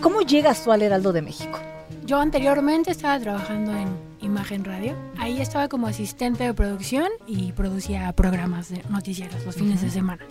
¿Cómo 0.00 0.20
llegas 0.20 0.64
tú 0.64 0.72
al 0.72 0.82
Heraldo 0.82 1.12
de 1.12 1.22
México? 1.22 1.58
Yo 2.04 2.18
anteriormente 2.18 2.90
estaba 2.90 3.18
trabajando 3.18 3.74
en 3.74 3.88
Imagen 4.20 4.64
Radio. 4.64 4.94
Ahí 5.18 5.40
estaba 5.40 5.68
como 5.68 5.86
asistente 5.86 6.44
de 6.44 6.52
producción 6.52 7.08
y 7.26 7.52
producía 7.52 8.12
programas 8.12 8.68
de 8.68 8.82
noticieros 8.90 9.44
los 9.44 9.54
fines 9.54 9.80
de 9.80 9.90
semana. 9.90 10.24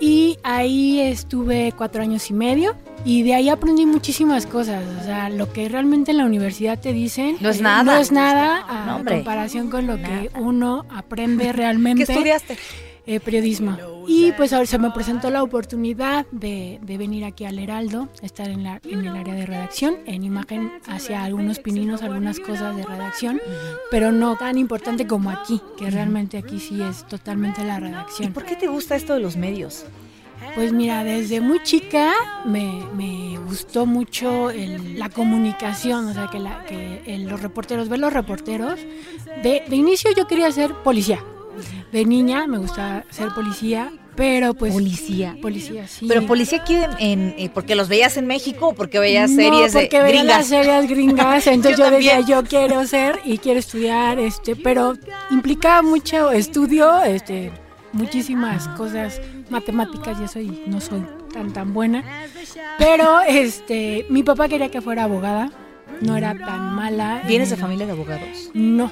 Y 0.00 0.38
ahí 0.42 0.98
estuve 0.98 1.72
cuatro 1.76 2.02
años 2.02 2.30
y 2.30 2.32
medio 2.32 2.74
y 3.04 3.22
de 3.22 3.34
ahí 3.34 3.48
aprendí 3.50 3.84
muchísimas 3.84 4.46
cosas. 4.46 4.82
O 5.00 5.04
sea, 5.04 5.28
lo 5.28 5.52
que 5.52 5.68
realmente 5.68 6.10
en 6.10 6.16
la 6.16 6.24
universidad 6.24 6.78
te 6.80 6.92
dicen 6.94 7.36
No 7.40 7.50
es 7.50 7.60
eh, 7.60 7.62
nada. 7.62 7.82
No 7.82 7.96
es 7.98 8.10
nada 8.10 8.64
a 8.66 8.98
No, 8.98 9.04
comparación 9.04 9.70
con 9.70 9.86
lo 9.86 9.96
que 9.96 10.30
uno 10.38 10.86
aprende 10.90 11.52
realmente. 11.52 12.06
¿Qué 12.06 12.12
estudiaste? 12.12 12.56
Eh, 13.12 13.18
periodismo. 13.18 13.76
Y 14.06 14.30
pues 14.32 14.52
ahora 14.52 14.66
se 14.66 14.78
me 14.78 14.90
presentó 14.92 15.30
la 15.30 15.42
oportunidad 15.42 16.26
de, 16.30 16.78
de 16.82 16.96
venir 16.96 17.24
aquí 17.24 17.44
al 17.44 17.58
Heraldo, 17.58 18.08
estar 18.22 18.48
en, 18.48 18.62
la, 18.62 18.80
en 18.84 19.04
el 19.04 19.16
área 19.16 19.34
de 19.34 19.46
redacción. 19.46 19.96
En 20.06 20.22
imagen 20.22 20.70
hacia 20.86 21.24
algunos 21.24 21.58
pininos, 21.58 22.02
algunas 22.02 22.38
cosas 22.38 22.76
de 22.76 22.84
redacción, 22.84 23.40
pero 23.90 24.12
no 24.12 24.36
tan 24.36 24.58
importante 24.58 25.08
como 25.08 25.30
aquí, 25.30 25.60
que 25.76 25.90
realmente 25.90 26.38
aquí 26.38 26.60
sí 26.60 26.80
es 26.80 27.04
totalmente 27.08 27.64
la 27.64 27.78
¿Y 27.78 27.80
redacción. 27.80 28.32
por 28.32 28.44
qué 28.44 28.54
te 28.54 28.68
gusta 28.68 28.94
esto 28.94 29.14
de 29.14 29.20
los 29.20 29.36
medios? 29.36 29.84
Pues 30.54 30.72
mira, 30.72 31.02
desde 31.02 31.40
muy 31.40 31.60
chica 31.64 32.12
me, 32.46 32.82
me 32.96 33.38
gustó 33.38 33.86
mucho 33.86 34.50
el- 34.50 34.98
la 35.00 35.08
comunicación, 35.08 36.06
o 36.06 36.14
sea, 36.14 36.28
que, 36.28 36.38
la, 36.38 36.64
que 36.64 37.02
el- 37.06 37.24
los 37.28 37.42
reporteros, 37.42 37.88
ver 37.88 37.98
los 37.98 38.12
reporteros. 38.12 38.78
De, 39.42 39.62
de 39.68 39.76
inicio 39.76 40.10
yo 40.16 40.26
quería 40.28 40.50
ser 40.52 40.74
policía. 40.84 41.18
De 41.92 42.04
niña 42.04 42.46
me 42.46 42.58
gustaba 42.58 43.04
ser 43.10 43.28
policía, 43.34 43.90
pero 44.16 44.54
pues... 44.54 44.72
Policía. 44.72 45.36
Policía, 45.42 45.86
sí. 45.88 46.06
Pero 46.08 46.26
policía 46.26 46.58
aquí 46.62 46.74
en, 46.76 46.90
en- 46.98 47.34
eh, 47.38 47.50
porque 47.52 47.74
los 47.74 47.88
veías 47.88 48.16
en 48.16 48.26
México 48.26 48.68
o 48.68 48.74
porque 48.74 48.98
veías 48.98 49.30
No, 49.30 49.36
series 49.42 49.72
de 49.72 49.80
porque 49.80 50.02
veía 50.02 50.18
gringas. 50.20 50.36
las 50.38 50.46
series 50.46 50.88
gringas, 50.88 51.46
entonces 51.48 51.78
Yo 51.78 51.86
yo, 51.86 51.90
decía, 51.90 52.20
yo 52.20 52.44
quiero 52.44 52.86
ser 52.86 53.18
y 53.24 53.38
quiero 53.38 53.58
estudiar, 53.58 54.18
este, 54.18 54.56
pero 54.56 54.94
implicaba 55.30 55.82
mucho 55.82 56.30
estudio, 56.30 57.02
este, 57.02 57.50
muchísimas 57.92 58.68
cosas 58.68 59.20
matemáticas 59.50 60.18
y 60.20 60.24
eso 60.24 60.38
y 60.40 60.62
no 60.66 60.80
soy 60.80 61.02
tan 61.32 61.52
tan 61.52 61.72
buena. 61.74 62.04
Pero 62.78 63.20
este, 63.20 64.06
mi 64.08 64.22
papá 64.22 64.48
quería 64.48 64.70
que 64.70 64.80
fuera 64.80 65.04
abogada, 65.04 65.50
no 66.00 66.16
era 66.16 66.34
tan 66.36 66.74
mala. 66.74 67.22
¿Vienes 67.26 67.50
de 67.50 67.56
familia 67.56 67.86
de 67.86 67.92
abogados? 67.92 68.50
No. 68.54 68.90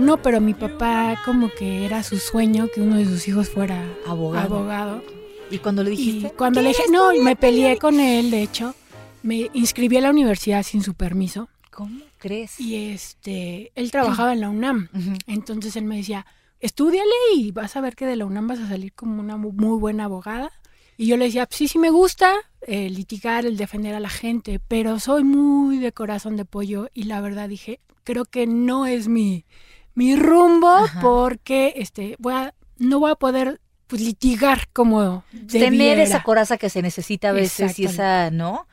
No, 0.00 0.16
pero 0.22 0.40
mi 0.40 0.54
papá 0.54 1.20
como 1.24 1.50
que 1.50 1.84
era 1.84 2.02
su 2.02 2.18
sueño 2.18 2.68
que 2.74 2.80
uno 2.80 2.96
de 2.96 3.04
sus 3.04 3.26
hijos 3.28 3.48
fuera 3.48 3.84
Abogado. 4.06 4.56
abogado. 4.56 5.02
¿Y 5.50 5.58
cuando 5.58 5.82
le 5.84 5.92
Y 5.92 5.96
dijiste? 5.96 6.30
cuando 6.36 6.62
le 6.62 6.68
dije, 6.68 6.84
no, 6.90 7.12
me 7.22 7.36
peleé 7.36 7.76
con 7.78 8.00
él, 8.00 8.30
de 8.30 8.42
hecho, 8.42 8.74
me 9.22 9.50
inscribí 9.52 9.96
a 9.96 10.00
la 10.00 10.10
universidad 10.10 10.62
sin 10.62 10.82
su 10.82 10.94
permiso. 10.94 11.48
¿Cómo 11.70 12.00
crees? 12.18 12.58
Y 12.60 12.74
este, 12.92 13.72
él 13.74 13.90
trabajaba 13.90 14.32
en 14.32 14.40
la 14.40 14.48
UNAM. 14.48 14.88
Entonces 15.26 15.76
él 15.76 15.84
me 15.84 15.96
decía, 15.96 16.24
estudiale 16.60 17.10
y 17.34 17.52
vas 17.52 17.76
a 17.76 17.80
ver 17.80 17.94
que 17.96 18.06
de 18.06 18.16
la 18.16 18.26
UNAM 18.26 18.46
vas 18.48 18.60
a 18.60 18.68
salir 18.68 18.92
como 18.92 19.20
una 19.20 19.36
mu- 19.36 19.52
muy 19.52 19.78
buena 19.78 20.04
abogada. 20.04 20.50
Y 20.96 21.06
yo 21.06 21.16
le 21.16 21.24
decía, 21.26 21.48
sí, 21.50 21.66
sí 21.68 21.78
me 21.78 21.90
gusta 21.90 22.34
el 22.66 22.94
litigar, 22.94 23.46
el 23.46 23.56
defender 23.56 23.94
a 23.94 24.00
la 24.00 24.10
gente, 24.10 24.60
pero 24.68 25.00
soy 25.00 25.24
muy 25.24 25.78
de 25.78 25.92
corazón 25.92 26.36
de 26.36 26.44
pollo 26.44 26.88
y 26.92 27.04
la 27.04 27.20
verdad 27.22 27.48
dije, 27.48 27.80
creo 28.04 28.24
que 28.26 28.46
no 28.46 28.84
es 28.86 29.08
mi, 29.08 29.46
mi 29.94 30.16
rumbo 30.16 30.68
Ajá. 30.68 31.00
porque 31.00 31.74
este, 31.76 32.16
voy 32.18 32.34
a, 32.34 32.54
no 32.78 33.00
voy 33.00 33.10
a 33.10 33.16
poder 33.16 33.60
pues, 33.86 34.02
litigar 34.02 34.68
como 34.72 35.24
Tener 35.50 35.70
debiera. 35.72 36.02
esa 36.02 36.22
coraza 36.22 36.56
que 36.58 36.70
se 36.70 36.80
necesita 36.82 37.30
a 37.30 37.32
veces 37.32 37.78
y 37.78 37.84
esa, 37.86 38.30
¿no? 38.30 38.66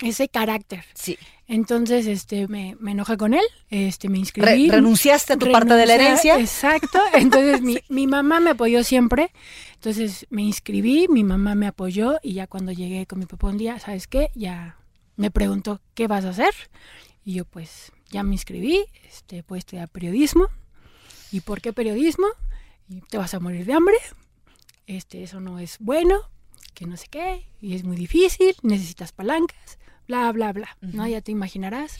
ese 0.00 0.28
carácter. 0.28 0.84
Sí. 0.94 1.18
Entonces, 1.48 2.06
este, 2.06 2.46
me, 2.46 2.76
me 2.78 2.92
enojé 2.92 3.16
con 3.16 3.32
él, 3.34 3.42
este, 3.70 4.08
me 4.08 4.14
Re- 4.16 4.20
inscribí. 4.20 4.70
renunciaste 4.70 5.32
a 5.32 5.36
tu 5.38 5.50
parte 5.50 5.74
de 5.74 5.86
la 5.86 5.94
herencia. 5.94 6.38
Exacto. 6.38 7.00
Entonces, 7.14 7.62
mi, 7.62 7.78
mi 7.88 8.06
mamá 8.06 8.38
me 8.38 8.50
apoyó 8.50 8.84
siempre. 8.84 9.32
Entonces, 9.74 10.26
me 10.30 10.42
inscribí, 10.42 11.06
mi 11.08 11.24
mamá 11.24 11.54
me 11.56 11.66
apoyó 11.66 12.18
y 12.22 12.34
ya 12.34 12.46
cuando 12.46 12.70
llegué 12.70 13.06
con 13.06 13.18
mi 13.18 13.24
papá 13.26 13.48
un 13.48 13.56
día, 13.58 13.78
¿sabes 13.80 14.06
qué? 14.06 14.30
Ya 14.34 14.76
me 15.16 15.30
preguntó, 15.32 15.80
¿qué 15.94 16.06
vas 16.06 16.24
a 16.26 16.28
hacer? 16.30 16.52
Y 17.24 17.32
yo, 17.32 17.44
pues, 17.46 17.90
ya 18.10 18.22
me 18.22 18.34
inscribí, 18.34 18.84
este, 19.08 19.44
a 19.48 19.56
estudiar 19.56 19.88
periodismo. 19.88 20.48
¿Y 21.30 21.40
por 21.40 21.60
qué 21.60 21.72
periodismo? 21.72 22.26
Y 22.88 23.00
te 23.02 23.18
vas 23.18 23.34
a 23.34 23.40
morir 23.40 23.66
de 23.66 23.74
hambre. 23.74 23.96
Este, 24.86 25.22
eso 25.22 25.40
no 25.40 25.58
es 25.58 25.76
bueno, 25.80 26.20
que 26.74 26.86
no 26.86 26.96
sé 26.96 27.06
qué, 27.10 27.46
y 27.60 27.74
es 27.74 27.84
muy 27.84 27.96
difícil, 27.96 28.56
necesitas 28.62 29.12
palancas, 29.12 29.78
bla, 30.06 30.32
bla, 30.32 30.52
bla, 30.52 30.78
¿no? 30.80 31.06
Ya 31.06 31.20
te 31.20 31.30
imaginarás. 31.30 31.98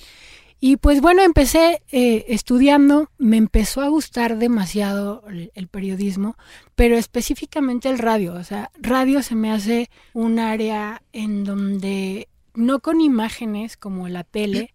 Y 0.60 0.76
pues 0.76 1.00
bueno, 1.00 1.22
empecé 1.22 1.82
eh, 1.92 2.24
estudiando, 2.28 3.10
me 3.18 3.36
empezó 3.36 3.80
a 3.82 3.88
gustar 3.88 4.38
demasiado 4.38 5.22
el, 5.28 5.52
el 5.54 5.68
periodismo, 5.68 6.36
pero 6.74 6.96
específicamente 6.96 7.88
el 7.88 7.98
radio. 7.98 8.34
O 8.34 8.42
sea, 8.42 8.70
radio 8.80 9.22
se 9.22 9.36
me 9.36 9.52
hace 9.52 9.90
un 10.14 10.38
área 10.38 11.02
en 11.12 11.44
donde 11.44 12.28
no 12.58 12.80
con 12.80 13.00
imágenes 13.00 13.76
como 13.76 14.08
la 14.08 14.24
tele, 14.24 14.74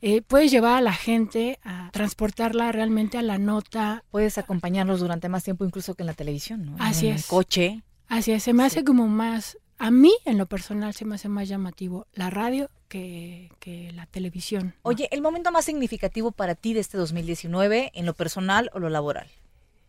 eh, 0.00 0.22
puedes 0.22 0.50
llevar 0.50 0.78
a 0.78 0.80
la 0.80 0.92
gente 0.92 1.58
a 1.64 1.90
transportarla 1.92 2.72
realmente 2.72 3.18
a 3.18 3.22
la 3.22 3.38
nota. 3.38 4.04
Puedes 4.10 4.38
acompañarlos 4.38 5.00
durante 5.00 5.28
más 5.28 5.44
tiempo 5.44 5.64
incluso 5.64 5.94
que 5.94 6.02
en 6.02 6.06
la 6.06 6.14
televisión, 6.14 6.64
¿no? 6.64 6.76
Así 6.78 7.08
en 7.08 7.14
es. 7.14 7.24
el 7.24 7.28
coche. 7.28 7.82
Así 8.08 8.32
es, 8.32 8.42
se 8.42 8.52
me 8.52 8.64
hace 8.64 8.84
como 8.84 9.08
más, 9.08 9.58
a 9.78 9.90
mí 9.90 10.12
en 10.24 10.38
lo 10.38 10.46
personal 10.46 10.94
se 10.94 11.04
me 11.04 11.16
hace 11.16 11.28
más 11.28 11.48
llamativo 11.48 12.06
la 12.12 12.30
radio 12.30 12.70
que, 12.88 13.50
que 13.58 13.90
la 13.92 14.06
televisión. 14.06 14.74
Oye, 14.82 15.08
¿el 15.10 15.20
momento 15.20 15.50
más 15.50 15.64
significativo 15.64 16.30
para 16.30 16.54
ti 16.54 16.74
de 16.74 16.80
este 16.80 16.98
2019 16.98 17.90
en 17.94 18.06
lo 18.06 18.14
personal 18.14 18.70
o 18.74 18.78
lo 18.78 18.90
laboral? 18.90 19.28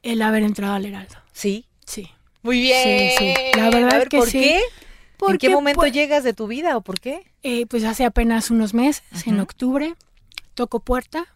El 0.02 0.22
haber 0.22 0.44
entrado 0.44 0.74
al 0.74 0.86
Heraldo. 0.86 1.16
¿Sí? 1.32 1.68
Sí. 1.86 2.10
Muy 2.42 2.62
bien. 2.62 3.12
Sí, 3.12 3.16
sí. 3.18 3.34
La 3.58 3.70
verdad 3.70 3.94
A 3.94 3.98
ver, 4.00 4.10
que 4.10 4.18
¿por 4.18 4.30
sí. 4.30 4.40
qué? 4.40 4.62
¿En 5.28 5.38
qué 5.38 5.50
momento 5.50 5.82
pues, 5.82 5.94
llegas 5.94 6.24
de 6.24 6.34
tu 6.34 6.48
vida 6.48 6.78
o 6.78 6.82
por 6.82 7.00
qué? 7.00 7.24
Eh, 7.48 7.68
pues 7.68 7.84
hace 7.84 8.06
apenas 8.06 8.50
unos 8.50 8.74
meses, 8.74 9.04
en 9.28 9.40
octubre, 9.40 9.94
toco 10.56 10.80
puerta, 10.80 11.28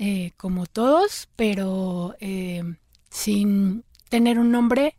eh, 0.00 0.32
como 0.36 0.66
todos, 0.66 1.28
pero 1.36 2.16
eh, 2.18 2.64
sin 3.08 3.84
tener 4.08 4.40
un 4.40 4.50
nombre 4.50 4.96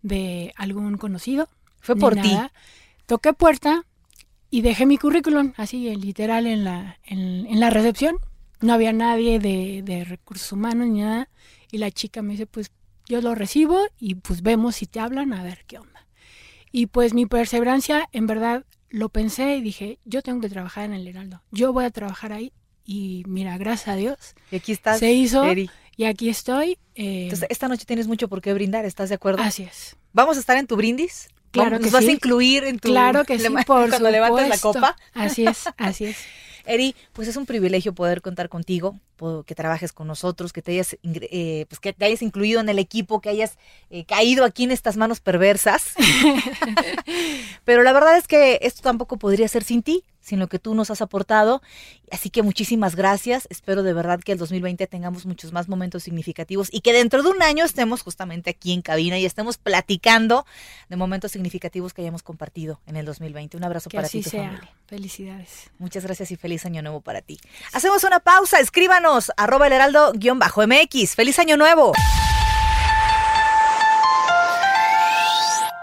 de 0.00 0.54
algún 0.56 0.96
conocido. 0.96 1.50
Fue 1.80 1.96
por 1.96 2.16
ti. 2.16 2.34
Toqué 3.04 3.34
puerta 3.34 3.84
y 4.48 4.62
dejé 4.62 4.86
mi 4.86 4.96
currículum, 4.96 5.52
así, 5.58 5.94
literal, 5.94 6.46
en 6.46 6.64
la, 6.64 6.98
en, 7.04 7.46
en 7.46 7.60
la 7.60 7.68
recepción. 7.68 8.16
No 8.62 8.72
había 8.72 8.94
nadie 8.94 9.38
de, 9.38 9.82
de 9.84 10.04
recursos 10.04 10.50
humanos 10.50 10.88
ni 10.88 11.02
nada. 11.02 11.28
Y 11.70 11.76
la 11.76 11.90
chica 11.90 12.22
me 12.22 12.32
dice, 12.32 12.46
pues 12.46 12.72
yo 13.06 13.20
lo 13.20 13.34
recibo 13.34 13.78
y 13.98 14.14
pues 14.14 14.40
vemos 14.40 14.76
si 14.76 14.86
te 14.86 14.98
hablan, 14.98 15.34
a 15.34 15.42
ver 15.42 15.66
qué 15.66 15.78
onda. 15.78 16.06
Y 16.72 16.86
pues 16.86 17.12
mi 17.12 17.26
perseverancia, 17.26 18.08
en 18.12 18.26
verdad, 18.26 18.64
lo 18.90 19.08
pensé 19.08 19.56
y 19.56 19.60
dije, 19.62 19.98
yo 20.04 20.20
tengo 20.22 20.40
que 20.40 20.48
trabajar 20.48 20.84
en 20.84 20.92
el 20.94 21.06
Heraldo. 21.08 21.42
Yo 21.50 21.72
voy 21.72 21.84
a 21.84 21.90
trabajar 21.90 22.32
ahí. 22.32 22.52
Y 22.84 23.22
mira, 23.26 23.56
gracias 23.56 23.88
a 23.88 23.94
Dios, 23.96 24.34
Y 24.50 24.56
aquí 24.56 24.72
estás. 24.72 24.98
se 24.98 25.12
hizo 25.12 25.44
Eri. 25.44 25.70
y 25.96 26.04
aquí 26.04 26.28
estoy. 26.28 26.72
eh, 26.96 27.24
Entonces, 27.24 27.46
esta 27.50 27.68
noche 27.68 27.84
tienes 27.84 28.08
mucho 28.08 28.28
por 28.28 28.40
qué 28.42 28.52
brindar, 28.52 28.84
¿estás 28.84 29.08
de 29.10 29.14
acuerdo? 29.14 29.42
así 29.42 29.62
es. 29.62 29.96
¿Vamos 30.12 30.36
a 30.36 30.40
estar 30.40 30.56
en 30.56 30.66
tu 30.66 30.76
brindis? 30.76 31.28
Claro 31.52 31.78
¿Nos 31.78 31.84
que 31.86 31.90
vas 31.90 32.02
a 32.02 32.06
sí. 32.06 32.12
incluir 32.12 32.64
en 32.64 32.78
tu... 32.80 32.88
Claro 32.88 33.24
que 33.24 33.38
sí, 33.38 33.46
por 33.66 33.88
Cuando 33.90 34.10
levantes 34.10 34.48
la 34.48 34.56
supuesto. 34.56 34.80
copa. 34.80 34.96
Así 35.14 35.46
es, 35.46 35.64
así 35.76 36.06
es. 36.06 36.16
Eri, 36.70 36.94
pues 37.12 37.28
es 37.28 37.36
un 37.36 37.46
privilegio 37.46 37.94
poder 37.94 38.22
contar 38.22 38.48
contigo, 38.48 38.96
que 39.46 39.54
trabajes 39.54 39.92
con 39.92 40.06
nosotros, 40.06 40.52
que 40.52 40.62
te 40.62 40.72
hayas, 40.72 40.96
eh, 41.02 41.66
pues 41.68 41.78
que 41.78 41.92
te 41.92 42.04
hayas 42.04 42.22
incluido 42.22 42.60
en 42.60 42.68
el 42.68 42.78
equipo, 42.78 43.20
que 43.20 43.28
hayas 43.28 43.58
eh, 43.90 44.04
caído 44.04 44.44
aquí 44.44 44.64
en 44.64 44.70
estas 44.70 44.96
manos 44.96 45.20
perversas. 45.20 45.94
Pero 47.64 47.82
la 47.82 47.92
verdad 47.92 48.16
es 48.16 48.26
que 48.26 48.60
esto 48.62 48.82
tampoco 48.82 49.18
podría 49.18 49.48
ser 49.48 49.62
sin 49.62 49.82
ti, 49.82 50.04
sin 50.30 50.38
lo 50.38 50.48
que 50.48 50.58
tú 50.58 50.74
nos 50.74 50.90
has 50.90 51.02
aportado. 51.02 51.60
Así 52.10 52.30
que 52.30 52.42
muchísimas 52.42 52.96
gracias. 52.96 53.46
Espero 53.50 53.82
de 53.82 53.92
verdad 53.92 54.20
que 54.20 54.32
el 54.32 54.38
2020 54.38 54.86
tengamos 54.86 55.26
muchos 55.26 55.52
más 55.52 55.68
momentos 55.68 56.02
significativos 56.02 56.68
y 56.72 56.80
que 56.80 56.92
dentro 56.92 57.22
de 57.22 57.28
un 57.30 57.42
año 57.42 57.64
estemos 57.64 58.02
justamente 58.02 58.50
aquí 58.50 58.72
en 58.72 58.80
cabina 58.82 59.18
y 59.18 59.26
estemos 59.26 59.58
platicando 59.58 60.46
de 60.88 60.96
momentos 60.96 61.32
significativos 61.32 61.92
que 61.92 62.02
hayamos 62.02 62.22
compartido 62.22 62.80
en 62.86 62.96
el 62.96 63.04
2020. 63.04 63.56
Un 63.56 63.64
abrazo 63.64 63.90
Que 63.90 63.96
para 63.98 64.06
así 64.06 64.18
ti 64.18 64.20
y 64.20 64.24
tu 64.24 64.30
sea. 64.30 64.44
familia. 64.46 64.70
Felicidades. 64.86 65.70
Muchas 65.78 66.04
gracias 66.04 66.30
y 66.30 66.36
feliz 66.36 66.64
año 66.64 66.80
nuevo 66.82 67.00
para 67.00 67.20
ti. 67.20 67.38
Hacemos 67.72 68.02
una 68.04 68.20
pausa, 68.20 68.58
escríbanos, 68.60 69.30
arroba 69.36 69.66
el 69.66 69.72
heraldo 69.74 70.12
guion 70.14 70.38
bajo 70.38 70.66
MX. 70.66 71.14
¡Feliz 71.14 71.38
año 71.38 71.56
nuevo! 71.56 71.92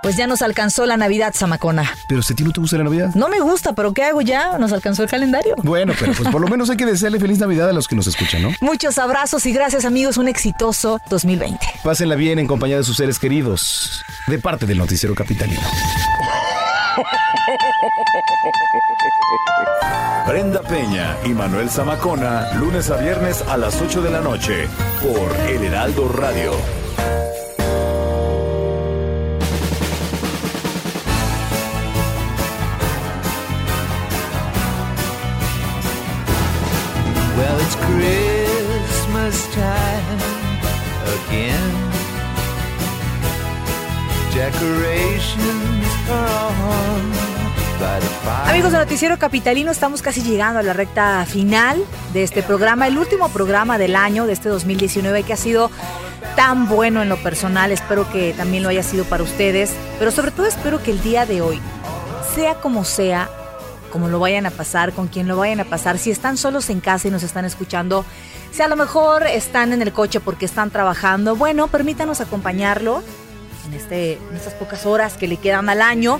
Pues 0.07 0.15
ya 0.15 0.25
nos 0.25 0.41
alcanzó 0.41 0.85
la 0.85 0.95
Navidad, 0.95 1.33
Zamacona. 1.35 1.83
Pero 2.07 2.21
si 2.21 2.31
a 2.31 2.35
ti 2.37 2.45
no 2.45 2.53
te 2.53 2.61
gusta 2.61 2.77
la 2.77 2.85
Navidad. 2.85 3.13
No 3.13 3.27
me 3.27 3.41
gusta, 3.41 3.73
pero 3.73 3.93
¿qué 3.93 4.03
hago 4.03 4.21
ya? 4.21 4.57
Nos 4.57 4.71
alcanzó 4.71 5.03
el 5.03 5.09
calendario. 5.09 5.55
Bueno, 5.63 5.91
pero 5.99 6.13
pues 6.13 6.29
por 6.29 6.39
lo 6.39 6.47
menos 6.47 6.69
hay 6.69 6.77
que 6.77 6.85
desearle 6.85 7.19
feliz 7.19 7.39
Navidad 7.39 7.69
a 7.69 7.73
los 7.73 7.89
que 7.89 7.95
nos 7.97 8.07
escuchan, 8.07 8.41
¿no? 8.41 8.51
Muchos 8.61 8.97
abrazos 8.99 9.45
y 9.45 9.51
gracias 9.51 9.83
amigos, 9.83 10.15
un 10.15 10.29
exitoso 10.29 11.01
2020. 11.09 11.59
Pásenla 11.83 12.15
bien 12.15 12.39
en 12.39 12.47
compañía 12.47 12.77
de 12.77 12.85
sus 12.85 12.95
seres 12.95 13.19
queridos. 13.19 14.01
De 14.27 14.39
parte 14.39 14.65
del 14.65 14.77
Noticiero 14.77 15.13
Capitalino. 15.13 15.59
Brenda 20.25 20.61
Peña 20.61 21.17
y 21.25 21.33
Manuel 21.33 21.69
Zamacona, 21.69 22.53
lunes 22.53 22.89
a 22.91 22.95
viernes 22.95 23.43
a 23.49 23.57
las 23.57 23.81
8 23.81 24.01
de 24.01 24.11
la 24.11 24.21
noche, 24.21 24.69
por 25.01 25.35
El 25.49 25.65
Heraldo 25.65 26.07
Radio. 26.07 26.53
Amigos 48.47 48.71
de 48.71 48.77
Noticiero 48.79 49.19
Capitalino, 49.19 49.71
estamos 49.71 50.01
casi 50.01 50.21
llegando 50.23 50.59
a 50.59 50.63
la 50.63 50.73
recta 50.73 51.25
final 51.27 51.83
de 52.13 52.23
este 52.23 52.41
programa, 52.41 52.87
el 52.87 52.97
último 52.97 53.29
programa 53.29 53.77
del 53.77 53.95
año 53.95 54.25
de 54.25 54.33
este 54.33 54.49
2019 54.49 55.23
que 55.23 55.33
ha 55.33 55.37
sido 55.37 55.69
tan 56.35 56.67
bueno 56.67 57.01
en 57.01 57.09
lo 57.09 57.17
personal. 57.17 57.71
Espero 57.71 58.09
que 58.11 58.33
también 58.33 58.63
lo 58.63 58.69
haya 58.69 58.83
sido 58.83 59.05
para 59.05 59.23
ustedes, 59.23 59.71
pero 59.99 60.11
sobre 60.11 60.31
todo 60.31 60.45
espero 60.47 60.81
que 60.81 60.91
el 60.91 61.01
día 61.01 61.25
de 61.25 61.41
hoy, 61.41 61.61
sea 62.35 62.55
como 62.55 62.85
sea, 62.85 63.29
como 63.91 64.07
lo 64.07 64.19
vayan 64.19 64.45
a 64.45 64.51
pasar, 64.51 64.93
con 64.93 65.07
quien 65.07 65.27
lo 65.27 65.37
vayan 65.37 65.59
a 65.59 65.65
pasar, 65.65 65.97
si 65.97 66.11
están 66.11 66.37
solos 66.37 66.69
en 66.69 66.79
casa 66.79 67.07
y 67.07 67.11
nos 67.11 67.23
están 67.23 67.45
escuchando, 67.45 68.05
si 68.51 68.61
a 68.61 68.67
lo 68.67 68.75
mejor 68.75 69.25
están 69.27 69.73
en 69.73 69.81
el 69.81 69.93
coche 69.93 70.19
porque 70.19 70.45
están 70.45 70.71
trabajando, 70.71 71.35
bueno, 71.35 71.67
permítanos 71.67 72.21
acompañarlo 72.21 73.03
en, 73.67 73.73
este, 73.73 74.13
en 74.13 74.35
estas 74.35 74.53
pocas 74.53 74.85
horas 74.85 75.13
que 75.13 75.27
le 75.27 75.37
quedan 75.37 75.69
al 75.69 75.81
año. 75.81 76.19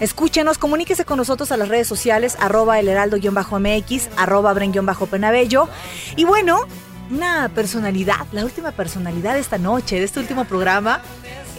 Escúchenos, 0.00 0.58
comuníquese 0.58 1.04
con 1.04 1.16
nosotros 1.18 1.52
a 1.52 1.56
las 1.56 1.68
redes 1.68 1.86
sociales, 1.86 2.36
arroba 2.40 2.80
el 2.80 2.88
heraldo-mx, 2.88 4.08
arroba 4.16 4.52
bren-penabello. 4.52 5.68
Y 6.16 6.24
bueno, 6.24 6.66
una 7.10 7.50
personalidad, 7.50 8.26
la 8.32 8.44
última 8.44 8.72
personalidad 8.72 9.34
de 9.34 9.40
esta 9.40 9.58
noche, 9.58 9.96
de 9.96 10.04
este 10.04 10.18
último 10.18 10.44
programa, 10.44 11.02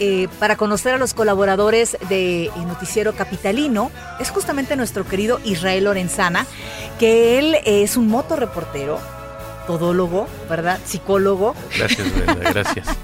eh, 0.05 0.27
para 0.37 0.57
conocer 0.57 0.93
a 0.93 0.97
los 0.97 1.13
colaboradores 1.13 1.97
de 2.09 2.47
eh, 2.47 2.51
Noticiero 2.67 3.13
Capitalino, 3.13 3.89
es 4.19 4.31
justamente 4.31 4.75
nuestro 4.75 5.07
querido 5.07 5.39
Israel 5.45 5.85
Lorenzana, 5.85 6.45
que 6.99 7.39
él 7.39 7.55
es 7.63 7.95
un 7.95 8.09
motorreportero, 8.09 8.99
todólogo, 9.65 10.27
¿verdad? 10.49 10.81
Psicólogo. 10.83 11.55
Gracias, 11.77 12.13
Brenda, 12.13 12.51
gracias. 12.51 12.87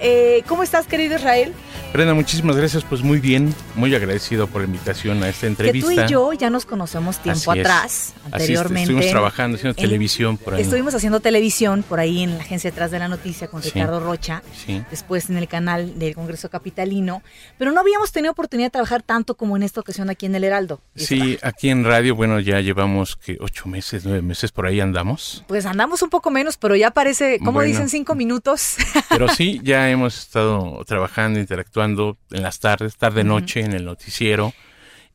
Eh, 0.00 0.42
¿Cómo 0.48 0.64
estás, 0.64 0.86
querido 0.86 1.16
Israel? 1.16 1.54
Brenda, 1.94 2.12
muchísimas 2.12 2.56
gracias, 2.56 2.82
pues 2.82 3.02
muy 3.02 3.20
bien, 3.20 3.54
muy 3.76 3.94
agradecido 3.94 4.48
por 4.48 4.62
la 4.62 4.66
invitación 4.66 5.22
a 5.22 5.28
esta 5.28 5.42
Que 5.42 5.46
entrevista. 5.46 5.86
tú 5.86 5.92
y 6.02 6.08
yo 6.08 6.32
ya 6.32 6.50
nos 6.50 6.66
conocemos 6.66 7.18
tiempo 7.20 7.52
Así 7.52 7.60
atrás, 7.60 7.84
Así 7.84 8.12
es, 8.16 8.32
anteriormente. 8.32 8.80
estuvimos 8.82 9.10
trabajando, 9.12 9.54
haciendo 9.56 9.78
en- 9.80 9.86
televisión 9.86 10.36
por 10.36 10.54
ahí. 10.54 10.62
Estuvimos 10.62 10.92
haciendo 10.96 11.20
televisión 11.20 11.84
por 11.88 12.00
ahí 12.00 12.24
en 12.24 12.36
la 12.36 12.42
agencia 12.42 12.72
detrás 12.72 12.90
de 12.90 12.98
la 12.98 13.06
noticia 13.06 13.46
con 13.46 13.62
Sí. 13.62 13.70
Ricardo 13.72 14.00
Rocha, 14.00 14.42
Sí. 14.66 14.82
después 14.90 15.30
en 15.30 15.36
el 15.36 15.46
canal 15.46 15.96
del 15.96 16.16
Congreso 16.16 16.50
Capitalino, 16.50 17.22
pero 17.58 17.70
no 17.70 17.80
habíamos 17.80 18.10
tenido 18.10 18.32
oportunidad 18.32 18.66
de 18.66 18.72
trabajar 18.72 19.02
tanto 19.04 19.36
como 19.36 19.56
en 19.56 19.62
esta 19.62 19.78
ocasión 19.78 20.10
aquí 20.10 20.26
en 20.26 20.34
el 20.34 20.42
Heraldo. 20.42 20.80
Sí, 20.96 21.38
aquí 21.42 21.70
en 21.70 21.84
radio, 21.84 22.16
bueno, 22.16 22.40
ya 22.40 22.60
llevamos 22.60 23.14
que 23.14 23.38
ocho 23.40 23.68
meses, 23.68 24.04
nueve 24.04 24.20
meses 24.20 24.50
por 24.50 24.66
ahí 24.66 24.80
andamos. 24.80 25.44
Pues 25.46 25.64
andamos 25.64 26.02
un 26.02 26.10
poco 26.10 26.32
menos, 26.32 26.56
pero 26.56 26.74
ya 26.74 26.90
parece, 26.90 27.38
como 27.38 27.52
Bueno. 27.52 27.68
dicen, 27.68 27.88
cinco 27.88 28.16
minutos. 28.16 28.74
Pero 29.10 29.28
sí, 29.28 29.60
ya 29.62 29.88
hemos 29.90 30.18
estado 30.18 30.82
trabajando, 30.88 31.38
interactuando 31.38 31.83
en 31.84 32.42
las 32.42 32.60
tardes, 32.60 32.96
tarde-noche, 32.96 33.60
en 33.60 33.72
el 33.72 33.84
noticiero. 33.84 34.52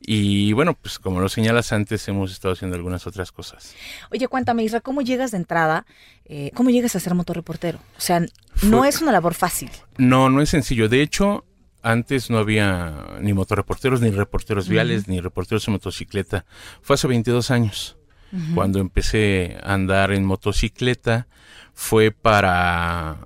Y 0.00 0.54
bueno, 0.54 0.74
pues 0.74 0.98
como 0.98 1.20
lo 1.20 1.28
señalas 1.28 1.72
antes, 1.72 2.08
hemos 2.08 2.32
estado 2.32 2.54
haciendo 2.54 2.76
algunas 2.76 3.06
otras 3.06 3.32
cosas. 3.32 3.74
Oye, 4.10 4.28
cuéntame, 4.28 4.64
Isra, 4.64 4.80
¿cómo 4.80 5.02
llegas 5.02 5.32
de 5.32 5.36
entrada? 5.36 5.84
Eh, 6.24 6.50
¿Cómo 6.54 6.70
llegas 6.70 6.96
a 6.96 7.00
ser 7.00 7.14
motorreportero? 7.14 7.78
O 7.98 8.00
sea, 8.00 8.24
no 8.62 8.84
es 8.86 9.02
una 9.02 9.12
labor 9.12 9.34
fácil. 9.34 9.70
No, 9.98 10.30
no 10.30 10.40
es 10.40 10.48
sencillo. 10.48 10.88
De 10.88 11.02
hecho, 11.02 11.44
antes 11.82 12.30
no 12.30 12.38
había 12.38 13.18
ni 13.20 13.34
motorreporteros, 13.34 14.00
ni 14.00 14.10
reporteros 14.10 14.68
viales, 14.68 15.06
ni 15.06 15.20
reporteros 15.20 15.68
en 15.68 15.72
motocicleta. 15.72 16.46
Fue 16.80 16.94
hace 16.94 17.06
22 17.06 17.50
años. 17.50 17.96
Ujú. 18.32 18.54
Cuando 18.54 18.78
empecé 18.80 19.58
a 19.62 19.74
andar 19.74 20.12
en 20.12 20.24
motocicleta 20.24 21.26
fue 21.74 22.10
para 22.10 23.18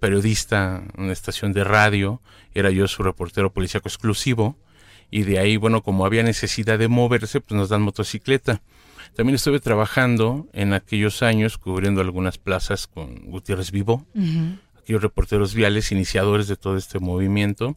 periodista, 0.00 0.82
una 0.96 1.12
estación 1.12 1.52
de 1.52 1.64
radio, 1.64 2.20
era 2.54 2.70
yo 2.70 2.88
su 2.88 3.02
reportero 3.02 3.52
policíaco 3.52 3.88
exclusivo 3.88 4.56
y 5.10 5.22
de 5.22 5.38
ahí, 5.38 5.56
bueno, 5.56 5.82
como 5.82 6.04
había 6.06 6.22
necesidad 6.22 6.78
de 6.78 6.88
moverse, 6.88 7.40
pues 7.40 7.56
nos 7.58 7.68
dan 7.68 7.82
motocicleta. 7.82 8.60
También 9.16 9.34
estuve 9.36 9.58
trabajando 9.60 10.46
en 10.52 10.72
aquellos 10.74 11.22
años 11.22 11.58
cubriendo 11.58 12.00
algunas 12.00 12.38
plazas 12.38 12.86
con 12.86 13.16
Gutiérrez 13.30 13.70
Vivo, 13.70 14.06
aquellos 14.80 15.02
reporteros 15.02 15.54
viales, 15.54 15.90
iniciadores 15.92 16.46
de 16.48 16.56
todo 16.56 16.76
este 16.76 16.98
movimiento. 16.98 17.76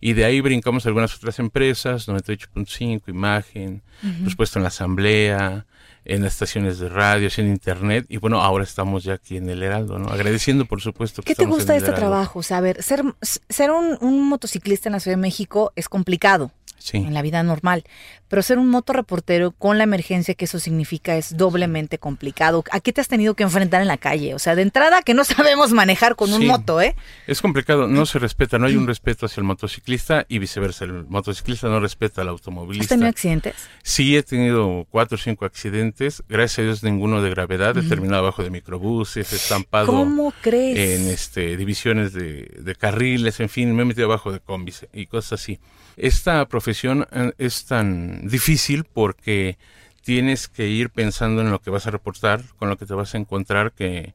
Y 0.00 0.12
de 0.12 0.24
ahí 0.24 0.40
brincamos 0.40 0.84
a 0.84 0.88
algunas 0.90 1.14
otras 1.16 1.38
empresas, 1.38 2.08
98.5, 2.08 3.08
Imagen, 3.08 3.82
Ujú. 4.02 4.22
por 4.22 4.30
supuesto 4.30 4.58
en 4.58 4.62
la 4.64 4.68
Asamblea, 4.68 5.66
en 6.06 6.22
las 6.22 6.32
estaciones 6.34 6.78
de 6.78 6.88
radio, 6.88 7.28
en 7.36 7.48
Internet. 7.48 8.06
Y 8.08 8.16
bueno, 8.18 8.40
ahora 8.42 8.64
estamos 8.64 9.04
ya 9.04 9.14
aquí 9.14 9.36
en 9.36 9.48
el 9.50 9.62
Heraldo, 9.62 9.98
¿no? 9.98 10.08
Agradeciendo, 10.08 10.64
por 10.64 10.80
supuesto. 10.80 11.22
que 11.22 11.34
¿Qué 11.34 11.34
te 11.34 11.44
gusta 11.46 11.72
de 11.72 11.78
este 11.78 11.90
Heraldo. 11.90 12.08
trabajo? 12.08 12.38
O 12.38 12.42
sea, 12.42 12.58
a 12.58 12.60
ver, 12.60 12.82
ser, 12.82 13.02
ser 13.48 13.70
un, 13.70 13.98
un 14.00 14.28
motociclista 14.28 14.88
en 14.88 14.94
la 14.94 15.00
Ciudad 15.00 15.16
de 15.16 15.22
México 15.22 15.72
es 15.76 15.88
complicado 15.88 16.50
Sí. 16.78 16.98
en 16.98 17.14
la 17.14 17.22
vida 17.22 17.42
normal, 17.42 17.82
pero 18.28 18.42
ser 18.42 18.58
un 18.58 18.68
motorreportero 18.68 19.52
con 19.52 19.78
la 19.78 19.84
emergencia 19.84 20.34
que 20.34 20.44
eso 20.46 20.58
significa 20.58 21.16
es 21.16 21.36
doblemente 21.36 21.98
complicado. 21.98 22.64
¿A 22.70 22.80
qué 22.80 22.92
te 22.92 23.00
has 23.00 23.08
tenido 23.08 23.34
que 23.34 23.42
enfrentar 23.42 23.82
en 23.82 23.88
la 23.88 23.96
calle? 23.98 24.34
O 24.34 24.38
sea, 24.38 24.54
de 24.54 24.62
entrada 24.62 25.02
que 25.02 25.14
no 25.14 25.24
sabemos 25.24 25.72
manejar 25.72 26.16
con 26.16 26.32
un 26.32 26.46
moto, 26.46 26.80
¿eh? 26.80 26.96
Es 27.26 27.40
complicado, 27.40 27.88
no 27.88 28.06
se 28.06 28.18
respeta, 28.18 28.58
no 28.58 28.66
hay 28.66 28.76
un 28.76 28.86
respeto 28.86 29.26
hacia 29.26 29.40
el 29.40 29.46
motociclista 29.46 30.26
y 30.28 30.38
viceversa. 30.38 30.84
El 30.84 31.06
motociclista 31.06 31.68
no 31.68 31.80
respeta 31.80 32.22
al 32.22 32.28
¿Has 32.28 32.32
automovilista. 32.32 32.94
tenido 32.94 33.08
accidentes? 33.08 33.54
Sí, 33.82 34.16
he 34.16 34.22
tenido 34.22 34.86
cuatro 34.90 35.16
o 35.16 35.18
cinco 35.18 35.44
accidentes, 35.44 36.22
gracias 36.28 36.58
a 36.58 36.62
Dios 36.62 36.82
ninguno 36.82 37.22
de 37.22 37.30
gravedad, 37.30 37.76
he 37.76 37.80
Ujú. 37.80 37.88
terminado 37.88 38.22
abajo 38.22 38.42
de 38.42 38.50
microbuses, 38.50 39.32
estampado 39.32 39.86
¿Cómo 39.86 40.32
crees? 40.42 41.00
en 41.00 41.08
este 41.10 41.56
divisiones 41.56 42.12
de, 42.12 42.50
de 42.60 42.74
carriles, 42.74 43.40
en 43.40 43.48
fin, 43.48 43.74
me 43.74 43.82
he 43.82 43.84
metido 43.84 44.06
abajo 44.06 44.32
de 44.32 44.40
combis 44.40 44.86
y 44.92 45.06
cosas 45.06 45.40
así. 45.40 45.58
Esta 45.96 46.46
profesión 46.46 47.06
eh, 47.10 47.32
es 47.38 47.64
tan 47.64 48.15
difícil 48.22 48.84
porque 48.84 49.58
tienes 50.02 50.48
que 50.48 50.68
ir 50.68 50.90
pensando 50.90 51.42
en 51.42 51.50
lo 51.50 51.60
que 51.60 51.70
vas 51.70 51.86
a 51.86 51.90
reportar, 51.90 52.42
con 52.58 52.68
lo 52.68 52.76
que 52.76 52.86
te 52.86 52.94
vas 52.94 53.14
a 53.14 53.18
encontrar, 53.18 53.72
que 53.72 54.14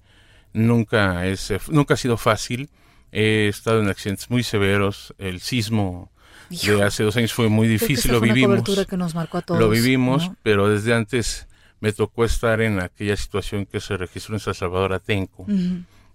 nunca 0.53 1.25
es 1.27 1.51
eh, 1.51 1.59
nunca 1.69 1.95
ha 1.95 1.97
sido 1.97 2.17
fácil. 2.17 2.69
He 3.11 3.47
estado 3.47 3.81
en 3.81 3.89
accidentes 3.89 4.29
muy 4.29 4.43
severos, 4.43 5.13
el 5.17 5.41
sismo 5.41 6.09
de 6.49 6.83
hace 6.83 7.03
dos 7.03 7.15
años 7.17 7.33
fue 7.33 7.49
muy 7.49 7.67
difícil, 7.67 8.11
lo 8.11 8.19
vivimos. 8.19 8.63
que 8.87 8.97
nos 8.97 9.15
marcó 9.15 9.37
a 9.37 9.41
todos, 9.41 9.59
Lo 9.59 9.69
vivimos, 9.69 10.29
¿no? 10.29 10.35
pero 10.43 10.69
desde 10.69 10.93
antes 10.93 11.47
me 11.79 11.93
tocó 11.93 12.25
estar 12.25 12.61
en 12.61 12.79
aquella 12.79 13.15
situación 13.15 13.65
que 13.65 13.79
se 13.79 13.97
registró 13.97 14.35
en 14.35 14.39
San 14.39 14.53
Salvador 14.53 14.93
Atenco, 14.93 15.45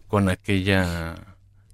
con 0.09 0.29
aquella 0.29 1.15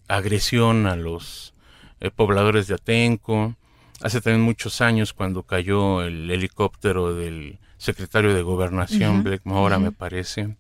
agresión 0.09 0.87
a 0.87 0.97
los 0.97 1.55
eh, 2.01 2.11
pobladores 2.11 2.67
de 2.67 2.75
Atenco. 2.75 3.55
Hace 4.03 4.21
también 4.21 4.43
muchos 4.43 4.81
años 4.81 5.13
cuando 5.13 5.43
cayó 5.45 6.03
el 6.03 6.31
helicóptero 6.31 7.15
del 7.15 7.59
secretario 7.79 8.35
de 8.35 8.43
Gobernación, 8.43 9.25
Mora, 9.45 9.77
ujú. 9.77 9.85
me 9.87 9.93
parece. 9.93 10.57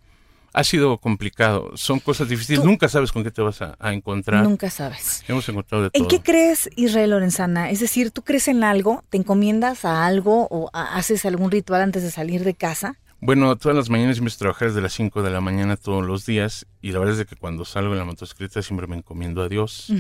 Ha 0.55 0.64
sido 0.64 0.99
complicado, 0.99 1.70
son 1.76 1.99
cosas 1.99 2.28
difíciles, 2.28 2.62
nunca 2.62 2.86
sabes 2.88 3.11
con 3.11 3.24
qué 3.24 3.30
te 3.30 3.40
vas 3.40 3.62
a, 3.62 3.74
a 3.80 3.95
encontrar. 3.95 4.45
Nunca 4.45 4.68
sabes. 4.68 5.24
Hemos 5.26 5.49
encontrado 5.49 5.84
de 5.84 5.90
¿En 5.95 6.03
todo. 6.03 6.09
qué 6.09 6.20
crees, 6.20 6.68
Israel 6.76 7.11
Lorenzana? 7.11 7.70
Es 7.70 7.80
decir, 7.80 8.11
¿tú 8.11 8.22
crees 8.22 8.49
en 8.49 8.62
algo? 8.62 9.03
¿Te 9.09 9.16
encomiendas 9.16 9.86
a 9.86 10.05
algo 10.05 10.47
o 10.51 10.68
a- 10.74 10.95
haces 10.97 11.24
algún 11.24 11.51
ritual 11.51 11.80
antes 11.80 12.03
de 12.03 12.11
salir 12.11 12.45
de 12.45 12.53
casa? 12.53 12.97
Bueno, 13.20 13.57
todas 13.57 13.76
las 13.76 13.88
mañanas 13.88 14.20
a 14.20 14.36
trabajar 14.36 14.68
desde 14.68 14.82
las 14.82 14.93
5 14.93 15.22
de 15.22 15.30
la 15.30 15.40
mañana 15.40 15.76
todos 15.76 16.05
los 16.05 16.26
días 16.26 16.66
y 16.82 16.93
la 16.93 16.99
verdad 16.99 17.18
es 17.20 17.26
que 17.26 17.36
cuando 17.36 17.64
salgo 17.64 17.93
en 17.93 17.99
la 18.01 18.05
motocicleta 18.05 18.61
siempre 18.62 18.86
me 18.88 18.97
encomiendo 18.97 19.43
a 19.43 19.49
Dios. 19.49 19.90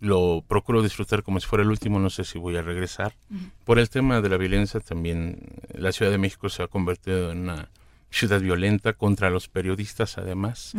Lo 0.00 0.44
procuro 0.46 0.82
disfrutar 0.82 1.22
como 1.22 1.40
si 1.40 1.46
fuera 1.46 1.64
el 1.64 1.70
último, 1.70 1.98
no 1.98 2.10
sé 2.10 2.24
si 2.24 2.38
voy 2.38 2.56
a 2.56 2.62
regresar. 2.62 3.14
Por 3.64 3.78
el 3.78 3.90
tema 3.90 4.20
de 4.20 4.28
la 4.28 4.36
violencia 4.36 4.80
también 4.80 5.40
la 5.74 5.92
Ciudad 5.92 6.12
de 6.12 6.18
México 6.18 6.48
se 6.48 6.62
ha 6.62 6.68
convertido 6.68 7.32
en 7.32 7.40
una 7.40 7.68
ciudad 8.10 8.40
violenta 8.40 8.92
contra 8.92 9.30
los 9.30 9.48
periodistas 9.48 10.18
además. 10.18 10.74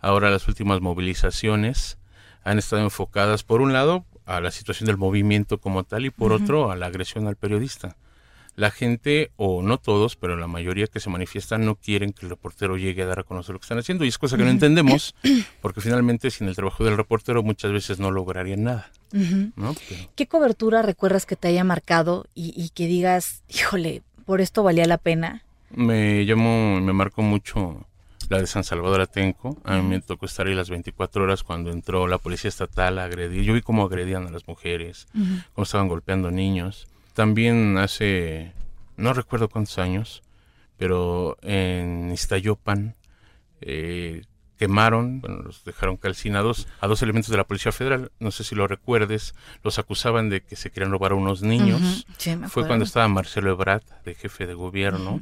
Ahora 0.00 0.30
las 0.30 0.48
últimas 0.48 0.80
movilizaciones 0.80 1.98
han 2.42 2.58
estado 2.58 2.82
enfocadas 2.82 3.42
por 3.42 3.60
un 3.60 3.72
lado 3.72 4.04
a 4.26 4.40
la 4.40 4.50
situación 4.50 4.86
del 4.86 4.96
movimiento 4.96 5.58
como 5.58 5.84
tal 5.84 6.06
y 6.06 6.10
por 6.10 6.32
otro 6.32 6.70
a 6.70 6.76
la 6.76 6.86
agresión 6.86 7.26
al 7.26 7.36
periodista. 7.36 7.96
La 8.56 8.70
gente, 8.70 9.30
o 9.36 9.62
no 9.62 9.78
todos, 9.78 10.14
pero 10.16 10.36
la 10.36 10.46
mayoría 10.46 10.86
que 10.86 11.00
se 11.00 11.10
manifiestan 11.10 11.64
no 11.64 11.74
quieren 11.74 12.12
que 12.12 12.24
el 12.26 12.30
reportero 12.30 12.76
llegue 12.76 13.02
a 13.02 13.06
dar 13.06 13.18
a 13.18 13.22
conocer 13.24 13.52
lo 13.52 13.58
que 13.58 13.64
están 13.64 13.78
haciendo 13.78 14.04
y 14.04 14.08
es 14.08 14.16
cosa 14.18 14.36
que 14.36 14.44
no 14.44 14.50
entendemos 14.50 15.14
porque 15.60 15.80
finalmente 15.80 16.30
sin 16.30 16.46
el 16.48 16.54
trabajo 16.54 16.84
del 16.84 16.96
reportero 16.96 17.42
muchas 17.42 17.72
veces 17.72 17.98
no 17.98 18.10
lograrían 18.12 18.62
nada. 18.64 18.90
Ujú. 19.12 19.50
¿no? 19.56 19.74
Pero- 19.88 20.08
¿Qué 20.14 20.26
cobertura 20.28 20.82
recuerdas 20.82 21.26
que 21.26 21.34
te 21.36 21.48
haya 21.48 21.64
marcado 21.64 22.26
y, 22.34 22.52
y 22.56 22.68
que 22.70 22.86
digas, 22.86 23.42
híjole, 23.48 24.02
por 24.24 24.40
esto 24.40 24.62
valía 24.62 24.86
la 24.86 24.98
pena? 24.98 25.42
Me 25.70 26.24
llamó, 26.24 26.80
me 26.80 26.92
marcó 26.92 27.22
mucho 27.22 27.84
la 28.28 28.38
de 28.38 28.46
San 28.46 28.62
Salvador 28.64 29.00
Atenco. 29.00 29.58
A 29.64 29.76
mí 29.76 29.82
me 29.82 30.00
tocó 30.00 30.26
estar 30.26 30.46
ahí 30.46 30.54
las 30.54 30.70
24 30.70 31.24
horas 31.24 31.42
cuando 31.42 31.70
entró 31.72 32.06
la 32.06 32.18
policía 32.18 32.48
estatal 32.48 32.98
a 33.00 33.04
agredir. 33.04 33.42
Yo 33.42 33.52
vi 33.52 33.60
cómo 33.62 33.84
agredían 33.84 34.26
a 34.26 34.30
las 34.30 34.46
mujeres, 34.46 35.08
cómo 35.52 35.64
estaban 35.64 35.88
golpeando 35.88 36.30
niños. 36.30 36.86
También 37.14 37.78
hace, 37.78 38.52
no 38.96 39.12
recuerdo 39.14 39.48
cuántos 39.48 39.78
años, 39.78 40.22
pero 40.76 41.38
en 41.42 42.10
Iztayopan 42.12 42.96
eh, 43.60 44.22
quemaron, 44.58 45.20
bueno, 45.20 45.42
los 45.42 45.64
dejaron 45.64 45.96
calcinados 45.96 46.66
a 46.80 46.86
dos 46.86 47.02
elementos 47.02 47.30
de 47.30 47.36
la 47.36 47.44
Policía 47.44 47.72
Federal. 47.72 48.10
No 48.18 48.30
sé 48.30 48.44
si 48.44 48.54
lo 48.54 48.66
recuerdes, 48.66 49.34
los 49.62 49.78
acusaban 49.78 50.28
de 50.28 50.42
que 50.42 50.56
se 50.56 50.70
querían 50.70 50.90
robar 50.90 51.12
a 51.12 51.14
unos 51.14 51.42
niños. 51.42 51.80
Ujú, 51.80 52.14
sí, 52.18 52.36
me 52.36 52.48
Fue 52.48 52.66
cuando 52.66 52.84
estaba 52.84 53.06
Marcelo 53.08 53.50
Ebrard, 53.50 53.84
de 54.04 54.14
jefe 54.14 54.46
de 54.46 54.54
gobierno. 54.54 55.20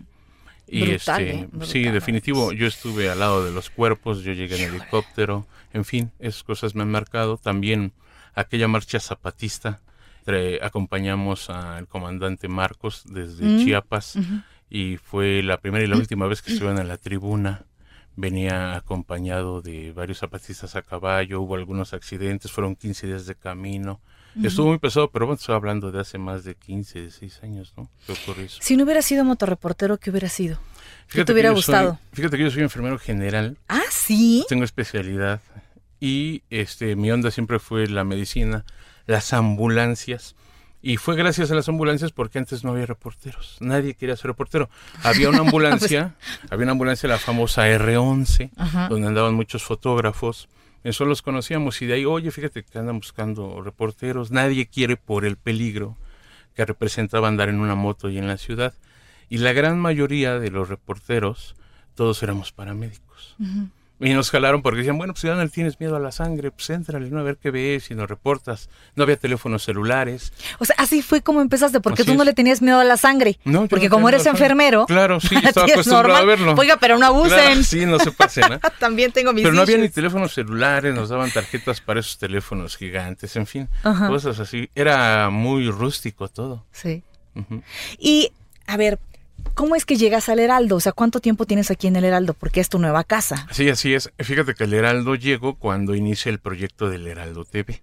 Y 0.66 0.80
Brutal, 0.80 1.22
este, 1.22 1.30
¿eh? 1.34 1.48
Brutal, 1.50 1.68
sí, 1.68 1.82
definitivo, 1.84 2.52
yo 2.52 2.66
estuve 2.66 3.10
al 3.10 3.18
lado 3.18 3.44
de 3.44 3.50
los 3.50 3.68
cuerpos, 3.68 4.22
yo 4.22 4.32
llegué 4.32 4.56
en 4.56 4.70
helicóptero, 4.70 5.46
en 5.74 5.84
fin, 5.84 6.12
esas 6.18 6.42
cosas 6.44 6.74
me 6.74 6.82
han 6.82 6.90
marcado. 6.90 7.36
También 7.36 7.92
aquella 8.34 8.68
marcha 8.68 8.98
zapatista, 9.00 9.80
acompañamos 10.62 11.50
al 11.50 11.86
comandante 11.88 12.48
Marcos 12.48 13.02
desde 13.06 13.44
Mm, 13.44 13.64
Chiapas 13.64 14.18
y 14.70 14.96
fue 14.96 15.42
la 15.42 15.58
primera 15.58 15.84
y 15.84 15.88
la 15.88 15.96
última 15.96 16.26
vez 16.26 16.42
que 16.42 16.52
estuvieron 16.52 16.80
en 16.80 16.88
la 16.88 16.96
tribuna. 16.98 17.64
Venía 18.14 18.76
acompañado 18.76 19.62
de 19.62 19.92
varios 19.92 20.18
zapatistas 20.18 20.76
a 20.76 20.82
caballo, 20.82 21.40
hubo 21.40 21.54
algunos 21.54 21.94
accidentes, 21.94 22.52
fueron 22.52 22.76
15 22.76 23.06
días 23.06 23.26
de 23.26 23.34
camino. 23.34 24.00
Estuvo 24.42 24.68
muy 24.68 24.78
pesado, 24.78 25.10
pero 25.10 25.26
bueno, 25.26 25.38
estoy 25.38 25.54
hablando 25.54 25.92
de 25.92 26.00
hace 26.00 26.16
más 26.18 26.42
de 26.44 26.54
15, 26.54 27.00
16 27.02 27.42
años, 27.42 27.74
¿no? 27.76 27.90
¿Qué 28.06 28.12
ocurrió 28.12 28.44
eso? 28.46 28.58
Si 28.62 28.76
no 28.78 28.84
hubiera 28.84 29.02
sido 29.02 29.24
motorreportero, 29.24 29.98
¿qué 29.98 30.10
hubiera 30.10 30.28
sido? 30.30 30.58
¿Qué 31.10 31.24
te 31.24 31.32
hubiera 31.32 31.50
soy- 31.50 31.56
gustado? 31.56 31.98
fíjate 32.12 32.36
que 32.38 32.44
yo 32.44 32.50
soy 32.50 32.62
enfermero 32.62 32.98
general. 32.98 33.58
Ah, 33.68 33.82
sí. 33.90 34.44
Tengo 34.48 34.64
especialidad. 34.64 35.40
Y 36.00 36.42
este 36.50 36.96
mi 36.96 37.10
onda 37.12 37.30
siempre 37.30 37.58
fue 37.58 37.86
la 37.88 38.04
medicina, 38.04 38.64
las 39.06 39.32
ambulancias. 39.32 40.36
Y 40.84 40.96
fue 40.96 41.14
gracias 41.14 41.50
a 41.52 41.54
las 41.54 41.68
ambulancias 41.68 42.10
porque 42.10 42.38
antes 42.38 42.64
no 42.64 42.72
había 42.72 42.86
reporteros. 42.86 43.56
Nadie 43.60 43.94
quería 43.94 44.16
ser 44.16 44.26
reportero. 44.28 44.68
Había 45.04 45.28
una 45.28 45.38
ambulancia, 45.46 46.16
había 46.50 46.64
una 46.64 46.72
ambulancia, 46.72 47.08
la 47.08 47.18
famosa 47.18 47.68
R11, 47.68 48.50
Ajá. 48.56 48.88
donde 48.88 49.06
andaban 49.06 49.34
muchos 49.34 49.62
fotógrafos. 49.62 50.48
Eso 50.82 51.04
los 51.04 51.22
conocíamos 51.22 51.80
y 51.82 51.86
de 51.86 51.94
ahí, 51.94 52.04
oye, 52.04 52.32
fíjate 52.32 52.64
que 52.64 52.78
andan 52.78 52.96
buscando 52.98 53.62
reporteros. 53.62 54.32
Nadie 54.32 54.66
quiere 54.66 54.96
por 54.96 55.24
el 55.24 55.36
peligro 55.36 55.96
que 56.56 56.64
representaba 56.66 57.28
andar 57.28 57.48
en 57.48 57.60
una 57.60 57.76
moto 57.76 58.10
y 58.10 58.18
en 58.18 58.26
la 58.26 58.36
ciudad. 58.36 58.74
Y 59.28 59.38
la 59.38 59.52
gran 59.52 59.78
mayoría 59.78 60.40
de 60.40 60.50
los 60.50 60.68
reporteros, 60.68 61.54
todos 61.94 62.20
éramos 62.24 62.50
paramédicos. 62.50 63.36
Y 64.02 64.14
nos 64.14 64.30
jalaron 64.30 64.62
porque 64.62 64.78
decían, 64.78 64.98
bueno, 64.98 65.12
pues 65.12 65.20
si 65.22 65.28
ya 65.28 65.34
no 65.34 65.42
le 65.42 65.48
tienes 65.48 65.78
miedo 65.80 65.96
a 65.96 66.00
la 66.00 66.12
sangre, 66.12 66.50
pues 66.50 66.68
éntrale, 66.70 67.08
¿no? 67.10 67.20
A 67.20 67.22
ver 67.22 67.36
qué 67.36 67.50
ves 67.50 67.90
y 67.90 67.94
nos 67.94 68.08
reportas. 68.08 68.68
No 68.96 69.04
había 69.04 69.16
teléfonos 69.16 69.62
celulares. 69.62 70.32
O 70.58 70.64
sea, 70.64 70.74
así 70.78 71.02
fue 71.02 71.22
como 71.22 71.40
empezaste, 71.40 71.80
porque 71.80 72.02
Así 72.02 72.10
tú 72.10 72.18
no 72.18 72.24
le 72.24 72.32
tenías 72.32 72.60
miedo 72.62 72.80
a 72.80 72.84
la 72.84 72.96
sangre. 72.96 73.38
No, 73.44 73.66
porque 73.68 73.88
no 73.88 73.94
como 73.96 74.08
eres 74.08 74.26
enfermero. 74.26 74.86
Claro, 74.86 75.20
sí, 75.20 75.34
estaba 75.44 75.66
es 75.66 75.72
acostumbrado 75.72 76.14
a 76.14 76.18
normal. 76.20 76.26
verlo. 76.26 76.54
Oiga, 76.58 76.76
pero 76.78 76.98
no 76.98 77.06
abusen. 77.06 77.38
Claro, 77.38 77.62
sí, 77.62 77.86
no 77.86 77.98
se 77.98 78.12
pasen, 78.12 78.54
¿eh? 78.54 78.60
También 78.78 79.12
tengo 79.12 79.32
mis 79.32 79.42
Pero 79.44 79.54
no 79.54 79.62
había 79.62 79.78
ni 79.78 79.88
teléfonos 79.88 80.34
celulares, 80.34 80.94
nos 80.94 81.08
daban 81.08 81.30
tarjetas 81.30 81.80
para 81.80 82.00
esos 82.00 82.18
teléfonos 82.18 82.76
gigantes, 82.76 83.36
en 83.36 83.46
fin, 83.46 83.68
Ajá. 83.84 84.08
cosas 84.08 84.38
así. 84.40 84.68
Era 84.74 85.30
muy 85.30 85.70
rústico 85.70 86.28
todo. 86.28 86.64
Sí. 86.72 87.02
Y, 87.98 88.30
a 88.66 88.76
ver, 88.76 88.98
¿cómo 89.54 89.76
es 89.76 89.84
que 89.84 89.96
llegas 89.96 90.28
al 90.28 90.38
Heraldo? 90.38 90.76
O 90.76 90.80
sea, 90.80 90.92
¿cuánto 90.92 91.20
tiempo 91.20 91.46
tienes 91.46 91.70
aquí 91.70 91.86
en 91.86 91.96
el 91.96 92.04
Heraldo? 92.04 92.34
Porque 92.34 92.60
es 92.60 92.68
tu 92.68 92.78
nueva 92.78 93.04
casa. 93.04 93.46
Sí, 93.50 93.68
así 93.68 93.94
es. 93.94 94.12
Fíjate 94.18 94.54
que 94.54 94.64
el 94.64 94.74
Heraldo 94.74 95.14
llegó 95.14 95.54
cuando 95.56 95.94
inicia 95.94 96.30
el 96.30 96.38
proyecto 96.38 96.88
del 96.88 97.06
Heraldo 97.06 97.44
TV. 97.44 97.82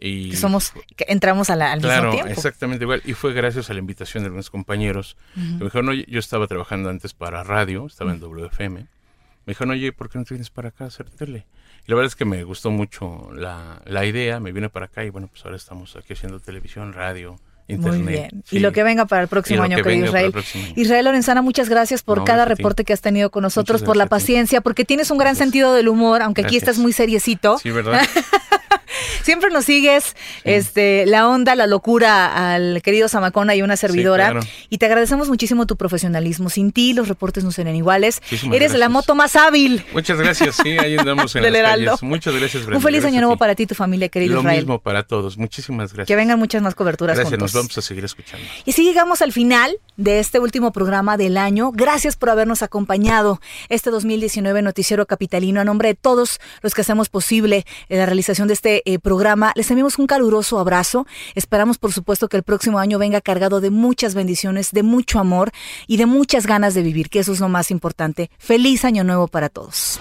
Y 0.00 0.30
Que 0.30 0.36
somos, 0.36 0.72
que 0.96 1.06
entramos 1.08 1.50
a 1.50 1.56
la- 1.56 1.72
al 1.72 1.80
claro, 1.80 2.08
mismo 2.10 2.14
tiempo. 2.24 2.32
exactamente 2.32 2.84
igual. 2.84 3.00
Y 3.04 3.14
fue 3.14 3.32
gracias 3.32 3.70
a 3.70 3.74
la 3.74 3.78
invitación 3.78 4.22
de 4.22 4.26
algunos 4.26 4.50
compañeros. 4.50 5.16
Que 5.34 5.40
Me 5.40 5.64
dijeron, 5.64 5.88
oye, 5.88 6.04
yo 6.08 6.18
estaba 6.18 6.46
trabajando 6.46 6.90
antes 6.90 7.14
para 7.14 7.44
radio, 7.44 7.86
estaba 7.86 8.12
en 8.12 8.20
WFM. 8.20 8.80
Me 8.80 9.50
dijeron, 9.50 9.70
oye, 9.72 9.92
¿por 9.92 10.10
qué 10.10 10.18
no 10.18 10.24
te 10.24 10.34
vienes 10.34 10.50
para 10.50 10.70
acá 10.70 10.84
a 10.84 10.86
hacer 10.88 11.08
tele? 11.10 11.46
Y 11.86 11.90
la 11.90 11.96
verdad 11.96 12.06
es 12.08 12.16
que 12.16 12.24
me 12.24 12.42
gustó 12.44 12.70
mucho 12.70 13.30
la, 13.34 13.82
la 13.84 14.04
idea, 14.04 14.40
me 14.40 14.52
vine 14.52 14.68
para 14.70 14.86
acá 14.86 15.04
y 15.04 15.10
bueno, 15.10 15.28
pues 15.28 15.44
ahora 15.44 15.56
estamos 15.56 15.94
aquí 15.96 16.14
haciendo 16.14 16.40
televisión, 16.40 16.92
radio, 16.94 17.38
internet. 17.68 18.02
Muy 18.02 18.12
bien. 18.12 18.42
Sí. 18.44 18.56
Y 18.56 18.60
lo 18.60 18.72
que 18.72 18.82
venga 18.82 19.06
para 19.06 19.22
el 19.22 19.28
próximo 19.28 19.62
año, 19.62 19.76
que 19.76 19.82
querido 19.82 20.06
Israel. 20.06 20.32
próximo 20.32 20.64
año. 20.64 20.72
Israel 20.76 21.04
Lorenzana, 21.06 21.42
muchas 21.42 21.68
gracias 21.68 22.02
por 22.02 22.18
No, 22.18 22.24
cada 22.24 22.44
ti. 22.44 22.50
reporte 22.54 22.84
que 22.84 22.92
has 22.92 23.00
tenido 23.00 23.30
con 23.30 23.42
nosotros, 23.42 23.80
Muchas 23.80 23.86
por 23.86 23.96
la 23.96 24.06
paciencia, 24.06 24.60
porque 24.60 24.84
tienes 24.84 25.10
un 25.10 25.18
gran 25.18 25.36
sentido 25.36 25.72
del 25.74 25.88
humor, 25.88 26.22
aunque 26.22 26.42
aquí 26.42 26.56
estás 26.56 26.78
muy 26.78 26.92
seriecito. 26.92 27.58
Sí, 27.58 27.70
¿verdad? 27.70 28.02
Siempre 29.22 29.50
nos 29.50 29.64
sigues 29.64 30.16
este, 30.44 31.06
la 31.06 31.28
onda, 31.28 31.54
la 31.54 31.66
locura 31.66 32.54
al 32.54 32.82
querido 32.82 33.08
Zamacona 33.08 33.54
y 33.54 33.62
una 33.62 33.76
servidora. 33.76 34.30
claro. 34.30 34.46
Y 34.70 34.78
te 34.78 34.86
agradecemos 34.86 35.28
muchísimo 35.28 35.66
tu 35.66 35.76
profesionalismo. 35.76 36.50
Sin 36.50 36.72
ti 36.72 36.92
los 36.92 37.08
reportes 37.08 37.44
no 37.44 37.52
serían 37.52 37.76
iguales. 37.76 38.20
Muchísimas 38.22 38.56
Eres 38.56 38.74
la 38.74 38.88
moto 38.88 39.14
más 39.14 39.36
hábil. 39.36 39.84
Muchas 39.92 40.18
gracias, 40.18 40.56
sí, 40.62 40.70
ahí 40.78 40.96
andamos 40.96 41.34
en 41.36 41.42
las 41.52 41.62
calles. 41.62 42.02
Muchas 42.02 42.34
gracias, 42.34 42.62
Brenda. 42.64 42.76
Un 42.76 42.82
feliz 42.82 43.00
Gracias 43.00 43.12
año 43.16 43.20
nuevo 43.26 43.36
para 43.38 43.54
ti 43.54 43.64
y 43.64 43.66
tu 43.66 43.74
familia, 43.74 44.08
querido 44.08 44.34
Lo 44.34 44.40
Israel. 44.40 44.58
mismo 44.60 44.80
para 44.80 45.02
todos. 45.04 45.36
Muchísimas 45.38 45.92
gracias. 45.92 46.06
Que 46.08 46.16
vengan 46.16 46.38
muchas 46.38 46.62
más 46.62 46.74
coberturas 46.74 47.16
Gracias, 47.16 47.30
juntos. 47.38 47.54
nos 47.54 47.62
vamos 47.62 47.78
a 47.78 47.82
seguir 47.82 48.04
escuchando. 48.04 48.44
Y 48.64 48.70
así 48.70 48.84
llegamos 48.84 49.22
al 49.22 49.32
final 49.32 49.76
de 49.96 50.20
este 50.20 50.38
último 50.40 50.72
programa 50.72 51.16
del 51.16 51.36
año. 51.36 51.70
Gracias 51.72 52.16
por 52.16 52.30
habernos 52.30 52.62
acompañado 52.62 53.40
este 53.68 53.90
2019 53.90 54.62
Noticiero 54.62 55.06
Capitalino. 55.06 55.60
A 55.60 55.64
nombre 55.64 55.88
de 55.88 55.94
todos 55.94 56.40
los 56.62 56.74
que 56.74 56.80
hacemos 56.82 57.08
posible 57.08 57.64
eh, 57.88 57.96
la 57.96 58.06
realización 58.06 58.48
de 58.48 58.54
este 58.54 58.82
eh, 58.84 58.98
programa, 58.98 59.52
les 59.54 59.70
enviamos 59.70 59.98
un 59.98 60.06
caluroso 60.06 60.58
abrazo. 60.58 61.06
Esperamos, 61.34 61.78
por 61.78 61.92
supuesto, 61.92 62.28
que 62.28 62.36
el 62.36 62.42
próximo 62.42 62.78
año 62.78 62.98
venga 62.98 63.20
cargado 63.20 63.60
de 63.60 63.70
muchas 63.70 64.14
bendiciones, 64.14 64.70
de 64.72 64.82
mucho 64.82 65.18
amor 65.18 65.52
y 65.86 65.96
de 65.96 66.06
muchas 66.06 66.46
ganas 66.46 66.74
de 66.74 66.82
vivir, 66.82 67.08
que 67.08 67.20
eso 67.20 67.32
es 67.32 67.40
lo 67.40 67.48
más 67.48 67.70
importante. 67.70 68.30
Feliz 68.38 68.84
año 68.84 69.04
nuevo 69.04 69.28
para 69.28 69.48
todos. 69.48 70.00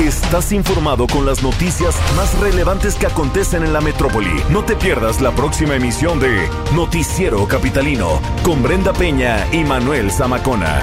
Estás 0.00 0.52
informado 0.52 1.06
con 1.06 1.24
las 1.24 1.42
noticias 1.42 1.96
más 2.16 2.38
relevantes 2.38 2.96
que 2.96 3.06
acontecen 3.06 3.64
en 3.64 3.72
la 3.72 3.80
metrópoli. 3.80 4.42
No 4.50 4.62
te 4.62 4.76
pierdas 4.76 5.22
la 5.22 5.34
próxima 5.34 5.76
emisión 5.76 6.20
de 6.20 6.48
Noticiero 6.74 7.48
Capitalino 7.48 8.20
con 8.42 8.62
Brenda 8.62 8.92
Peña 8.92 9.46
y 9.52 9.64
Manuel 9.64 10.10
Zamacona. 10.10 10.82